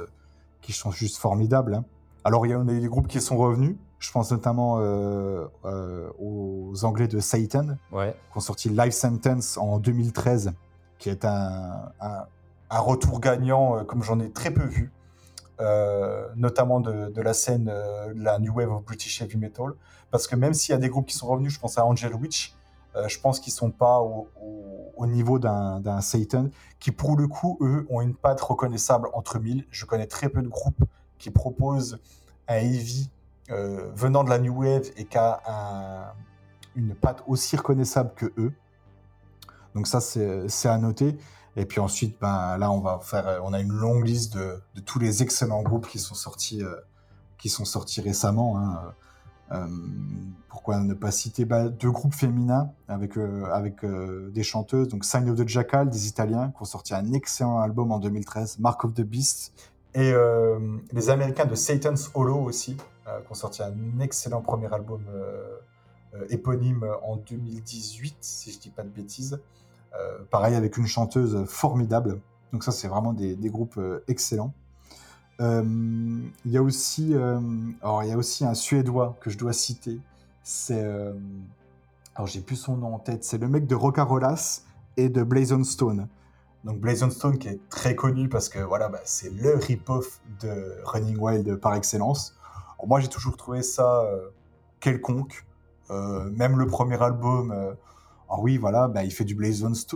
qui 0.62 0.74
sont 0.74 0.92
juste 0.92 1.18
formidables. 1.18 1.76
hein. 1.76 1.86
Alors, 2.28 2.46
il 2.46 2.50
y 2.50 2.54
a, 2.54 2.60
on 2.60 2.68
a 2.68 2.74
eu 2.74 2.82
des 2.82 2.90
groupes 2.90 3.08
qui 3.08 3.22
sont 3.22 3.38
revenus. 3.38 3.78
Je 4.00 4.12
pense 4.12 4.32
notamment 4.32 4.80
euh, 4.80 5.46
euh, 5.64 6.10
aux 6.20 6.84
Anglais 6.84 7.08
de 7.08 7.22
Satan, 7.22 7.78
Ouais. 7.94 8.14
qui 8.34 8.38
ont 8.38 8.42
sorti 8.42 8.68
Life 8.68 8.94
Sentence 8.94 9.58
en 9.58 9.80
2013, 9.80 10.52
qui 11.00 11.08
est 11.10 11.24
un, 11.24 11.90
un, 12.02 12.26
un 12.70 12.80
retour 12.80 13.22
gagnant, 13.22 13.78
euh, 13.78 13.84
comme 13.86 14.04
j'en 14.04 14.20
ai 14.20 14.30
très 14.30 14.52
peu 14.52 14.66
vu, 14.66 14.92
euh, 15.62 16.28
notamment 16.36 16.82
de, 16.82 17.08
de 17.12 17.22
la 17.22 17.32
scène, 17.34 17.64
de 18.14 18.22
la 18.22 18.40
New 18.40 18.54
Wave 18.54 18.74
of 18.74 18.84
British 18.84 19.22
Heavy 19.22 19.38
Metal. 19.38 19.72
Parce 20.12 20.28
que 20.28 20.36
même 20.36 20.54
s'il 20.54 20.74
y 20.74 20.76
a 20.76 20.82
des 20.82 20.90
groupes 20.90 21.06
qui 21.08 21.16
sont 21.16 21.28
revenus, 21.28 21.54
je 21.54 21.60
pense 21.62 21.78
à 21.78 21.86
Angel 21.86 22.14
Witch, 22.14 22.54
je 23.08 23.20
pense 23.22 23.40
qu'ils 23.40 23.54
sont 23.54 23.72
pas 23.72 24.00
au, 24.00 24.28
au- 24.42 24.92
au 24.98 25.06
niveau 25.08 25.40
d'un 25.40 25.80
d'un 25.80 26.02
Satan, 26.02 26.50
qui 26.80 26.92
pour 26.92 27.16
le 27.16 27.28
coup, 27.30 27.58
eux, 27.62 27.86
ont 27.90 28.02
une 28.02 28.16
patte 28.16 28.42
reconnaissable 28.42 29.08
entre 29.14 29.40
mille. 29.40 29.66
Je 29.70 29.86
connais 29.86 30.08
très 30.08 30.28
peu 30.28 30.42
de 30.42 30.48
groupes 30.50 30.84
qui 31.18 31.32
proposent 31.32 32.00
un 32.48 32.56
heavy 32.56 33.10
euh, 33.50 33.92
venant 33.96 34.24
de 34.24 34.30
la 34.30 34.40
New 34.40 34.54
Wave 34.64 34.90
et 34.98 35.06
qui 35.06 35.18
a 35.18 35.42
un- 35.48 36.14
une 36.76 36.94
patte 36.96 37.24
aussi 37.28 37.56
reconnaissable 37.56 38.12
que 38.16 38.26
eux. 38.38 38.54
Donc 39.76 39.88
ça, 39.88 40.00
c'est 40.02 40.68
à 40.70 40.78
noter. 40.78 41.18
Et 41.56 41.66
puis 41.66 41.80
ensuite, 41.80 42.20
ben, 42.20 42.58
là, 42.58 42.72
on 42.72 42.80
va 42.82 43.00
faire, 43.02 43.42
on 43.44 43.54
a 43.54 43.60
une 43.60 43.72
longue 43.74 44.06
liste 44.06 44.36
de, 44.38 44.62
tous 44.86 45.00
les 45.00 45.24
excellents 45.24 45.64
groupes 45.64 45.88
qui 45.88 45.98
sont 46.00 46.14
sortis, 46.16 46.62
euh, 46.64 46.76
qui 47.38 47.50
sont 47.50 47.66
sortis 47.66 48.02
récemment. 48.02 48.58
hein. 48.60 48.94
Euh, 49.54 49.66
pourquoi 50.50 50.80
ne 50.80 50.94
pas 50.94 51.10
citer? 51.12 51.46
Bah, 51.46 51.70
deux 51.70 51.90
groupes 51.92 52.14
féminins 52.14 52.72
avec, 52.90 53.16
avec 53.54 53.86
des 53.86 54.44
chanteuses, 54.44 54.90
donc 54.90 55.06
Sign 55.06 55.30
of 55.30 55.38
the 55.38 55.48
Jackal, 55.48 55.90
des 55.90 56.08
Italiens, 56.08 56.52
qui 56.52 56.62
ont 56.62 56.66
sorti 56.66 56.94
un 56.94 57.14
excellent 57.14 57.60
album 57.60 57.92
en 57.94 58.00
2013, 58.00 58.60
Mark 58.60 58.84
of 58.84 58.94
the 58.94 59.02
Beast, 59.04 59.54
et 59.98 60.12
euh, 60.14 60.60
les 60.92 61.10
Américains 61.10 61.46
de 61.46 61.56
Satan's 61.56 62.12
Hollow 62.14 62.44
aussi, 62.44 62.78
euh, 63.08 63.20
qui 63.22 63.32
ont 63.32 63.36
sorti 63.36 63.64
un 63.64 64.00
excellent 64.00 64.42
premier 64.42 64.72
album 64.72 65.02
euh, 65.10 65.58
éponyme 66.30 66.86
en 67.02 67.16
2018, 67.16 68.18
si 68.22 68.52
je 68.52 68.60
dis 68.60 68.70
pas 68.70 68.84
de 68.84 68.90
bêtises. 68.90 69.40
Pareil 70.30 70.54
avec 70.54 70.78
une 70.78 70.86
chanteuse 70.86 71.44
formidable. 71.46 72.20
Donc 72.54 72.64
ça, 72.64 72.72
c'est 72.72 72.88
vraiment 72.88 73.14
des, 73.14 73.36
groupes 73.50 73.80
excellents. 74.08 74.54
Il 75.40 76.32
y 76.46 76.58
a 76.58 76.62
aussi, 76.62 77.10
y 77.10 77.16
a 77.16 78.18
aussi 78.18 78.46
un 78.46 78.54
Suédois 78.54 79.18
que 79.20 79.32
je 79.32 79.40
dois 79.40 79.54
citer. 79.54 80.00
C'est, 80.44 80.86
alors 82.14 82.28
j'ai 82.28 82.42
plus 82.42 82.58
son 82.58 82.78
nom 82.78 82.94
en 82.94 83.00
tête. 83.00 83.24
C'est 83.24 83.40
le 83.40 83.48
mec 83.48 83.66
de 83.66 83.74
Rocarolas 83.74 84.62
et 84.98 85.10
de 85.10 85.24
Blazon 85.24 85.64
Stone. 85.64 86.08
Donc 86.64 86.80
Blazon 86.80 87.10
Stone 87.10 87.38
qui 87.38 87.48
est 87.48 87.60
très 87.70 87.96
connu 87.96 88.30
parce 88.30 88.50
que 88.50 88.60
voilà, 88.60 88.90
bah, 88.90 89.00
c'est 89.06 89.32
le 89.34 89.56
rip-off 89.56 90.20
de 90.42 90.76
Running 90.84 91.18
Wild 91.18 91.56
par 91.58 91.76
excellence. 91.76 92.36
Moi, 92.86 93.00
j'ai 93.00 93.08
toujours 93.08 93.38
trouvé 93.38 93.64
ça 93.64 94.02
euh, 94.04 94.30
quelconque. 94.80 95.46
Euh, 95.90 96.30
même 96.32 96.58
le 96.58 96.68
premier 96.68 97.02
album. 97.02 97.52
euh, 97.52 97.74
alors 98.30 98.44
oui, 98.44 98.58
voilà, 98.58 98.90
bah, 98.90 99.04
il 99.04 99.12
fait 99.12 99.24
du 99.24 99.38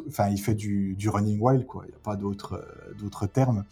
enfin 0.08 0.30
il 0.30 0.40
fait 0.40 0.54
du, 0.54 0.96
Running 1.06 1.40
Wild, 1.42 1.68
quoi. 1.68 1.84
Il 1.86 1.90
n'y 1.90 1.96
a 1.96 2.00
pas 2.00 2.16
d'autres 2.16 2.66
d'autres 2.98 3.28
termes. 3.28 3.66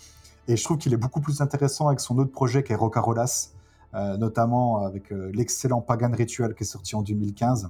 Et 0.50 0.58
je 0.58 0.64
trouve 0.64 0.78
qu'il 0.78 0.94
est 0.94 0.98
beaucoup 0.98 1.22
plus 1.22 1.42
intéressant 1.42 1.88
avec 1.88 2.02
son 2.02 2.18
autre 2.18 2.32
projet 2.32 2.64
qui 2.64 2.74
est 2.74 2.76
Rocarolas, 2.76 3.52
notamment 3.94 4.84
avec 4.84 5.12
l'excellent 5.12 5.80
Pagan 5.80 6.12
Ritual 6.12 6.56
qui 6.56 6.64
est 6.64 6.68
sorti 6.68 6.96
en 6.96 7.04
2015. 7.04 7.70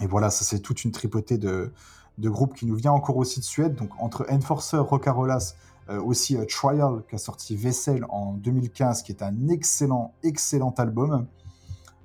Et 0.00 0.06
voilà, 0.06 0.30
ça 0.30 0.44
c'est 0.44 0.60
toute 0.60 0.84
une 0.84 0.92
tripotée 0.92 1.36
de, 1.36 1.72
de 2.18 2.28
groupes 2.28 2.54
qui 2.54 2.66
nous 2.66 2.76
vient 2.76 2.92
encore 2.92 3.16
aussi 3.16 3.40
de 3.40 3.44
Suède. 3.44 3.74
Donc 3.74 3.90
entre 3.98 4.26
Enforcer, 4.30 4.78
Rocarolas, 4.78 5.54
euh, 5.90 6.00
aussi 6.00 6.36
euh, 6.36 6.44
Trial 6.44 7.02
qui 7.08 7.16
a 7.16 7.18
sorti 7.18 7.56
Vessel 7.56 8.04
en 8.08 8.34
2015, 8.34 9.02
qui 9.02 9.10
est 9.12 9.22
un 9.22 9.48
excellent, 9.48 10.14
excellent 10.22 10.74
album. 10.78 11.26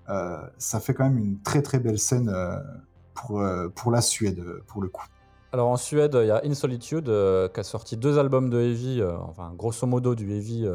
Euh, 0.10 0.38
ça 0.58 0.80
fait 0.80 0.94
quand 0.94 1.04
même 1.04 1.20
une 1.20 1.40
très 1.42 1.62
très 1.62 1.80
belle 1.80 2.00
scène 2.00 2.34
pour, 3.14 3.44
pour 3.76 3.92
la 3.92 4.02
Suède, 4.02 4.44
pour 4.68 4.82
le 4.82 4.88
coup. 4.88 5.06
Alors 5.54 5.70
en 5.70 5.78
Suède, 5.78 6.18
il 6.22 6.28
y 6.28 6.32
a 6.32 6.42
In 6.44 6.54
Solitude 6.54 7.08
euh, 7.08 7.48
qui 7.48 7.60
a 7.60 7.64
sorti 7.64 7.98
deux 7.98 8.20
albums 8.20 8.50
de 8.50 8.60
heavy, 8.60 9.02
enfin 9.04 9.54
grosso 9.56 9.86
modo 9.88 10.16
du 10.16 10.32
heavy. 10.32 10.66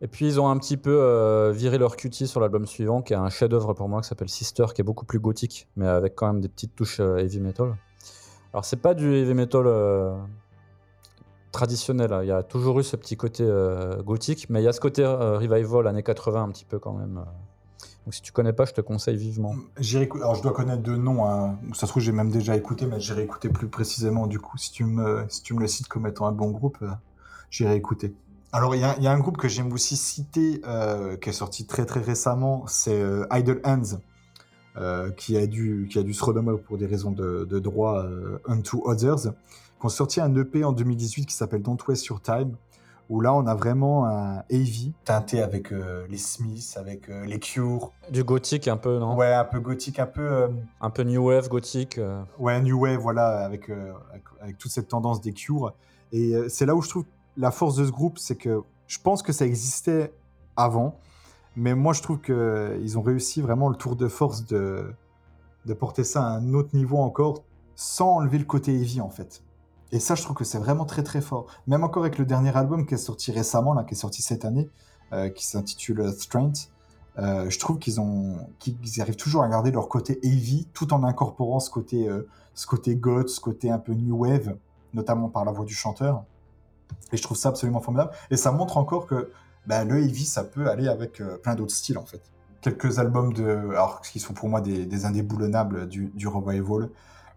Et 0.00 0.08
puis 0.08 0.26
ils 0.26 0.40
ont 0.40 0.48
un 0.48 0.58
petit 0.58 0.76
peu 0.76 1.50
viré 1.54 1.78
leur 1.78 1.96
cutie 1.96 2.26
sur 2.26 2.40
l'album 2.40 2.66
suivant, 2.66 3.02
qui 3.02 3.12
est 3.12 3.16
un 3.16 3.30
chef-d'œuvre 3.30 3.72
pour 3.72 3.88
moi, 3.88 4.00
qui 4.00 4.08
s'appelle 4.08 4.28
Sister, 4.28 4.66
qui 4.74 4.80
est 4.80 4.84
beaucoup 4.84 5.06
plus 5.06 5.20
gothique, 5.20 5.68
mais 5.76 5.86
avec 5.86 6.14
quand 6.16 6.26
même 6.26 6.40
des 6.40 6.48
petites 6.48 6.74
touches 6.74 7.00
heavy 7.00 7.40
metal. 7.40 7.76
Alors 8.52 8.64
c'est 8.64 8.76
pas 8.80 8.94
du 8.94 9.12
heavy 9.14 9.34
metal 9.34 9.64
euh, 9.66 10.16
traditionnel, 11.52 12.12
hein. 12.12 12.22
il 12.22 12.28
y 12.28 12.32
a 12.32 12.42
toujours 12.42 12.80
eu 12.80 12.84
ce 12.84 12.96
petit 12.96 13.16
côté 13.16 13.44
euh, 13.46 14.02
gothique, 14.02 14.46
mais 14.50 14.60
il 14.60 14.64
y 14.64 14.68
a 14.68 14.72
ce 14.72 14.80
côté 14.80 15.04
euh, 15.04 15.38
revival 15.38 15.86
années 15.86 16.02
80 16.02 16.42
un 16.44 16.48
petit 16.48 16.64
peu 16.64 16.78
quand 16.78 16.92
même. 16.92 17.24
Donc 18.04 18.14
si 18.14 18.22
tu 18.22 18.32
connais 18.32 18.54
pas, 18.54 18.64
je 18.64 18.72
te 18.72 18.80
conseille 18.80 19.16
vivement. 19.16 19.54
Écou- 19.80 20.18
Alors 20.18 20.34
je 20.34 20.42
dois 20.42 20.52
connaître 20.52 20.82
deux 20.82 20.96
noms, 20.96 21.26
hein. 21.26 21.58
ça 21.74 21.86
se 21.86 21.92
trouve 21.92 22.02
j'ai 22.02 22.12
même 22.12 22.30
déjà 22.30 22.56
écouté, 22.56 22.86
mais 22.86 23.00
j'irai 23.00 23.22
écouter 23.22 23.50
plus 23.50 23.68
précisément 23.68 24.26
du 24.26 24.38
coup. 24.40 24.56
Si 24.56 24.72
tu 24.72 24.84
me, 24.84 25.24
si 25.28 25.42
tu 25.42 25.52
me 25.54 25.60
le 25.60 25.66
cites 25.66 25.88
comme 25.88 26.06
étant 26.06 26.26
un 26.26 26.32
bon 26.32 26.50
groupe, 26.50 26.78
j'irai 27.50 27.76
écouter. 27.76 28.14
Alors 28.52 28.74
il 28.74 28.80
y, 28.80 28.84
a- 28.84 29.10
un 29.12 29.18
groupe 29.18 29.36
que 29.36 29.48
j'aime 29.48 29.70
aussi 29.74 29.96
citer, 29.96 30.62
qui 31.20 31.28
est 31.28 31.32
sorti 31.32 31.66
très 31.66 31.84
très 31.84 32.00
récemment, 32.00 32.64
c'est 32.66 32.98
Idle 33.30 33.60
Hands, 33.64 33.98
euh, 34.76 35.10
qui, 35.10 35.36
a 35.36 35.46
dû, 35.46 35.88
qui 35.90 35.98
a 35.98 36.02
dû 36.02 36.12
se 36.14 36.24
renommer 36.24 36.56
pour 36.58 36.78
des 36.78 36.86
raisons 36.86 37.10
de, 37.10 37.44
de 37.48 37.58
droit 37.58 38.04
euh, 38.04 38.38
Unto 38.46 38.82
Others, 38.88 39.32
qui 39.80 39.86
ont 39.86 39.88
sorti 39.88 40.20
un 40.20 40.34
EP 40.36 40.64
en 40.64 40.72
2018 40.72 41.26
qui 41.26 41.34
s'appelle 41.34 41.62
Don't 41.62 41.78
Waste 41.88 42.06
Your 42.06 42.20
Time, 42.20 42.54
où 43.08 43.20
là 43.20 43.32
on 43.32 43.46
a 43.46 43.54
vraiment 43.54 44.06
un 44.06 44.42
heavy 44.50 44.92
teinté 45.04 45.40
avec 45.40 45.72
euh, 45.72 46.06
les 46.10 46.18
Smiths, 46.18 46.76
avec 46.76 47.08
euh, 47.08 47.24
les 47.24 47.38
Cure. 47.38 47.92
Du 48.10 48.22
gothique 48.22 48.68
un 48.68 48.76
peu, 48.76 48.98
non? 48.98 49.16
Ouais, 49.16 49.32
un 49.32 49.44
peu 49.44 49.60
gothique, 49.60 49.98
un 49.98 50.06
peu. 50.06 50.20
euh, 50.20 50.48
Un 50.80 50.90
peu 50.90 51.02
new 51.04 51.26
wave 51.26 51.48
gothique. 51.48 51.98
Ouais, 52.38 52.60
New 52.60 52.78
Wave, 52.80 52.98
voilà, 53.00 53.38
avec, 53.44 53.70
avec, 53.70 54.22
avec 54.40 54.58
toute 54.58 54.70
cette 54.70 54.88
tendance 54.88 55.20
des 55.22 55.32
Cure. 55.32 55.72
Et 56.12 56.34
c'est 56.48 56.66
là 56.66 56.74
où 56.74 56.82
je 56.82 56.88
trouve 56.90 57.04
la 57.36 57.50
force 57.50 57.76
de 57.76 57.84
ce 57.86 57.90
groupe, 57.90 58.18
c'est 58.18 58.36
que 58.36 58.60
je 58.86 58.98
pense 58.98 59.22
que 59.22 59.32
ça 59.32 59.46
existait 59.46 60.12
avant, 60.56 60.98
mais 61.58 61.74
moi 61.74 61.92
je 61.92 62.02
trouve 62.02 62.20
qu'ils 62.20 62.98
ont 62.98 63.02
réussi 63.02 63.42
vraiment 63.42 63.68
le 63.68 63.74
tour 63.74 63.96
de 63.96 64.06
force 64.06 64.46
de, 64.46 64.94
porter 65.78 66.04
ça 66.04 66.22
à 66.22 66.30
un 66.30 66.54
autre 66.54 66.70
niveau 66.72 66.98
encore, 66.98 67.42
sans 67.74 68.16
enlever 68.16 68.38
le 68.38 68.44
côté 68.44 68.72
heavy 68.74 69.00
en 69.00 69.10
fait. 69.10 69.42
Et 69.90 70.00
ça, 70.00 70.14
je 70.14 70.22
trouve 70.22 70.36
que 70.36 70.44
c'est 70.44 70.58
vraiment 70.58 70.84
très 70.84 71.02
très 71.02 71.20
fort. 71.20 71.46
Même 71.66 71.82
encore 71.82 72.04
avec 72.04 72.18
le 72.18 72.26
dernier 72.26 72.54
album 72.56 72.86
qui 72.86 72.94
est 72.94 72.98
sorti 72.98 73.32
récemment, 73.32 73.74
là, 73.74 73.84
qui 73.84 73.94
est 73.94 73.98
sorti 73.98 74.22
cette 74.22 74.44
année, 74.44 74.68
euh, 75.12 75.30
qui 75.30 75.46
s'intitule 75.46 76.12
Strength, 76.12 76.70
euh, 77.18 77.50
je 77.50 77.58
trouve 77.58 77.78
qu'ils 77.78 78.00
arrivent 79.00 79.16
toujours 79.16 79.42
à 79.42 79.48
garder 79.48 79.70
leur 79.70 79.88
côté 79.88 80.20
heavy, 80.22 80.68
tout 80.74 80.92
en 80.92 81.02
incorporant 81.04 81.58
ce 81.58 81.70
côté, 81.70 82.08
euh, 82.08 82.28
ce 82.54 82.66
côté 82.66 82.96
goth, 82.96 83.28
ce 83.28 83.40
côté 83.40 83.70
un 83.70 83.78
peu 83.78 83.94
new 83.94 84.16
wave, 84.16 84.56
notamment 84.94 85.28
par 85.28 85.44
la 85.44 85.52
voix 85.52 85.64
du 85.64 85.74
chanteur. 85.74 86.22
Et 87.12 87.16
je 87.16 87.22
trouve 87.22 87.36
ça 87.36 87.48
absolument 87.48 87.80
formidable. 87.80 88.12
Et 88.30 88.36
ça 88.36 88.52
montre 88.52 88.76
encore 88.76 89.06
que 89.06 89.30
bah, 89.68 89.84
le 89.84 90.02
heavy, 90.02 90.24
ça 90.24 90.44
peut 90.44 90.70
aller 90.70 90.88
avec 90.88 91.20
euh, 91.20 91.36
plein 91.36 91.54
d'autres 91.54 91.74
styles 91.74 91.98
en 91.98 92.06
fait. 92.06 92.22
Quelques 92.62 92.98
albums 92.98 93.34
de, 93.34 93.44
alors 93.44 94.00
qui 94.00 94.18
sont 94.18 94.32
pour 94.32 94.48
moi 94.48 94.62
des, 94.62 95.04
indéboulonnables 95.04 95.86
du, 95.86 96.26
revival. 96.26 96.88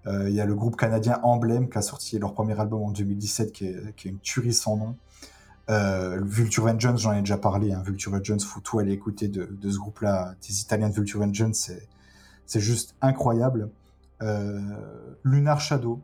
Euh, 0.07 0.29
Il 0.29 0.33
y 0.33 0.39
a 0.39 0.45
le 0.45 0.55
groupe 0.55 0.77
canadien 0.77 1.19
Emblem 1.23 1.69
qui 1.69 1.77
a 1.77 1.81
sorti 1.81 2.17
leur 2.17 2.33
premier 2.33 2.57
album 2.59 2.81
en 2.81 2.91
2017, 2.91 3.51
qui 3.51 3.65
est, 3.67 4.05
une 4.05 4.17
tuerie 4.19 4.53
sans 4.53 4.77
nom. 4.77 4.95
Euh, 5.69 6.21
Vulture 6.23 6.65
Vengeance, 6.65 7.01
j'en 7.01 7.11
ai 7.11 7.19
déjà 7.19 7.37
parlé. 7.37 7.73
Hein. 7.73 7.83
Vulture 7.85 8.13
Vengeance, 8.13 8.45
faut 8.45 8.61
tout 8.61 8.79
aller 8.79 8.93
écouter 8.93 9.27
de, 9.27 9.47
ce 9.69 9.77
groupe-là, 9.77 10.33
des 10.47 10.61
Italiens 10.61 10.89
de 10.89 10.95
Vulture 10.95 11.19
Vengeance, 11.19 11.69
c'est 12.45 12.59
juste 12.61 12.95
incroyable. 13.01 13.69
Lunar 15.23 15.59
Shadow. 15.59 15.99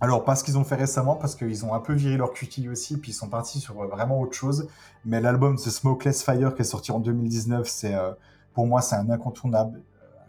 Alors, 0.00 0.24
pas 0.24 0.36
ce 0.36 0.44
qu'ils 0.44 0.56
ont 0.58 0.64
fait 0.64 0.76
récemment, 0.76 1.16
parce 1.16 1.34
qu'ils 1.34 1.64
ont 1.64 1.74
un 1.74 1.80
peu 1.80 1.92
viré 1.92 2.16
leur 2.16 2.32
cutie 2.32 2.68
aussi, 2.68 2.98
puis 2.98 3.10
ils 3.10 3.14
sont 3.14 3.28
partis 3.28 3.58
sur 3.58 3.80
euh, 3.82 3.86
vraiment 3.86 4.20
autre 4.20 4.34
chose. 4.34 4.68
Mais 5.04 5.20
l'album 5.20 5.56
The 5.56 5.70
Smokeless 5.70 6.22
Fire, 6.22 6.54
qui 6.54 6.62
est 6.62 6.64
sorti 6.64 6.92
en 6.92 7.00
2019, 7.00 7.68
c'est 7.68 7.94
euh, 7.94 8.12
pour 8.54 8.66
moi, 8.66 8.80
c'est 8.80 8.94
un 8.94 9.10
incontournable. 9.10 9.82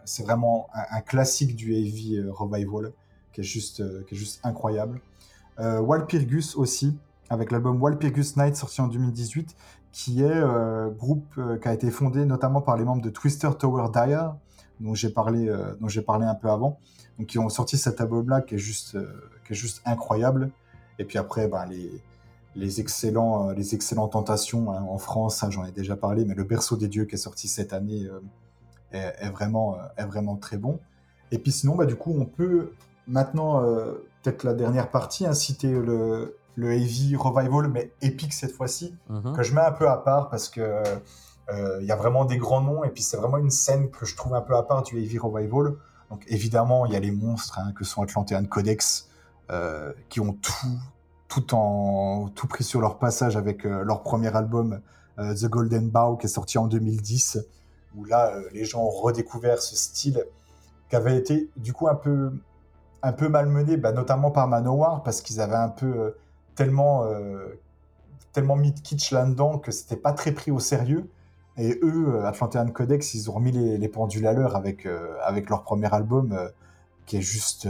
C'est 0.04 0.24
vraiment 0.24 0.68
un, 0.74 1.00
classique 1.02 1.54
du 1.54 1.72
heavy 1.74 2.16
euh, 2.16 2.32
revival, 2.32 2.92
qui 3.32 3.42
est 3.42 3.44
juste, 3.44 3.82
qui 4.06 4.14
est 4.14 4.18
juste 4.18 4.40
incroyable. 4.42 5.00
Walpurgis 5.58 6.54
aussi, 6.56 6.96
avec 7.28 7.52
l'album 7.52 7.80
Walpurgis 7.82 8.32
Night, 8.36 8.56
sorti 8.56 8.80
en 8.80 8.88
2018, 8.88 9.54
qui 9.92 10.22
est 10.22 10.42
groupe 10.96 11.38
qui 11.60 11.68
a 11.68 11.74
été 11.74 11.90
fondé 11.90 12.24
notamment 12.24 12.62
par 12.62 12.78
les 12.78 12.84
membres 12.84 13.02
de 13.02 13.10
Twister 13.10 13.50
Tower 13.58 13.88
Dire, 13.92 14.34
dont 14.80 14.94
j'ai 14.94 15.10
parlé, 15.10 15.48
euh, 15.48 15.74
dont 15.80 15.88
j'ai 15.88 16.02
parlé 16.02 16.26
un 16.26 16.34
peu 16.34 16.48
avant, 16.50 16.78
donc 17.18 17.28
qui 17.28 17.38
ont 17.38 17.48
sorti 17.48 17.76
cet 17.76 18.00
album-là 18.00 18.40
qui 18.40 18.54
est 18.56 18.58
juste, 18.58 18.94
euh, 18.96 19.06
qui 19.46 19.52
est 19.52 19.56
juste 19.56 19.82
incroyable. 19.84 20.50
Et 20.98 21.04
puis 21.04 21.18
après, 21.18 21.48
ben, 21.48 21.66
les, 21.66 21.90
les 22.56 22.80
excellents, 22.80 23.50
euh, 23.50 23.54
les 23.54 23.74
excellents 23.74 24.08
tentations 24.08 24.72
hein, 24.72 24.82
en 24.88 24.98
France, 24.98 25.36
ça, 25.36 25.50
j'en 25.50 25.64
ai 25.64 25.72
déjà 25.72 25.96
parlé, 25.96 26.24
mais 26.24 26.34
le 26.34 26.44
Berceau 26.44 26.76
des 26.76 26.88
dieux 26.88 27.04
qui 27.04 27.14
est 27.14 27.18
sorti 27.18 27.46
cette 27.48 27.72
année 27.72 28.08
est, 28.92 29.14
est 29.20 29.30
vraiment, 29.30 29.76
est 29.96 30.04
vraiment 30.04 30.36
très 30.36 30.56
bon. 30.56 30.78
Et 31.30 31.38
puis 31.38 31.52
sinon, 31.52 31.76
bah, 31.76 31.86
du 31.86 31.94
coup, 31.96 32.14
on 32.18 32.24
peut 32.24 32.72
maintenant 33.06 33.62
peut-être 34.22 34.44
la 34.44 34.54
dernière 34.54 34.90
partie 34.90 35.26
hein, 35.26 35.32
citer 35.34 35.70
le 35.70 36.36
le 36.56 36.72
heavy 36.72 37.14
revival, 37.16 37.68
mais 37.68 37.92
épique 38.02 38.32
cette 38.34 38.52
fois-ci 38.52 38.94
Mhm. 39.08 39.34
que 39.34 39.42
je 39.42 39.54
mets 39.54 39.60
un 39.62 39.70
peu 39.72 39.88
à 39.88 39.96
part 39.96 40.28
parce 40.28 40.48
que 40.48 40.82
il 41.80 41.86
y 41.86 41.92
a 41.92 41.96
vraiment 41.96 42.24
des 42.24 42.36
grands 42.36 42.60
noms 42.60 42.84
et 42.84 42.90
puis 42.90 43.02
c'est 43.02 43.16
vraiment 43.16 43.38
une 43.38 43.50
scène 43.50 43.90
que 43.90 44.06
je 44.06 44.16
trouve 44.16 44.34
un 44.34 44.40
peu 44.40 44.56
à 44.56 44.62
part 44.62 44.82
du 44.82 44.98
heavy 44.98 45.18
revival. 45.18 45.74
Donc 46.10 46.24
évidemment 46.28 46.86
il 46.86 46.92
y 46.92 46.96
a 46.96 47.00
les 47.00 47.10
monstres 47.10 47.58
hein, 47.58 47.72
que 47.72 47.84
sont 47.84 48.02
Atlantean 48.02 48.44
Codex 48.44 49.08
euh, 49.50 49.92
qui 50.08 50.20
ont 50.20 50.32
tout 50.32 50.78
tout 51.28 51.54
en 51.54 52.28
tout 52.34 52.46
pris 52.46 52.64
sur 52.64 52.80
leur 52.80 52.98
passage 52.98 53.36
avec 53.36 53.64
euh, 53.64 53.84
leur 53.84 54.02
premier 54.02 54.34
album 54.34 54.80
euh, 55.18 55.34
The 55.34 55.46
Golden 55.46 55.88
Bow 55.88 56.16
qui 56.16 56.26
est 56.26 56.30
sorti 56.30 56.58
en 56.58 56.66
2010 56.66 57.38
où 57.96 58.04
là 58.04 58.32
euh, 58.34 58.42
les 58.52 58.64
gens 58.64 58.82
ont 58.82 58.90
redécouvert 58.90 59.60
ce 59.60 59.76
style 59.76 60.24
qui 60.88 60.96
avait 60.96 61.16
été 61.16 61.50
du 61.56 61.72
coup 61.72 61.88
un 61.88 61.94
peu 61.94 62.32
un 63.02 63.12
peu 63.12 63.28
malmené 63.28 63.76
bah, 63.76 63.92
notamment 63.92 64.30
par 64.30 64.48
Manowar 64.48 65.02
parce 65.02 65.22
qu'ils 65.22 65.40
avaient 65.40 65.54
un 65.54 65.68
peu 65.68 65.86
euh, 65.86 66.10
tellement 66.54 67.04
euh, 67.04 67.58
tellement 68.32 68.56
mis 68.56 68.72
de 68.72 68.80
kitsch 68.80 69.12
là-dedans 69.12 69.58
que 69.58 69.72
c'était 69.72 69.96
pas 69.96 70.12
très 70.12 70.32
pris 70.32 70.50
au 70.50 70.60
sérieux. 70.60 71.08
Et 71.56 71.78
eux, 71.82 72.14
euh, 72.14 72.26
Atlantean 72.26 72.68
Codex, 72.68 73.14
ils 73.14 73.30
ont 73.30 73.34
remis 73.34 73.52
les, 73.52 73.76
les 73.78 73.88
pendules 73.88 74.26
à 74.26 74.32
l'heure 74.32 74.56
avec, 74.56 74.86
euh, 74.86 75.16
avec 75.24 75.50
leur 75.50 75.62
premier 75.62 75.92
album 75.92 76.32
euh, 76.32 76.48
qui 77.06 77.16
est 77.16 77.22
juste 77.22 77.68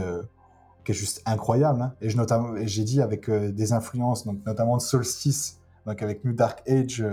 qui 0.83 0.93
est 0.93 0.95
juste 0.95 1.21
incroyable. 1.27 1.81
hein. 1.81 1.93
Et 2.01 2.67
j'ai 2.67 2.83
dit 2.83 3.01
avec 3.01 3.29
des 3.29 3.73
influences, 3.73 4.25
donc 4.25 4.39
notamment 4.47 4.77
de 4.77 4.81
Solstice, 4.81 5.59
donc 5.85 6.01
avec 6.01 6.25
New 6.25 6.33
Dark 6.33 6.63
Age 6.67 7.03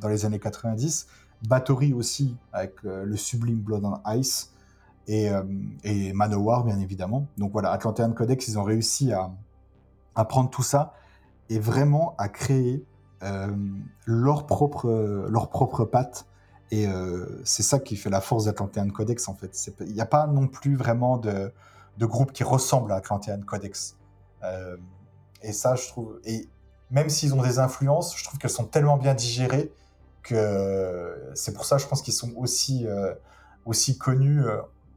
dans 0.00 0.08
les 0.08 0.24
années 0.24 0.38
90, 0.38 1.08
Bathory 1.48 1.92
aussi 1.92 2.36
avec 2.52 2.82
le 2.84 3.16
sublime 3.16 3.58
Blood 3.58 3.84
on 3.84 4.00
Ice 4.14 4.52
et, 5.08 5.28
et 5.82 6.12
Manowar 6.12 6.62
bien 6.64 6.78
évidemment. 6.78 7.26
Donc 7.36 7.50
voilà, 7.50 7.72
Atlantean 7.72 8.12
Codex, 8.12 8.46
ils 8.46 8.60
ont 8.60 8.64
réussi 8.64 9.12
à, 9.12 9.32
à 10.14 10.24
prendre 10.24 10.48
tout 10.48 10.62
ça 10.62 10.94
et 11.50 11.58
vraiment 11.58 12.14
à 12.18 12.28
créer 12.28 12.84
euh, 13.22 13.48
leur 14.04 14.44
propre 14.44 14.88
euh, 14.88 15.26
leur 15.30 15.48
propre 15.48 15.86
patte 15.86 16.26
et 16.70 16.86
euh, 16.86 17.40
c'est 17.44 17.62
ça 17.62 17.78
qui 17.78 17.96
fait 17.96 18.10
la 18.10 18.20
force 18.20 18.44
d'Atlantean 18.44 18.90
Codex 18.90 19.26
en 19.28 19.34
fait. 19.34 19.70
Il 19.80 19.94
n'y 19.94 20.02
a 20.02 20.06
pas 20.06 20.26
non 20.26 20.48
plus 20.48 20.76
vraiment 20.76 21.16
de, 21.16 21.50
de 21.96 22.06
groupe 22.06 22.32
qui 22.32 22.44
ressemble 22.44 22.92
à 22.92 22.96
Atlantean 22.96 23.40
Codex. 23.40 23.96
Et 25.42 25.52
ça 25.52 25.74
je 25.76 25.88
trouve 25.88 26.20
et 26.24 26.48
même 26.90 27.08
s'ils 27.08 27.34
ont 27.34 27.42
des 27.42 27.58
influences 27.58 28.16
je 28.16 28.24
trouve 28.24 28.38
qu'elles 28.38 28.50
sont 28.50 28.66
tellement 28.66 28.96
bien 28.96 29.14
digérées 29.14 29.72
que 30.22 31.32
c'est 31.34 31.52
pour 31.52 31.64
ça 31.64 31.78
je 31.78 31.86
pense 31.86 32.00
qu'ils 32.02 32.14
sont 32.14 32.32
aussi 32.36 32.86
aussi 33.64 33.98
connus 33.98 34.44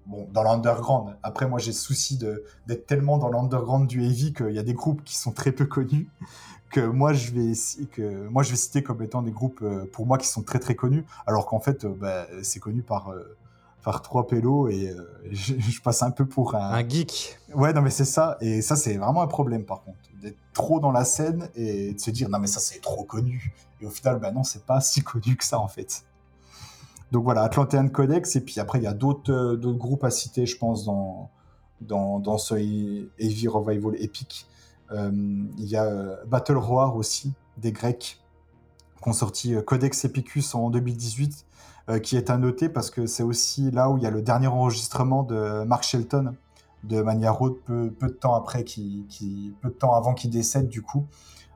bon 0.05 0.27
dans 0.31 0.43
l'underground. 0.43 1.15
Après 1.23 1.47
moi 1.47 1.57
j'ai 1.57 1.71
le 1.71 1.77
souci 1.77 2.17
d'être 2.17 2.85
tellement 2.85 3.17
dans 3.17 3.29
l'underground 3.29 3.87
du 3.87 4.03
heavy 4.03 4.33
qu'il 4.33 4.51
y 4.51 4.59
a 4.59 4.63
des 4.63 4.75
groupes 4.75 5.03
qui 5.03 5.17
sont 5.17 5.31
très 5.31 5.51
peu 5.51 5.65
connus 5.65 6.09
que 6.69 6.81
moi 6.81 7.13
je 7.13 7.31
vais 7.31 7.53
que 7.91 8.27
moi 8.27 8.43
je 8.43 8.51
vais 8.51 8.55
citer 8.55 8.83
comme 8.83 9.01
étant 9.01 9.21
des 9.21 9.31
groupes 9.31 9.61
euh, 9.61 9.85
pour 9.91 10.05
moi 10.05 10.17
qui 10.17 10.27
sont 10.27 10.43
très 10.43 10.59
très 10.59 10.75
connus 10.75 11.05
alors 11.25 11.45
qu'en 11.45 11.59
fait 11.59 11.85
euh, 11.85 11.93
bah, 11.99 12.27
c'est 12.43 12.59
connu 12.59 12.81
par 12.81 13.09
euh, 13.09 13.35
par 13.83 14.01
trois 14.01 14.27
pélos 14.27 14.67
et 14.69 14.95
je, 15.31 15.53
je 15.57 15.81
passe 15.81 16.03
un 16.03 16.11
peu 16.11 16.25
pour 16.25 16.55
un, 16.55 16.71
Un 16.71 16.87
geek. 16.87 17.37
ouais 17.53 17.73
non 17.73 17.81
mais 17.81 17.89
c'est 17.89 18.05
ça 18.05 18.37
et 18.41 18.61
ça 18.61 18.75
c'est 18.75 18.97
vraiment 18.97 19.21
un 19.21 19.27
problème 19.27 19.63
par 19.63 19.81
contre 19.83 19.97
d'être 20.21 20.37
trop 20.53 20.79
dans 20.79 20.91
la 20.91 21.05
scène 21.05 21.49
et 21.55 21.93
de 21.93 21.99
se 21.99 22.11
dire 22.11 22.29
non 22.29 22.39
mais 22.39 22.47
ça 22.47 22.59
c'est 22.59 22.81
trop 22.81 23.03
connu. 23.03 23.53
Et 23.81 23.85
au 23.85 23.89
final 23.89 24.19
bah 24.19 24.31
non 24.31 24.43
c'est 24.43 24.65
pas 24.65 24.81
si 24.81 25.01
connu 25.01 25.35
que 25.37 25.45
ça 25.45 25.59
en 25.59 25.67
fait. 25.67 26.03
Donc 27.11 27.23
voilà 27.23 27.43
Atlantean 27.43 27.87
Codex 27.89 28.35
et 28.35 28.41
puis 28.41 28.59
après 28.59 28.79
il 28.79 28.83
y 28.83 28.87
a 28.87 28.93
d'autres 28.93 29.55
d'autres 29.55 29.77
groupes 29.77 30.03
à 30.03 30.11
citer 30.11 30.45
je 30.45 30.57
pense 30.57 30.85
dans 30.85 31.29
dans, 31.81 32.19
dans 32.19 32.37
ce 32.37 32.55
heavy 32.55 33.47
revival 33.47 33.95
épique 34.01 34.45
il 34.91 35.65
y 35.65 35.75
a 35.75 35.83
euh, 35.85 36.15
Battle 36.27 36.57
Roar 36.57 36.95
aussi, 36.95 37.33
des 37.57 37.71
Grecs, 37.71 38.21
qui 39.01 39.09
ont 39.09 39.13
sorti 39.13 39.55
euh, 39.55 39.61
Codex 39.61 40.05
Epicus 40.05 40.55
en 40.55 40.69
2018, 40.69 41.45
euh, 41.89 41.99
qui 41.99 42.17
est 42.17 42.29
à 42.29 42.37
noter 42.37 42.69
parce 42.69 42.89
que 42.89 43.05
c'est 43.05 43.23
aussi 43.23 43.71
là 43.71 43.89
où 43.89 43.97
il 43.97 44.03
y 44.03 44.07
a 44.07 44.11
le 44.11 44.21
dernier 44.21 44.47
enregistrement 44.47 45.23
de 45.23 45.63
Mark 45.63 45.83
Shelton 45.83 46.33
de 46.83 47.01
Mania 47.01 47.31
Road, 47.31 47.55
peu, 47.65 47.91
peu 47.91 48.07
de 48.07 48.13
temps 48.13 48.35
après, 48.35 48.63
qui, 48.63 49.53
peu 49.61 49.67
de 49.69 49.73
temps 49.73 49.93
avant 49.95 50.13
qu'il 50.13 50.29
décède 50.29 50.69
du 50.69 50.81
coup. 50.81 51.05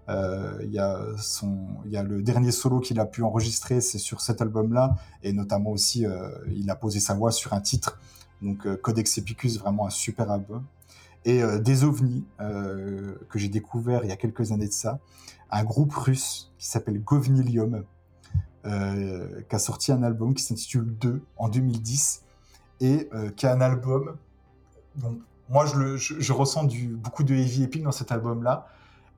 Euh, 0.10 0.60
Il 0.64 0.72
y, 0.72 0.80
a 0.80 1.00
son- 1.18 1.78
y 1.86 1.96
a 1.96 2.04
le 2.04 2.22
dernier 2.22 2.52
solo 2.52 2.82
qu'il 2.82 3.00
a 3.00 3.06
pu 3.06 3.24
enregistrer, 3.24 3.80
c'est 3.80 4.00
sur 4.00 4.20
cet 4.20 4.42
album-là, 4.42 4.96
et 5.24 5.32
notamment 5.32 5.70
aussi, 5.70 6.06
euh, 6.06 6.28
il 6.54 6.70
a 6.70 6.76
posé 6.76 7.00
sa 7.00 7.14
voix 7.14 7.32
sur 7.32 7.54
un 7.54 7.62
titre. 7.62 8.00
Donc 8.42 8.68
euh, 8.68 8.76
Codex 8.76 9.18
Epicus, 9.18 9.58
vraiment 9.60 9.88
un 9.88 9.90
super 9.92 10.30
album 10.30 10.66
et 11.26 11.42
euh, 11.42 11.60
des 11.60 11.84
ovnis 11.84 12.26
euh, 12.40 13.16
que 13.30 13.40
j'ai 13.40 13.50
découvert 13.50 14.04
il 14.04 14.10
y 14.10 14.12
a 14.12 14.18
quelques 14.18 14.52
années 14.52 14.68
de 14.68 14.74
ça, 14.74 15.00
un 15.52 15.64
groupe 15.64 15.94
russe 15.94 16.52
qui 16.58 16.68
s'appelle 16.68 17.00
Govnilium, 17.02 17.84
euh, 18.66 19.42
qui 19.42 19.56
a 19.56 19.60
sorti 19.60 19.92
un 19.92 20.04
album 20.04 20.34
qui 20.34 20.44
s'intitule 20.44 20.98
2 20.98 21.22
en 21.38 21.50
2010 21.50 22.24
et 22.82 23.10
qui 23.38 23.46
est 23.46 23.50
un 23.50 23.62
album 23.62 24.18
moi 25.50 25.66
je, 25.66 25.76
le, 25.76 25.98
je, 25.98 26.34
ressens 26.34 26.66
du, 26.66 26.88
beaucoup 26.88 27.24
de 27.24 27.34
heavy 27.34 27.64
epic 27.64 27.84
dans 27.84 27.92
cet 27.92 28.12
album 28.12 28.44
là 28.44 28.68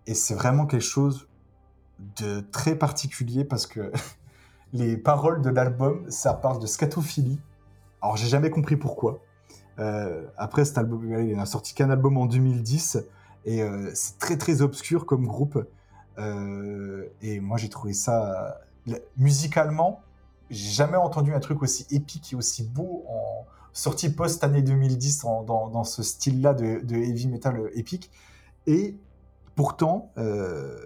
et 0.08 0.14
c'est 0.14 0.36
vraiment 0.36 0.66
quelque 0.66 0.84
chose 0.84 1.28
de 2.18 2.41
très 2.41 2.76
particulier 2.76 3.43
parce 3.43 3.66
que 3.66 3.91
les 4.74 4.97
paroles 4.97 5.41
de 5.41 5.49
l'album 5.49 6.06
ça 6.10 6.34
parle 6.34 6.60
de 6.60 6.68
scatophilie. 6.68 7.39
Alors 8.01 8.18
j'ai 8.18 8.28
jamais 8.28 8.49
compris 8.49 8.76
pourquoi 8.76 9.22
après 9.78 10.65
cet 10.65 10.78
album, 10.78 11.19
il 11.19 11.36
n'a 11.36 11.45
sorti 11.45 11.73
qu'un 11.73 11.89
album 11.89 12.17
en 12.17 12.26
2010 12.26 12.99
et 13.45 13.61
euh, 13.61 13.91
c'est 13.93 14.17
très 14.17 14.38
très 14.38 14.61
obscur 14.61 15.05
comme 15.05 15.26
groupe. 15.26 15.63
Euh, 16.17 17.07
et 17.21 17.39
moi, 17.39 17.57
j'ai 17.57 17.69
trouvé 17.69 17.93
ça 17.93 18.59
euh, 18.89 18.97
musicalement, 19.17 20.01
j'ai 20.49 20.71
jamais 20.71 20.97
entendu 20.97 21.34
un 21.34 21.39
truc 21.39 21.61
aussi 21.61 21.86
épique 21.91 22.34
et 22.34 22.36
aussi 22.36 22.63
beau 22.63 23.05
en 23.07 23.45
sortie 23.73 24.09
post 24.09 24.43
année 24.43 24.61
2010 24.61 25.26
dans, 25.45 25.84
ce 25.84 26.01
style-là 26.01 26.53
de, 26.53 26.95
heavy 26.95 27.28
metal 27.28 27.69
épique. 27.73 28.09
Et 28.67 28.95
pourtant, 29.55 30.11
euh, 30.17 30.80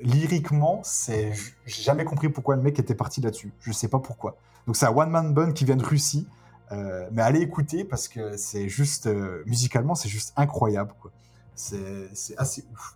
lyriquement, 0.00 0.82
j'ai 1.06 1.34
jamais 1.66 2.04
compris 2.04 2.28
pourquoi 2.28 2.56
le 2.56 2.62
mec 2.62 2.78
était 2.78 2.94
parti 2.94 3.20
là-dessus. 3.20 3.52
Je 3.60 3.72
sais 3.72 3.88
pas 3.88 3.98
pourquoi. 3.98 4.36
Donc 4.66 4.76
c'est 4.76 4.86
un 4.86 4.94
one 4.94 5.10
man 5.10 5.34
band 5.34 5.52
qui 5.52 5.64
vient 5.64 5.76
de 5.76 5.84
Russie. 5.84 6.28
Euh, 6.72 7.08
mais 7.12 7.22
allez 7.22 7.40
écouter 7.40 7.84
parce 7.84 8.08
que 8.08 8.36
c'est 8.36 8.68
juste 8.68 9.06
euh, 9.06 9.42
musicalement 9.46 9.94
c'est 9.94 10.08
juste 10.08 10.32
incroyable 10.36 10.92
quoi. 11.00 11.10
C'est, 11.54 12.08
c'est 12.14 12.36
assez 12.38 12.64
ouf. 12.72 12.94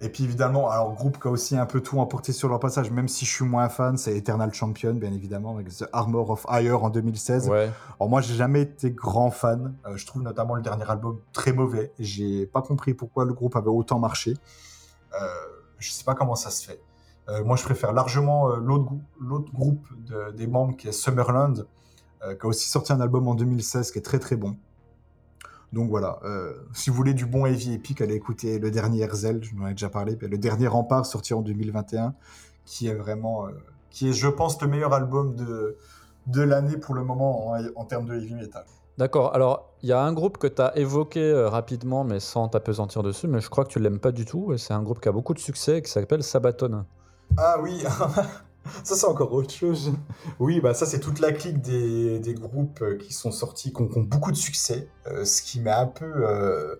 Et 0.00 0.08
puis 0.08 0.24
évidemment, 0.24 0.70
alors 0.70 0.92
groupe 0.94 1.20
qui 1.20 1.28
a 1.28 1.30
aussi 1.30 1.56
un 1.56 1.66
peu 1.66 1.80
tout 1.80 1.98
emporté 1.98 2.32
sur 2.32 2.48
leur 2.48 2.58
passage, 2.60 2.90
même 2.90 3.08
si 3.08 3.24
je 3.24 3.30
suis 3.30 3.44
moins 3.44 3.68
fan, 3.68 3.96
c'est 3.96 4.16
Eternal 4.16 4.52
Champion, 4.52 4.94
bien 4.94 5.12
évidemment, 5.12 5.54
avec 5.54 5.68
The 5.68 5.86
Armor 5.92 6.30
of 6.30 6.46
Hire 6.48 6.82
en 6.82 6.90
2016. 6.90 7.48
Ouais. 7.48 7.70
Alors 7.98 8.08
moi, 8.10 8.20
j'ai 8.20 8.34
jamais 8.34 8.62
été 8.62 8.90
grand 8.90 9.30
fan. 9.30 9.74
Euh, 9.86 9.96
je 9.96 10.06
trouve 10.06 10.22
notamment 10.22 10.54
le 10.56 10.62
dernier 10.62 10.88
album 10.90 11.20
très 11.32 11.52
mauvais. 11.52 11.92
J'ai 11.98 12.46
pas 12.46 12.60
compris 12.60 12.94
pourquoi 12.94 13.24
le 13.24 13.34
groupe 13.34 13.56
avait 13.56 13.68
autant 13.68 13.98
marché. 13.98 14.34
Je 15.78 15.90
sais 15.90 16.04
pas 16.04 16.14
comment 16.14 16.34
ça 16.34 16.50
se 16.50 16.66
fait. 16.66 16.80
Moi, 17.44 17.56
je 17.56 17.62
préfère 17.62 17.92
largement 17.92 18.48
l'autre, 18.56 18.92
l'autre 19.20 19.52
groupe 19.52 19.86
de, 20.06 20.32
des 20.32 20.46
membres 20.46 20.76
qui 20.76 20.88
est 20.88 20.92
Summerland, 20.92 21.66
qui 22.34 22.46
a 22.46 22.48
aussi 22.48 22.68
sorti 22.68 22.92
un 22.92 23.00
album 23.00 23.28
en 23.28 23.34
2016 23.34 23.90
qui 23.90 23.98
est 23.98 24.02
très 24.02 24.18
très 24.18 24.36
bon. 24.36 24.56
Donc 25.74 25.90
voilà, 25.90 26.20
euh, 26.24 26.52
si 26.72 26.88
vous 26.88 26.96
voulez 26.96 27.14
du 27.14 27.26
bon 27.26 27.46
heavy 27.46 27.72
épique, 27.72 28.00
allez 28.00 28.14
écouter 28.14 28.60
le 28.60 28.70
dernier 28.70 29.02
Erzel, 29.02 29.42
je 29.42 29.52
vous 29.52 29.64
en 29.64 29.66
ai 29.66 29.72
déjà 29.72 29.88
parlé, 29.88 30.16
le 30.20 30.38
dernier 30.38 30.68
Rempart 30.68 31.04
sorti 31.04 31.34
en 31.34 31.42
2021, 31.42 32.14
qui 32.64 32.86
est 32.86 32.94
vraiment, 32.94 33.46
euh, 33.46 33.50
qui 33.90 34.08
est, 34.08 34.12
je 34.12 34.28
pense, 34.28 34.62
le 34.62 34.68
meilleur 34.68 34.92
album 34.92 35.34
de, 35.34 35.76
de 36.28 36.42
l'année 36.42 36.76
pour 36.76 36.94
le 36.94 37.02
moment 37.02 37.48
en, 37.48 37.58
en 37.74 37.84
termes 37.86 38.06
de 38.06 38.14
heavy 38.14 38.34
metal. 38.34 38.64
D'accord, 38.98 39.34
alors 39.34 39.74
il 39.82 39.88
y 39.88 39.92
a 39.92 40.00
un 40.00 40.12
groupe 40.12 40.38
que 40.38 40.46
tu 40.46 40.62
as 40.62 40.78
évoqué 40.78 41.20
euh, 41.20 41.48
rapidement, 41.48 42.04
mais 42.04 42.20
sans 42.20 42.46
t'apesantir 42.46 43.02
dessus, 43.02 43.26
mais 43.26 43.40
je 43.40 43.50
crois 43.50 43.64
que 43.64 43.70
tu 43.70 43.80
l'aimes 43.80 43.98
pas 43.98 44.12
du 44.12 44.24
tout, 44.24 44.52
et 44.52 44.58
c'est 44.58 44.74
un 44.74 44.82
groupe 44.82 45.00
qui 45.00 45.08
a 45.08 45.12
beaucoup 45.12 45.34
de 45.34 45.40
succès, 45.40 45.82
qui 45.82 45.90
s'appelle 45.90 46.22
Sabaton. 46.22 46.84
Ah 47.36 47.56
oui, 47.60 47.82
ça 48.84 48.94
c'est 48.94 49.06
encore 49.06 49.32
autre 49.32 49.52
chose. 49.52 49.92
Oui, 50.38 50.60
bah 50.60 50.74
ça 50.74 50.86
c'est 50.86 51.00
toute 51.00 51.20
la 51.20 51.32
clique 51.32 51.60
des, 51.60 52.34
groupes 52.34 52.82
euh, 52.82 52.96
qui 52.96 53.12
sont 53.12 53.30
sortis, 53.30 53.72
qui 53.72 53.82
ont, 53.82 54.02
beaucoup 54.02 54.32
de 54.32 54.36
succès, 54.36 54.88
euh, 55.06 55.24
ce 55.24 55.42
qui 55.42 55.60
met 55.60 55.70
un 55.70 55.86
peu... 55.86 56.04
Euh... 56.06 56.76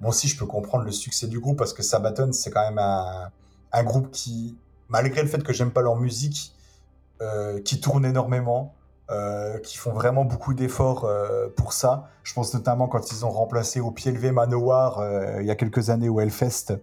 Moi 0.00 0.10
aussi 0.10 0.28
je 0.28 0.38
peux 0.38 0.46
comprendre 0.46 0.84
le 0.84 0.92
succès 0.92 1.26
du 1.26 1.40
groupe, 1.40 1.56
parce 1.58 1.72
que 1.72 1.82
Sabaton 1.82 2.32
c'est 2.32 2.50
quand 2.50 2.68
même 2.68 2.78
un, 2.78 3.84
groupe 3.84 4.10
qui, 4.10 4.56
malgré 4.88 5.22
le 5.22 5.28
fait 5.28 5.42
que 5.42 5.52
j'aime 5.52 5.70
pas 5.70 5.82
leur 5.82 5.96
musique, 5.96 6.52
euh, 7.22 7.60
qui 7.62 7.80
tourne 7.80 8.04
énormément, 8.04 8.74
euh, 9.08 9.58
qui 9.58 9.76
font 9.76 9.92
vraiment 9.92 10.24
beaucoup 10.24 10.52
d'efforts 10.52 11.04
euh, 11.04 11.48
pour 11.56 11.72
ça. 11.72 12.08
Je 12.24 12.34
pense 12.34 12.52
notamment 12.54 12.88
quand 12.88 13.12
ils 13.12 13.24
ont 13.24 13.30
remplacé 13.30 13.78
au 13.78 13.92
pied 13.92 14.10
levé 14.10 14.32
Manowar 14.32 14.98
euh, 14.98 15.36
il 15.40 15.46
y 15.46 15.50
a 15.52 15.54
quelques 15.54 15.90
années 15.90 16.08
au 16.08 16.18
Hellfest. 16.18 16.76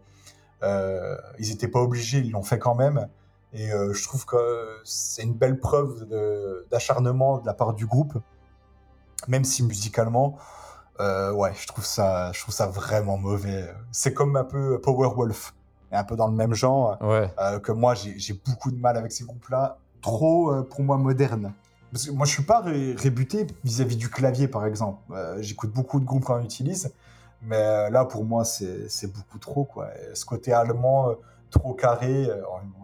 Euh, 0.64 1.18
ils 1.38 1.50
n'étaient 1.50 1.68
pas 1.68 1.82
obligés, 1.82 2.20
ils 2.20 2.32
l'ont 2.32 2.44
fait 2.44 2.60
quand 2.60 2.76
même. 2.76 3.10
Et 3.54 3.72
euh, 3.72 3.94
je 3.94 4.04
trouve 4.04 4.26
que 4.26 4.82
c'est 4.84 5.24
une 5.24 5.34
belle 5.34 5.60
preuve 5.60 6.08
d'acharnement 6.72 7.38
de, 7.38 7.42
de, 7.42 7.46
la 7.46 7.54
part 7.54 7.74
du 7.74 7.86
groupe, 7.86 8.18
même 9.28 9.44
si 9.44 9.64
musicalement, 9.64 10.38
euh, 11.00 11.32
ouais, 11.32 11.52
je 11.56 11.68
trouve 11.68 11.86
ça, 11.86 12.32
je 12.34 12.42
trouve 12.42 12.54
ça 12.54 12.66
vraiment 12.66 13.18
mauvais. 13.18 13.72
C'est 13.92 14.14
comme 14.14 14.36
un 14.36 14.44
peu 14.44 14.82
Powerwolf, 14.82 15.54
un 15.92 16.04
peu 16.04 16.16
dans 16.16 16.28
le 16.28 16.34
même 16.34 16.56
genre. 16.56 16.98
Ouais. 17.02 17.32
Euh, 17.40 17.60
que 17.60 17.72
moi, 17.72 17.94
j'ai 17.94 18.34
beaucoup 18.34 18.72
de 18.72 18.78
mal 18.78 18.98
avec 18.98 19.12
ces 19.12 19.24
groupes-là, 19.24 19.78
trop 20.02 20.64
pour 20.64 20.82
moi 20.82 20.98
modernes. 20.98 21.54
Parce 21.92 22.08
que 22.08 22.12
moi, 22.12 22.26
je 22.26 22.32
suis 22.32 22.44
pas 22.44 22.62
ré 22.62 22.96
rébuté 22.98 23.46
vis-à-vis 23.64 23.96
-vis 23.96 24.00
du 24.00 24.10
clavier, 24.10 24.48
par 24.48 24.66
exemple. 24.66 25.00
J'écoute 25.42 25.72
beaucoup 25.72 26.00
de 26.00 26.06
groupes 26.06 26.26
quand 26.26 26.40
on 26.40 26.44
utilise, 26.44 26.92
mais 27.44 27.92
là, 27.92 28.04
pour 28.06 28.26
moi, 28.26 28.44
c'est 28.46 29.14
beaucoup 29.14 29.38
trop, 29.38 29.64
quoi. 29.64 29.90
Et 29.96 30.16
ce 30.16 30.26
côté 30.26 30.54
allemand 30.54 31.14
trop 31.54 31.74
carré, 31.74 32.26
euh, 32.30 32.42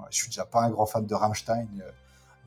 je 0.10 0.18
suis 0.18 0.30
déjà 0.30 0.46
pas 0.46 0.62
un 0.62 0.70
grand 0.70 0.86
fan 0.86 1.06
de 1.06 1.16
Rammstein, 1.16 1.68
euh, 1.82 1.92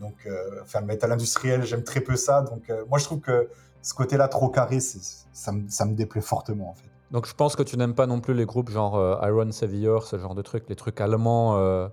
donc 0.01 0.15
euh, 0.27 0.63
enfin 0.63 0.81
le 0.81 0.87
métal 0.87 1.13
industriel, 1.13 1.65
j'aime 1.65 1.85
très 1.85 2.01
peu 2.01 2.17
ça. 2.17 2.41
Donc 2.43 2.73
moi, 2.89 2.99
je 2.99 3.05
trouve 3.05 3.21
que 3.21 3.49
ce 3.83 3.93
côté-là 3.95 4.29
trop 4.29 4.49
carré, 4.49 4.79
ça 4.81 5.53
me, 5.53 5.69
ça 5.69 5.85
me 5.85 5.95
déplaît 5.95 6.23
fortement, 6.23 6.71
en 6.71 6.75
fait. 6.75 6.89
Donc 7.11 7.27
je 7.27 7.35
pense 7.35 7.57
que 7.57 7.63
tu 7.63 7.77
n'aimes 7.77 7.95
pas 7.95 8.07
non 8.07 8.21
plus 8.21 8.33
les 8.33 8.47
groupes 8.47 8.71
genre 8.71 8.97
euh, 8.97 9.29
Iron 9.29 9.53
Savior, 9.53 10.07
ce 10.07 10.19
genre 10.19 10.35
de 10.35 10.41
trucs, 10.41 10.67
les 10.71 10.77
trucs 10.77 10.99
allemands 10.99 11.59
euh, 11.59 11.89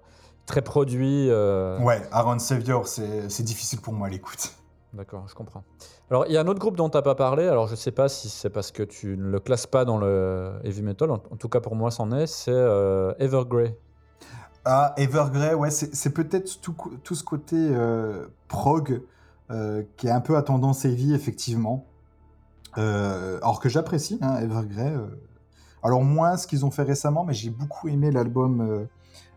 très 0.45 0.61
produits. 0.61 1.29
Euh... 1.29 1.77
Ouais, 1.81 2.01
Iron 2.13 2.39
Savior, 2.39 2.87
c'est 2.87 3.43
difficile 3.43 3.81
pour 3.81 3.91
moi 3.91 4.07
à 4.07 4.09
l'écoute. 4.09 4.53
D'accord, 4.93 5.25
je 5.27 5.35
comprends. 5.35 5.63
Alors, 6.09 6.25
il 6.27 6.31
y 6.31 6.37
a 6.37 6.41
un 6.41 6.47
autre 6.47 6.59
groupe 6.59 6.77
dont 6.77 6.89
tu 6.89 6.97
n'as 6.97 7.03
pas 7.03 7.15
parlé. 7.15 7.47
Alors, 7.47 7.67
je 7.67 7.73
ne 7.73 7.77
sais 7.77 7.91
pas 7.91 8.07
si 8.09 8.29
c'est 8.29 8.49
parce 8.49 8.71
que 8.71 8.81
tu 8.81 9.17
ne 9.17 9.29
le 9.29 9.39
classes 9.39 9.67
pas 9.67 9.83
dans 9.85 9.97
le 9.97 10.53
heavy 10.63 10.81
metal. 10.81 11.11
En, 11.11 11.15
en 11.15 11.37
tout 11.37 11.49
cas, 11.49 11.59
pour 11.59 11.75
moi, 11.75 11.91
c'en 11.91 12.11
est. 12.11 12.25
C'est 12.25 12.51
Evergrey. 13.19 13.77
Ah, 14.65 14.93
Evergrey, 14.97 15.53
ouais, 15.53 15.71
c'est 15.71 16.13
peut-être 16.13 16.61
tout, 16.61 16.75
tout, 17.03 17.15
ce 17.15 17.23
côté 17.23 17.55
euh, 17.57 18.27
prog 18.47 19.01
euh, 19.49 19.83
qui 19.97 20.07
est 20.07 20.11
un 20.11 20.21
peu 20.21 20.37
à 20.37 20.43
tendance 20.43 20.85
heavy, 20.85 21.13
effectivement. 21.13 21.85
Euh, 22.77 23.37
alors 23.37 23.59
que 23.59 23.69
j'apprécie, 23.69 24.19
hein, 24.21 24.37
Evergrey. 24.41 24.93
alors, 25.81 26.03
moins 26.03 26.37
ce 26.37 26.45
qu'ils 26.45 26.65
ont 26.65 26.71
fait 26.71 26.83
récemment, 26.83 27.23
mais 27.23 27.33
j'ai 27.33 27.49
beaucoup 27.49 27.87
aimé 27.87 28.11
l'album 28.11 28.87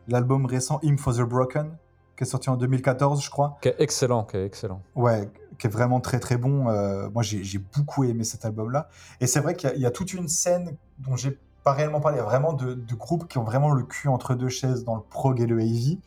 l'album 0.09 0.47
récent 0.47 0.80
Hymn 0.83 0.99
for 0.99 1.14
the 1.14 1.22
Broken, 1.22 1.76
qui 2.16 2.24
est 2.24 2.26
sorti 2.26 2.51
en 2.51 2.57
2014, 2.57 3.24
je 3.24 3.30
crois. 3.30 3.59
Qui 3.61 3.68
est 3.68 3.76
excellent, 3.78 4.24
qui 4.24 4.37
est 4.37 4.45
excellent. 4.45 4.83
Ouais, 4.95 5.30
qui 5.59 5.66
est 5.66 5.70
vraiment 5.70 6.01
très 6.01 6.18
très 6.18 6.37
bon. 6.37 6.68
Euh, 6.68 7.09
moi, 7.11 7.22
j'ai 7.22 7.59
beaucoup 7.59 8.05
aimé 8.05 8.24
cet 8.24 8.45
album-là. 8.45 8.89
Et 9.20 9.26
c'est 9.26 9.41
vrai 9.41 9.55
qu'il 9.55 9.72
y, 9.76 9.80
y, 9.80 9.87
a 9.87 9.91
toute 9.91 10.12
une 10.12 10.28
scène 10.28 10.76
dont 10.99 11.16
j'ai 11.16 11.39
pas 11.65 11.73
réellement 11.73 12.01
parlé. 12.01 12.19
Il 12.19 12.21
y 12.21 12.23
a 12.23 12.27
vraiment 12.27 12.53
de, 12.53 12.75
de, 12.75 12.95
groupes 12.95 13.29
qui 13.29 13.39
ont 13.39 13.45
vraiment 13.45 13.71
le 13.71 13.83
cul 13.85 14.09
entre 14.09 14.35
deux 14.35 14.49
chaises 14.49 14.85
dans 14.85 14.97
le 14.97 15.03
prog 15.03 15.41
et 15.41 15.47
le 15.47 15.61
heavy. 15.61 16.01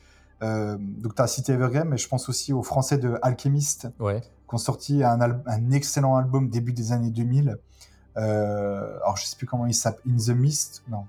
Euh, 0.43 0.77
donc, 0.79 1.15
tu 1.15 1.21
as 1.21 1.27
cité 1.27 1.53
Evergrey, 1.53 1.85
mais 1.85 1.97
je 1.97 2.07
pense 2.07 2.29
aussi 2.29 2.53
aux 2.53 2.63
Français 2.63 2.97
de 2.97 3.17
Alchemist, 3.21 3.87
ouais. 3.99 4.21
qui 4.21 4.55
ont 4.55 4.57
sorti 4.57 5.03
un, 5.03 5.19
un, 5.21 5.71
excellent 5.71 6.17
album 6.17 6.49
début 6.49 6.73
des 6.73 6.91
années 6.91 7.09
2000. 7.09 7.57
Euh, 8.17 8.97
alors, 9.01 9.17
je 9.17 9.25
sais 9.25 9.35
plus 9.37 9.47
comment 9.47 9.65
il 9.65 9.73
s'appelle. 9.73 10.11
In 10.11 10.17
the 10.17 10.35
Mist 10.35 10.83
Non. 10.89 11.05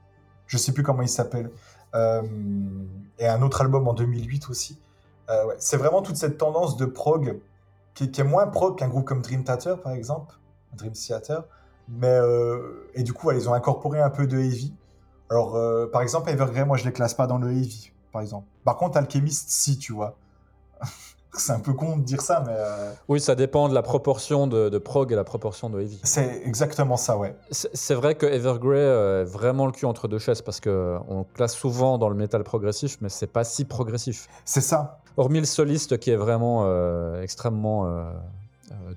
Je 0.47 0.59
sais 0.59 0.73
plus 0.73 0.83
comment 0.83 1.03
il 1.03 1.09
s'appelle. 1.09 1.51
Euh, 1.95 2.23
et 3.19 3.27
un 3.27 3.43
autre 3.43 3.63
album 3.63 3.89
en 3.89 3.95
2008 3.95 4.49
aussi. 4.51 4.79
Ouais. 5.29 5.57
C'est 5.59 5.77
vraiment 5.77 6.03
toute 6.03 6.17
cette 6.17 6.39
tendance 6.39 6.77
de 6.77 6.87
prog 6.87 7.41
qui, 7.95 8.13
qui 8.13 8.21
est 8.21 8.25
moins 8.25 8.47
prog 8.47 8.79
qu'un 8.79 8.89
groupe 8.89 9.05
comme 9.05 9.23
Dream 9.23 9.43
Theater 9.43 9.81
par 9.81 9.91
exemple, 9.91 10.37
Dream 10.75 10.93
Theater, 10.93 11.43
mais 11.89 12.09
euh, 12.09 12.89
et 12.95 13.03
du 13.03 13.13
coup 13.13 13.29
ouais, 13.29 13.37
ils 13.37 13.49
ont 13.49 13.55
incorporé 13.55 14.01
un 14.01 14.11
peu 14.11 14.27
de 14.27 14.39
heavy. 14.39 14.75
Alors 15.31 15.57
euh, 15.57 15.87
par 15.87 16.03
exemple 16.03 16.31
Evergrey, 16.31 16.65
moi 16.65 16.77
je 16.77 16.85
les 16.85 16.93
classe 16.93 17.15
pas 17.15 17.27
dans 17.27 17.39
le 17.39 17.51
heavy, 17.51 17.93
par 18.13 18.23
exemple. 18.23 18.47
Par 18.65 18.77
contre 18.77 18.99
Alchemist, 18.99 19.49
si 19.51 19.79
tu 19.79 19.93
vois. 19.93 20.17
c'est 21.37 21.53
un 21.53 21.61
peu 21.61 21.75
con 21.75 21.99
de 21.99 22.03
dire 22.03 22.21
ça, 22.21 22.43
mais. 22.47 22.55
Euh... 22.57 22.93
Oui, 23.09 23.21
ça 23.21 23.35
dépend 23.35 23.69
de 23.69 23.75
la 23.75 23.83
proportion 23.83 24.47
de, 24.47 24.69
de, 24.69 24.79
prog 24.79 25.13
et 25.13 25.17
la 25.17 25.25
proportion 25.25 25.71
de 25.71 25.81
heavy. 25.81 26.01
C'est 26.03 26.43
exactement 26.45 26.97
ça, 26.97 27.19
ouais. 27.19 27.37
C'est 27.51 27.95
vrai 27.95 28.15
que 28.15 28.27
Evergrey 28.27 28.79
est 28.79 29.25
vraiment 29.25 29.67
le 29.67 29.73
cul 29.73 29.87
entre 29.87 30.09
deux 30.09 30.19
chaises 30.19 30.43
parce 30.43 30.61
qu'on 30.61 31.27
classe 31.35 31.55
souvent 31.55 31.99
dans 31.99 32.09
le 32.09 32.17
métal 32.17 32.43
progressif, 32.43 32.99
mais 33.01 33.09
c'est 33.09 33.27
pas 33.27 33.45
si 33.45 33.65
progressif. 33.65 34.29
C'est 34.45 34.61
ça. 34.61 35.01
Hormis 35.17 35.41
le 35.41 35.47
soliste 35.47 35.99
qui 35.99 36.11
est 36.11 36.17
vraiment 36.17 36.65
euh, 36.65 37.23
extrêmement 37.23 37.87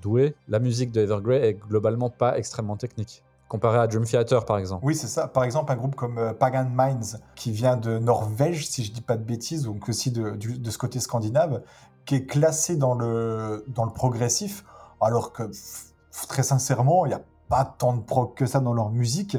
doué, 0.02 0.36
la 0.48 0.60
musique 0.60 0.92
de 0.92 1.02
Evergrey 1.02 1.48
est 1.48 1.54
globalement 1.54 2.10
pas 2.10 2.38
extrêmement 2.38 2.78
technique 2.78 3.24
comparé 3.50 3.80
à 3.80 3.88
Dream 3.88 4.06
Theater 4.06 4.46
par 4.46 4.58
exemple. 4.58 4.86
Oui, 4.86 4.96
c'est 4.96 5.08
ça. 5.08 5.28
Par 5.28 5.44
exemple, 5.44 5.72
un 5.74 5.76
groupe 5.76 5.96
comme 5.96 6.18
euh, 6.18 6.34
Pagan 6.34 6.70
Minds, 6.72 7.20
qui 7.36 7.52
vient 7.52 7.76
de 7.76 8.00
Norvège, 8.00 8.68
si 8.68 8.86
je 8.86 8.94
dis 8.94 9.02
pas 9.02 9.18
de 9.18 9.24
bêtises, 9.24 9.64
donc 9.64 9.90
aussi 9.90 10.12
de, 10.12 10.32
de, 10.32 10.72
ce 10.72 10.78
côté 10.78 11.02
scandinave, 11.02 11.64
qui 12.06 12.16
est 12.16 12.26
classé 12.26 12.78
dans 12.78 12.94
le, 12.94 13.66
dans 13.68 13.84
le 13.84 13.92
progressif, 13.92 14.64
alors 15.02 15.34
que 15.34 15.44
très 16.30 16.44
sincèrement, 16.44 17.06
il 17.06 17.10
n'y 17.10 17.16
a 17.16 17.22
pas 17.50 17.66
tant 17.66 17.94
de 17.94 18.02
prog 18.02 18.36
que 18.36 18.46
ça 18.46 18.60
dans 18.60 18.74
leur 18.74 18.92
musique, 18.92 19.38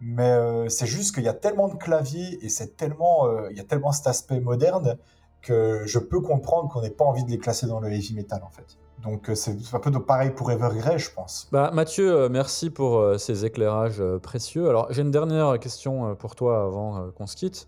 mais 0.00 0.30
euh, 0.30 0.68
c'est 0.70 0.86
juste 0.86 1.14
qu'il 1.14 1.24
y 1.24 1.28
a 1.28 1.34
tellement 1.34 1.68
de 1.68 1.74
claviers 1.74 2.42
et 2.44 2.48
c'est 2.48 2.76
tellement, 2.76 3.26
euh, 3.26 3.48
il 3.50 3.58
y 3.58 3.60
a 3.60 3.64
tellement 3.64 3.92
cet 3.92 4.06
aspect 4.06 4.40
moderne 4.40 4.96
que 5.42 5.82
je 5.84 5.98
peux 5.98 6.20
comprendre 6.20 6.70
qu'on 6.70 6.80
n'ait 6.80 6.90
pas 6.90 7.04
envie 7.04 7.24
de 7.24 7.30
les 7.30 7.38
classer 7.38 7.66
dans 7.66 7.80
le 7.80 7.92
heavy 7.92 8.14
metal 8.14 8.42
en 8.42 8.50
fait. 8.50 8.78
Donc 9.02 9.30
c'est 9.34 9.56
un 9.72 9.78
peu 9.78 9.90
pareil 10.04 10.30
pour 10.30 10.50
Evergrey, 10.50 10.98
je 10.98 11.10
pense. 11.10 11.48
Bah, 11.52 11.70
Mathieu, 11.72 12.12
euh, 12.12 12.28
merci 12.28 12.70
pour 12.70 12.98
euh, 12.98 13.18
ces 13.18 13.44
éclairages 13.44 14.00
euh, 14.00 14.18
précieux. 14.18 14.68
Alors 14.68 14.88
j'ai 14.90 15.02
une 15.02 15.10
dernière 15.10 15.58
question 15.58 16.14
pour 16.16 16.34
toi 16.34 16.64
avant 16.64 17.10
qu'on 17.12 17.26
se 17.26 17.36
quitte. 17.36 17.66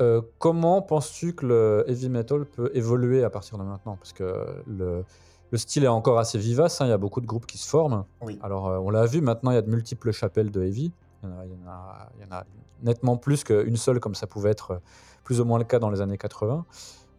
Euh, 0.00 0.20
comment 0.38 0.80
penses-tu 0.82 1.34
que 1.34 1.46
le 1.46 1.84
heavy 1.88 2.08
metal 2.08 2.44
peut 2.44 2.70
évoluer 2.74 3.24
à 3.24 3.30
partir 3.30 3.58
de 3.58 3.64
maintenant? 3.64 3.96
Parce 3.96 4.12
que 4.12 4.46
le, 4.66 5.04
le, 5.50 5.58
style 5.58 5.84
est 5.84 5.88
encore 5.88 6.18
assez 6.18 6.38
vivace, 6.38 6.80
hein, 6.80 6.86
il 6.86 6.90
y 6.90 6.92
a 6.92 6.98
beaucoup 6.98 7.20
de 7.20 7.26
groupes 7.26 7.46
qui 7.46 7.58
se 7.58 7.68
forment. 7.68 8.04
Oui. 8.22 8.38
Alors 8.42 8.64
on 8.64 8.90
l'a 8.90 9.06
vu, 9.06 9.20
maintenant 9.20 9.50
il 9.50 9.54
y 9.54 9.58
a 9.58 9.62
de 9.62 9.70
multiples 9.70 10.12
chapelles 10.12 10.50
de 10.50 10.62
heavy. 10.62 10.92
Il 11.24 11.28
y 11.28 11.32
en 11.32 11.36
a, 11.36 11.44
il 11.44 11.50
y 11.50 11.54
en 11.64 11.68
a- 11.68 12.08
il 12.16 12.24
y 12.24 12.32
en 12.32 12.36
a 12.36 12.44
nettement 12.82 13.16
plus 13.16 13.44
qu'une 13.44 13.76
seule, 13.76 14.00
comme 14.00 14.14
ça 14.14 14.26
pouvait 14.26 14.50
être 14.50 14.72
euh, 14.72 14.78
plus 15.24 15.40
ou 15.40 15.44
moins 15.44 15.58
le 15.58 15.64
cas 15.64 15.78
dans 15.78 15.90
les 15.90 16.00
années 16.00 16.18
80. 16.18 16.64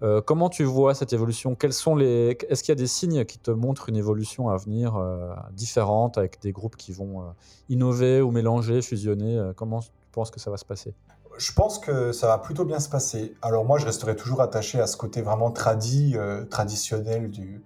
Euh, 0.02 0.22
comment 0.22 0.50
tu 0.50 0.64
vois 0.64 0.96
cette 0.96 1.14
évolution? 1.14 1.56
Quels 1.56 1.74
sont 1.74 1.96
les 1.96 2.38
Est-ce 2.48 2.64
qu'il 2.64 2.72
y 2.72 2.78
a 2.78 2.82
des 2.82 2.88
signes 2.88 3.26
qui 3.26 3.38
te 3.38 3.52
montrent 3.52 3.90
une 3.90 3.98
évolution 3.98 4.50
à 4.50 4.58
venir 4.58 4.96
euh, 4.96 5.34
différente 5.52 6.18
avec 6.18 6.42
des 6.42 6.52
groupes 6.52 6.78
qui 6.78 6.94
vont 6.94 7.22
euh, 7.22 7.26
innover 7.68 8.22
ou 8.22 8.32
mélanger, 8.32 8.82
fusionner? 8.82 9.52
Comment 9.56 9.82
tu 9.82 9.90
penses 10.12 10.32
que 10.32 10.40
ça 10.40 10.50
va 10.50 10.58
se 10.58 10.66
passer? 10.66 10.94
Je 11.38 11.54
pense 11.54 11.80
que 11.80 12.12
ça 12.12 12.28
va 12.28 12.38
plutôt 12.38 12.66
bien 12.66 12.80
se 12.80 12.90
passer. 12.90 13.36
Alors 13.42 13.66
moi, 13.66 13.78
je 13.78 13.86
resterai 13.86 14.16
toujours 14.16 14.42
attaché 14.42 14.80
à 14.80 14.88
ce 14.88 14.98
côté 14.98 15.22
vraiment 15.22 15.52
tradi, 15.52 16.18
traditionnel 16.50 17.30
du, 17.30 17.64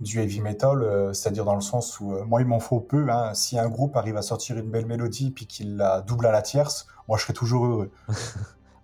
du 0.00 0.20
heavy 0.20 0.40
metal, 0.40 1.10
c'est-à-dire 1.14 1.44
dans 1.46 1.54
le 1.54 1.62
sens 1.62 1.98
où 2.00 2.12
moi, 2.26 2.42
il 2.42 2.46
m'en 2.46 2.60
faut 2.60 2.80
peu. 2.80 3.08
hein. 3.08 3.32
Si 3.32 3.58
un 3.58 3.68
groupe 3.68 3.96
arrive 3.96 4.18
à 4.18 4.22
sortir 4.22 4.58
une 4.58 4.70
belle 4.70 4.84
mélodie 4.86 5.30
puis 5.30 5.46
qu'il 5.46 5.76
la 5.76 6.02
double 6.02 6.26
à 6.26 6.32
la 6.32 6.42
tierce, 6.42 6.86
moi, 7.08 7.16
je 7.16 7.22
serai 7.22 7.32
toujours 7.32 7.66
heureux. 7.66 7.90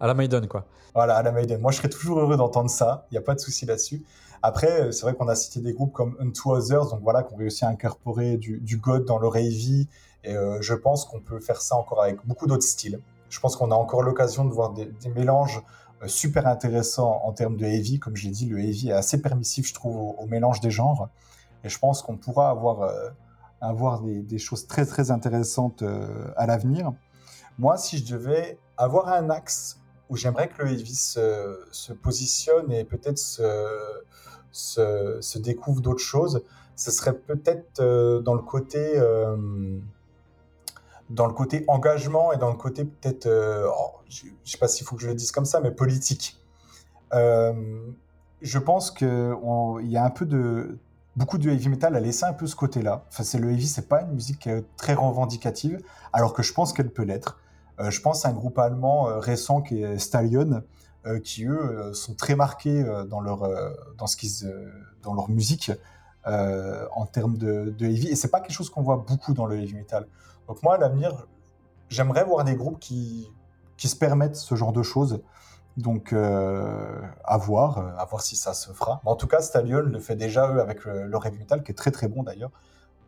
À 0.02 0.08
la 0.08 0.14
Maiden, 0.14 0.48
quoi. 0.48 0.66
Voilà, 0.96 1.14
à 1.14 1.22
la 1.22 1.30
Maiden. 1.30 1.60
Moi, 1.60 1.70
je 1.70 1.76
serais 1.76 1.88
toujours 1.88 2.18
heureux 2.18 2.36
d'entendre 2.36 2.68
ça. 2.68 3.06
Il 3.10 3.14
n'y 3.14 3.18
a 3.18 3.22
pas 3.22 3.36
de 3.36 3.38
souci 3.38 3.66
là-dessus. 3.66 4.02
Après, 4.42 4.82
euh, 4.82 4.90
c'est 4.90 5.02
vrai 5.02 5.14
qu'on 5.14 5.28
a 5.28 5.36
cité 5.36 5.60
des 5.60 5.72
groupes 5.72 5.92
comme 5.92 6.16
Unto 6.18 6.50
Others, 6.50 6.90
donc 6.90 7.02
voilà, 7.02 7.22
qui 7.22 7.32
ont 7.32 7.36
réussi 7.36 7.64
à 7.64 7.68
incorporer 7.68 8.36
du, 8.36 8.76
God 8.78 9.04
dans 9.04 9.20
leur 9.20 9.36
heavy. 9.36 9.88
Et 10.24 10.34
euh, 10.34 10.60
je 10.60 10.74
pense 10.74 11.04
qu'on 11.04 11.20
peut 11.20 11.38
faire 11.38 11.62
ça 11.62 11.76
encore 11.76 12.02
avec 12.02 12.18
beaucoup 12.26 12.48
d'autres 12.48 12.64
styles. 12.64 12.98
Je 13.28 13.38
pense 13.38 13.54
qu'on 13.54 13.70
a 13.70 13.76
encore 13.76 14.02
l'occasion 14.02 14.44
de 14.44 14.52
voir 14.52 14.72
des, 14.72 14.92
mélanges 15.14 15.62
euh, 16.02 16.08
super 16.08 16.48
intéressants 16.48 17.20
en 17.22 17.32
termes 17.32 17.56
de 17.56 17.64
heavy. 17.64 18.00
Comme 18.00 18.16
je 18.16 18.24
l'ai 18.24 18.32
dit, 18.32 18.46
le 18.46 18.58
heavy 18.58 18.88
est 18.88 18.94
assez 18.94 19.22
permissif, 19.22 19.68
je 19.68 19.74
trouve, 19.74 20.16
au, 20.18 20.26
mélange 20.26 20.58
des 20.58 20.72
genres. 20.72 21.10
Et 21.62 21.68
je 21.68 21.78
pense 21.78 22.02
qu'on 22.02 22.16
pourra 22.16 22.50
avoir, 22.50 22.90
avoir 23.60 24.00
des, 24.00 24.38
choses 24.38 24.66
très, 24.66 24.84
très 24.84 25.12
intéressantes 25.12 25.84
à 26.36 26.46
l'avenir. 26.46 26.92
Moi, 27.56 27.76
si 27.76 27.98
je 27.98 28.12
devais 28.12 28.58
avoir 28.76 29.06
un 29.06 29.30
axe 29.30 29.78
où 30.12 30.16
j'aimerais 30.16 30.48
que 30.48 30.62
le 30.62 30.72
heavy 30.72 30.94
se, 30.94 31.92
positionne 31.94 32.70
et 32.70 32.84
peut-être 32.84 33.18
se, 33.18 35.38
découvre 35.38 35.80
d'autres 35.80 36.04
choses, 36.04 36.44
ce 36.76 36.90
serait 36.90 37.14
peut-être 37.14 37.80
euh, 37.80 38.20
dans 38.20 38.34
le 38.34 38.42
côté 38.42 38.98
euh, 38.98 39.78
dans 41.08 41.26
le 41.26 41.32
côté 41.32 41.64
engagement 41.66 42.32
et 42.32 42.36
dans 42.36 42.50
le 42.50 42.56
côté 42.56 42.84
peut-être, 42.84 43.26
euh, 43.26 43.66
oh, 43.68 44.00
je 44.08 44.26
ne 44.26 44.30
sais 44.44 44.58
pas 44.58 44.68
s'il 44.68 44.86
faut 44.86 44.96
que 44.96 45.02
je 45.02 45.08
le 45.08 45.14
dise 45.14 45.32
comme 45.32 45.46
ça, 45.46 45.60
mais 45.60 45.70
politique. 45.70 46.38
Je 47.12 48.58
pense 48.58 48.90
qu'il 48.90 49.08
y 49.82 49.96
a 49.96 50.04
un 50.04 50.10
peu 50.10 50.26
de 50.26 50.78
beaucoup 51.16 51.38
de 51.38 51.48
heavy 51.48 51.68
metal 51.68 51.96
a 51.96 52.00
laissé 52.00 52.24
un 52.24 52.32
peu 52.32 52.46
ce 52.46 52.56
côté-là. 52.56 53.04
Enfin, 53.08 53.22
c'est 53.22 53.38
le 53.38 53.50
heavy, 53.50 53.66
c'est 53.66 53.88
pas 53.88 54.02
une 54.02 54.12
musique 54.12 54.48
très 54.76 54.94
revendicative, 54.94 55.80
alors 56.12 56.34
que 56.34 56.42
je 56.42 56.52
pense 56.52 56.72
qu'elle 56.72 56.90
peut 56.90 57.04
l'être. 57.04 57.38
Euh, 57.80 57.90
je 57.90 58.00
pense 58.00 58.24
à 58.24 58.28
un 58.28 58.32
groupe 58.32 58.58
allemand 58.58 59.08
euh, 59.08 59.18
récent 59.18 59.62
qui 59.62 59.82
est 59.82 59.98
Stallion, 59.98 60.62
euh, 61.06 61.18
qui 61.20 61.46
eux 61.46 61.92
sont 61.94 62.14
très 62.14 62.36
marqués 62.36 62.84
dans 63.08 63.20
leur 63.20 63.48
dans 63.98 64.06
ce 64.06 64.16
qu'ils 64.16 64.52
dans 65.02 65.14
leur 65.14 65.30
musique 65.30 65.72
en 66.24 67.06
termes 67.06 67.36
de, 67.36 67.74
heavy. 67.80 68.08
Et 68.08 68.16
c'est 68.16 68.30
pas 68.30 68.40
quelque 68.40 68.54
chose 68.54 68.70
qu'on 68.70 68.82
voit 68.82 69.04
beaucoup 69.06 69.34
dans 69.34 69.46
le 69.46 69.58
heavy 69.58 69.74
metal. 69.74 70.06
Donc 70.46 70.62
moi, 70.62 70.74
à 70.74 70.78
l'avenir, 70.78 71.26
j'aimerais 71.88 72.24
voir 72.24 72.44
des 72.44 72.54
groupes 72.54 72.78
qui 72.78 73.28
qui 73.76 73.88
se 73.88 73.96
permettent 73.96 74.36
ce 74.36 74.54
genre 74.54 74.72
de 74.72 74.82
choses. 74.82 75.22
Donc 75.76 76.12
à 76.12 77.36
voir, 77.38 77.98
à 77.98 78.04
voir 78.04 78.20
si 78.20 78.36
ça 78.36 78.54
se 78.54 78.70
fera. 78.72 79.00
En 79.04 79.16
tout 79.16 79.26
cas, 79.26 79.40
Stallion 79.40 79.80
le 79.80 79.98
fait 79.98 80.16
déjà 80.16 80.52
eux 80.52 80.60
avec 80.60 80.84
le, 80.84 81.06
leur 81.06 81.26
heavy 81.26 81.38
metal, 81.38 81.64
qui 81.64 81.72
est 81.72 81.74
très 81.74 81.90
très 81.90 82.06
bon 82.06 82.22
d'ailleurs, 82.22 82.52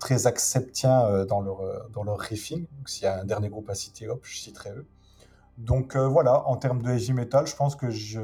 très 0.04 0.26
acceptien 0.26 1.06
euh, 1.06 1.24
dans 1.24 1.40
leur 1.40 1.62
euh, 1.62 1.78
dans 1.94 2.04
leur 2.04 2.18
riffing. 2.18 2.66
S'il 2.84 3.04
y 3.04 3.06
a 3.06 3.20
un 3.20 3.24
dernier 3.24 3.48
groupe 3.48 3.70
à 3.70 3.74
citer, 3.74 4.06
hop, 4.06 4.20
je 4.22 4.36
citerai 4.36 4.70
eux. 4.70 4.86
Donc 5.56 5.96
euh, 5.96 6.06
voilà, 6.06 6.46
en 6.46 6.56
termes 6.56 6.82
de 6.82 6.90
heavy 6.90 7.14
metal, 7.14 7.46
je 7.46 7.56
pense 7.56 7.74
que 7.74 7.88
je 7.88 8.20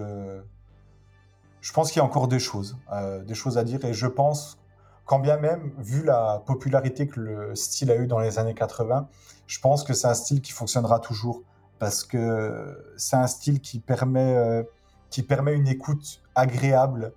je 1.63 1.73
pense 1.73 1.91
qu'il 1.91 2.01
y 2.01 2.03
a 2.03 2.05
encore 2.05 2.29
des 2.29 2.39
choses, 2.39 2.79
des 3.27 3.35
choses 3.35 3.59
à 3.59 3.65
dire, 3.65 3.85
et 3.85 3.93
je 3.93 4.07
pense 4.07 4.59
quand 5.05 5.19
bien 5.19 5.37
même, 5.37 5.73
vu 5.77 6.03
la 6.03 6.43
popularité 6.47 7.07
que 7.07 7.21
le 7.21 7.55
style 7.55 7.91
a 7.91 7.97
eu 7.97 8.07
dans 8.07 8.19
les 8.19 8.39
années 8.39 8.55
80, 8.55 9.09
je 9.47 9.61
pense 9.61 9.85
que 9.85 9.93
c'est 9.93 10.07
un 10.07 10.15
style 10.15 10.41
qui 10.41 10.53
fonctionnera 10.53 11.01
toujours 11.01 11.43
parce 11.79 12.03
que 12.03 12.95
c'est 12.97 13.17
un 13.17 13.27
style 13.27 13.61
qui 13.61 13.79
permet, 13.79 14.67
qui 15.11 15.23
permet 15.23 15.53
une 15.55 15.69
écoute 15.69 16.23
agréable 16.35 17.13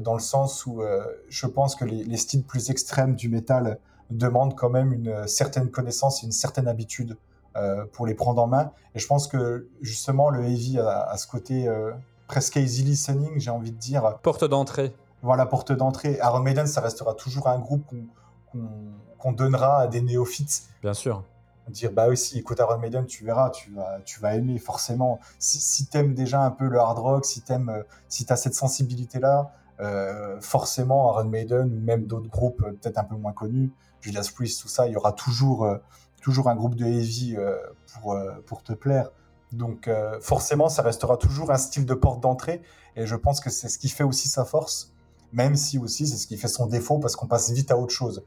dans 0.00 0.14
le 0.14 0.20
sens 0.20 0.64
où 0.64 0.80
je 1.28 1.46
pense 1.46 1.76
que 1.76 1.84
les, 1.84 2.04
les, 2.04 2.16
styles 2.16 2.42
plus 2.42 2.70
extrêmes 2.70 3.14
du 3.14 3.28
métal 3.28 3.78
demandent 4.10 4.54
quand 4.54 4.70
même 4.70 4.92
une 4.92 5.26
certaine 5.26 5.70
connaissance 5.70 6.22
et 6.22 6.26
une 6.26 6.32
certaine 6.32 6.68
habitude 6.68 7.16
euh, 7.56 7.84
pour 7.92 8.06
les 8.06 8.14
prendre 8.14 8.42
en 8.42 8.46
main. 8.46 8.72
Et 8.94 8.98
je 8.98 9.06
pense 9.06 9.28
que 9.28 9.68
justement 9.80 10.30
le 10.30 10.44
heavy 10.44 10.78
a, 10.78 11.02
a 11.02 11.16
ce 11.16 11.26
côté 11.26 11.68
euh, 11.68 11.92
presque 12.26 12.56
easy 12.56 12.82
listening, 12.82 13.38
j'ai 13.38 13.50
envie 13.50 13.70
de 13.70 13.78
dire. 13.78 14.18
Porte 14.22 14.44
d'entrée. 14.44 14.94
Voilà, 15.22 15.46
porte 15.46 15.72
d'entrée. 15.72 16.18
Iron 16.22 16.40
Maiden, 16.40 16.66
ça 16.66 16.80
restera 16.80 17.14
toujours 17.14 17.48
un 17.48 17.58
groupe 17.58 17.84
qu'on 17.86 18.04
qu 18.52 19.28
qu 19.30 19.34
donnera 19.34 19.82
à 19.82 19.86
des 19.86 20.02
néophytes. 20.02 20.64
Bien 20.82 20.94
sûr 20.94 21.24
dire 21.70 21.92
bah 21.92 22.08
oui 22.08 22.16
si 22.16 22.38
écoute 22.38 22.58
Iron 22.58 22.78
Maiden 22.78 23.06
tu 23.06 23.24
verras 23.24 23.50
tu 23.50 23.70
vas 23.72 24.00
tu 24.04 24.20
vas 24.20 24.34
aimer 24.34 24.58
forcément 24.58 25.20
si, 25.38 25.58
si 25.58 25.86
t'aimes 25.86 26.14
déjà 26.14 26.42
un 26.42 26.50
peu 26.50 26.66
le 26.66 26.78
hard 26.78 26.98
rock 26.98 27.24
si 27.24 27.40
t'aimes 27.40 27.70
euh, 27.70 27.82
si 28.08 28.26
t'as 28.26 28.36
cette 28.36 28.54
sensibilité 28.54 29.18
là 29.18 29.50
euh, 29.80 30.38
forcément 30.40 31.12
Iron 31.12 31.24
Maiden 31.24 31.72
ou 31.72 31.80
même 31.80 32.06
d'autres 32.06 32.28
groupes 32.28 32.62
euh, 32.64 32.72
peut-être 32.72 32.98
un 32.98 33.04
peu 33.04 33.16
moins 33.16 33.32
connus 33.32 33.72
Judas 34.04 34.30
Priest 34.34 34.62
tout 34.62 34.68
ça 34.68 34.86
il 34.86 34.92
y 34.92 34.96
aura 34.96 35.12
toujours 35.12 35.64
euh, 35.64 35.78
toujours 36.22 36.48
un 36.48 36.54
groupe 36.54 36.74
de 36.74 36.84
heavy 36.84 37.36
euh, 37.36 37.56
pour 37.92 38.12
euh, 38.12 38.32
pour 38.46 38.62
te 38.62 38.72
plaire 38.72 39.10
donc 39.52 39.88
forcément 40.20 40.68
ça 40.68 40.82
restera 40.82 41.16
toujours 41.16 41.52
un 41.52 41.58
style 41.58 41.86
de 41.86 41.94
porte 41.94 42.20
d'entrée 42.20 42.60
et 42.96 43.06
je 43.06 43.14
pense 43.14 43.38
que 43.38 43.50
c'est 43.50 43.68
ce 43.68 43.78
qui 43.78 43.88
fait 43.88 44.02
aussi 44.02 44.28
sa 44.28 44.44
force 44.44 44.92
même 45.32 45.54
si 45.54 45.78
aussi 45.78 46.08
c'est 46.08 46.16
ce 46.16 46.26
qui 46.26 46.36
fait 46.36 46.48
son 46.48 46.66
défaut 46.66 46.98
parce 46.98 47.14
qu'on 47.14 47.28
passe 47.28 47.52
vite 47.52 47.70
à 47.70 47.78
autre 47.78 47.92
chose 47.92 48.24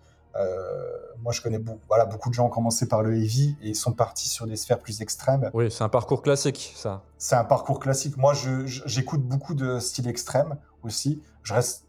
moi, 1.22 1.34
je 1.34 1.42
connais 1.42 1.60
beaucoup, 1.60 1.82
voilà, 1.88 2.06
beaucoup 2.06 2.30
de 2.30 2.34
gens 2.34 2.46
ont 2.46 2.50
commencé 2.50 2.88
par 2.88 3.02
le 3.02 3.16
heavy 3.18 3.58
et 3.62 3.74
sont 3.74 3.92
partis 3.92 4.30
sur 4.30 4.48
des 4.48 4.56
sphères 4.56 4.80
plus 4.80 5.02
extrêmes. 5.02 5.50
Oui, 5.54 5.72
c'est 5.72 5.84
un 5.84 5.90
parcours 5.90 6.22
classique, 6.22 6.74
ça. 6.76 7.04
C'est 7.18 7.36
un 7.36 7.44
parcours 7.44 7.80
classique. 7.80 8.18
Moi, 8.18 8.34
j'écoute 8.66 9.22
beaucoup 9.22 9.54
de 9.54 9.80
styles 9.80 10.08
extrêmes 10.08 10.58
aussi. 10.84 11.22
Je 11.44 11.54
reste 11.54 11.86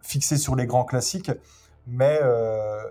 fixé 0.00 0.36
sur 0.36 0.56
les 0.56 0.66
grands 0.66 0.84
classiques, 0.84 1.30
mais 1.86 2.20
euh, 2.22 2.82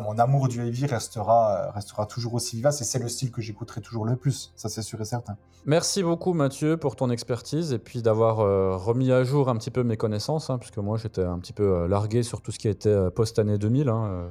mon 0.00 0.18
amour 0.18 0.48
du 0.48 0.66
heavy 0.66 0.86
restera, 0.86 1.70
restera 1.72 2.06
toujours 2.06 2.34
aussi 2.34 2.56
vivace 2.56 2.80
et 2.80 2.84
c'est 2.84 2.98
le 2.98 3.08
style 3.08 3.30
que 3.30 3.40
j'écouterai 3.40 3.80
toujours 3.80 4.04
le 4.04 4.16
plus. 4.16 4.52
Ça, 4.56 4.68
c'est 4.68 4.82
sûr 4.82 5.00
et 5.00 5.04
certain. 5.04 5.36
Merci 5.64 6.02
beaucoup, 6.02 6.32
Mathieu, 6.32 6.76
pour 6.76 6.94
ton 6.94 7.10
expertise 7.10 7.72
et 7.72 7.78
puis 7.78 8.00
d'avoir 8.02 8.40
euh, 8.40 8.76
remis 8.76 9.10
à 9.10 9.24
jour 9.24 9.48
un 9.48 9.56
petit 9.56 9.70
peu 9.70 9.82
mes 9.82 9.96
connaissances, 9.96 10.50
hein, 10.50 10.58
puisque 10.58 10.78
moi, 10.78 10.96
j'étais 10.96 11.24
un 11.24 11.38
petit 11.38 11.52
peu 11.52 11.64
euh, 11.64 11.88
largué 11.88 12.22
sur 12.22 12.40
tout 12.40 12.52
ce 12.52 12.58
qui 12.58 12.68
était 12.68 12.88
euh, 12.88 13.10
post-année 13.10 13.58
2000. 13.58 13.88
Hein, 13.88 14.04
euh, 14.06 14.28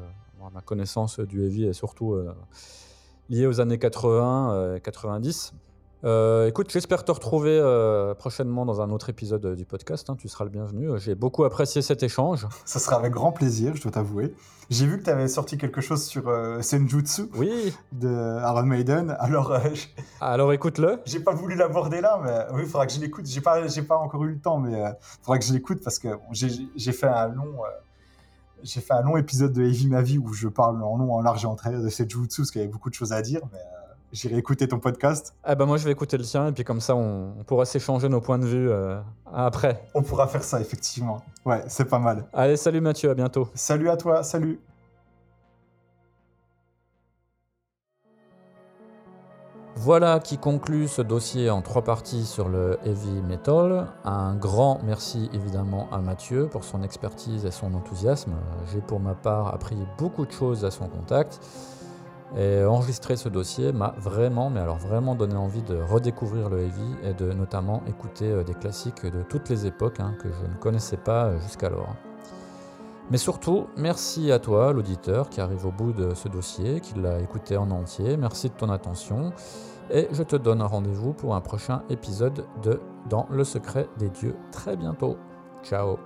ma 0.53 0.61
connaissance 0.61 1.19
du 1.19 1.43
heavy 1.43 1.65
est 1.65 1.73
surtout 1.73 2.13
euh, 2.13 2.33
liée 3.29 3.47
aux 3.47 3.59
années 3.59 3.79
80 3.79 4.79
90. 4.83 5.53
Euh, 6.03 6.47
écoute, 6.47 6.71
j'espère 6.71 7.03
te 7.03 7.11
retrouver 7.11 7.57
euh, 7.59 8.13
prochainement 8.13 8.65
dans 8.65 8.81
un 8.81 8.91
autre 8.91 9.09
épisode 9.09 9.55
du 9.55 9.65
podcast. 9.65 10.09
Hein, 10.09 10.15
tu 10.19 10.27
seras 10.27 10.43
le 10.45 10.51
bienvenu. 10.51 10.99
J'ai 10.99 11.15
beaucoup 11.15 11.43
apprécié 11.43 11.81
cet 11.81 12.03
échange. 12.03 12.47
Ça 12.65 12.79
sera 12.79 12.97
avec 12.97 13.13
grand 13.13 13.31
plaisir, 13.31 13.75
je 13.75 13.81
dois 13.81 13.91
t'avouer. 13.91 14.33
J'ai 14.69 14.87
vu 14.87 14.97
que 14.97 15.03
tu 15.03 15.09
avais 15.11 15.27
sorti 15.27 15.57
quelque 15.57 15.79
chose 15.79 16.03
sur 16.03 16.27
euh, 16.27 16.61
Senjutsu 16.61 17.29
oui. 17.35 17.73
de 17.91 18.39
Iron 18.41 18.63
Maiden. 18.63 19.15
Alors, 19.19 19.51
euh, 19.51 19.59
alors 20.21 20.53
écoute-le. 20.53 21.01
J'ai 21.05 21.19
pas 21.19 21.33
voulu 21.33 21.55
l'aborder 21.55 22.01
là, 22.01 22.19
mais 22.23 22.55
oui, 22.55 22.63
il 22.63 22.67
faudra 22.67 22.87
que 22.87 22.93
je 22.93 22.99
l'écoute. 22.99 23.27
J'ai 23.27 23.41
pas, 23.41 23.67
j'ai 23.67 23.83
pas 23.83 23.97
encore 23.97 24.23
eu 24.23 24.31
le 24.31 24.39
temps, 24.39 24.57
mais 24.57 24.71
il 24.71 24.85
euh, 24.85 24.91
faudra 25.21 25.37
que 25.37 25.45
je 25.45 25.53
l'écoute 25.53 25.83
parce 25.83 25.99
que 25.99 26.07
bon, 26.07 26.31
j'ai 26.31 26.91
fait 26.91 27.07
un 27.07 27.27
long. 27.27 27.63
Euh, 27.63 27.69
j'ai 28.63 28.81
fait 28.81 28.93
un 28.93 29.03
long 29.03 29.17
épisode 29.17 29.53
de 29.53 29.61
Heavy 29.61 29.87
Ma 29.87 30.01
Vie 30.01 30.17
où 30.17 30.33
je 30.33 30.47
parle 30.47 30.81
en 30.81 30.97
long, 30.97 31.13
en 31.13 31.21
large 31.21 31.43
et 31.43 31.47
en 31.47 31.55
travers 31.55 31.83
de 31.83 31.89
Senjutsu 31.89 32.41
parce 32.41 32.51
qu'il 32.51 32.61
y 32.61 32.63
avait 32.63 32.73
beaucoup 32.73 32.89
de 32.89 32.95
choses 32.95 33.13
à 33.13 33.21
dire, 33.21 33.41
mais 33.51 33.59
j'irai 34.11 34.37
écouter 34.37 34.67
ton 34.67 34.79
podcast. 34.79 35.33
Eh 35.47 35.55
ben 35.55 35.65
moi, 35.65 35.77
je 35.77 35.85
vais 35.85 35.91
écouter 35.91 36.17
le 36.17 36.23
tien 36.23 36.47
et 36.47 36.51
puis 36.51 36.63
comme 36.63 36.81
ça, 36.81 36.95
on, 36.95 37.33
on 37.39 37.43
pourra 37.43 37.65
s'échanger 37.65 38.09
nos 38.09 38.21
points 38.21 38.39
de 38.39 38.45
vue 38.45 38.69
euh, 38.69 38.99
après. 39.33 39.83
On 39.93 40.01
pourra 40.01 40.27
faire 40.27 40.43
ça, 40.43 40.59
effectivement. 40.61 41.23
Ouais, 41.45 41.63
c'est 41.67 41.85
pas 41.85 41.99
mal. 41.99 42.25
Allez, 42.33 42.57
salut 42.57 42.81
Mathieu, 42.81 43.09
à 43.09 43.13
bientôt. 43.13 43.49
Salut 43.53 43.89
à 43.89 43.97
toi, 43.97 44.23
salut. 44.23 44.59
Voilà 49.77 50.19
qui 50.19 50.37
conclut 50.37 50.87
ce 50.87 51.01
dossier 51.01 51.49
en 51.49 51.61
trois 51.61 51.83
parties 51.83 52.25
sur 52.25 52.47
le 52.47 52.79
heavy 52.85 53.21
metal. 53.21 53.87
Un 54.05 54.33
grand 54.35 54.79
merci 54.83 55.29
évidemment 55.33 55.89
à 55.91 55.99
Mathieu 55.99 56.47
pour 56.47 56.63
son 56.63 56.81
expertise 56.81 57.45
et 57.45 57.51
son 57.51 57.73
enthousiasme. 57.73 58.31
J'ai 58.71 58.79
pour 58.79 59.01
ma 59.01 59.15
part 59.15 59.53
appris 59.53 59.75
beaucoup 59.97 60.25
de 60.25 60.31
choses 60.31 60.63
à 60.63 60.71
son 60.71 60.87
contact. 60.87 61.41
Et 62.37 62.63
enregistrer 62.63 63.15
ce 63.15 63.29
dossier 63.29 63.71
m'a 63.71 63.93
vraiment, 63.97 64.49
mais 64.49 64.59
alors 64.59 64.77
vraiment 64.77 65.15
donné 65.15 65.35
envie 65.35 65.61
de 65.61 65.77
redécouvrir 65.77 66.49
le 66.49 66.63
heavy 66.63 66.95
et 67.03 67.13
de 67.13 67.31
notamment 67.31 67.83
écouter 67.87 68.43
des 68.43 68.53
classiques 68.55 69.05
de 69.05 69.21
toutes 69.21 69.47
les 69.49 69.65
époques 69.65 69.99
hein, 69.99 70.15
que 70.19 70.29
je 70.29 70.51
ne 70.51 70.55
connaissais 70.59 70.97
pas 70.97 71.37
jusqu'alors. 71.39 71.95
Mais 73.11 73.17
surtout, 73.17 73.67
merci 73.77 74.31
à 74.31 74.39
toi, 74.39 74.73
l'auditeur, 74.73 75.29
qui 75.29 75.39
arrive 75.39 75.65
au 75.65 75.71
bout 75.71 75.93
de 75.93 76.15
ce 76.15 76.27
dossier, 76.27 76.81
qui 76.81 76.95
l'a 76.95 77.19
écouté 77.19 77.55
en 77.55 77.69
entier. 77.69 78.17
Merci 78.17 78.49
de 78.49 78.55
ton 78.55 78.69
attention. 78.69 79.31
Et 79.91 80.07
je 80.11 80.23
te 80.23 80.35
donne 80.35 80.63
rendez-vous 80.63 81.13
pour 81.13 81.35
un 81.35 81.41
prochain 81.41 81.83
épisode 81.89 82.45
de 82.63 82.81
Dans 83.09 83.27
le 83.29 83.43
secret 83.43 83.87
des 83.99 84.09
dieux 84.09 84.35
très 84.51 84.75
bientôt. 84.75 85.17
Ciao 85.63 85.97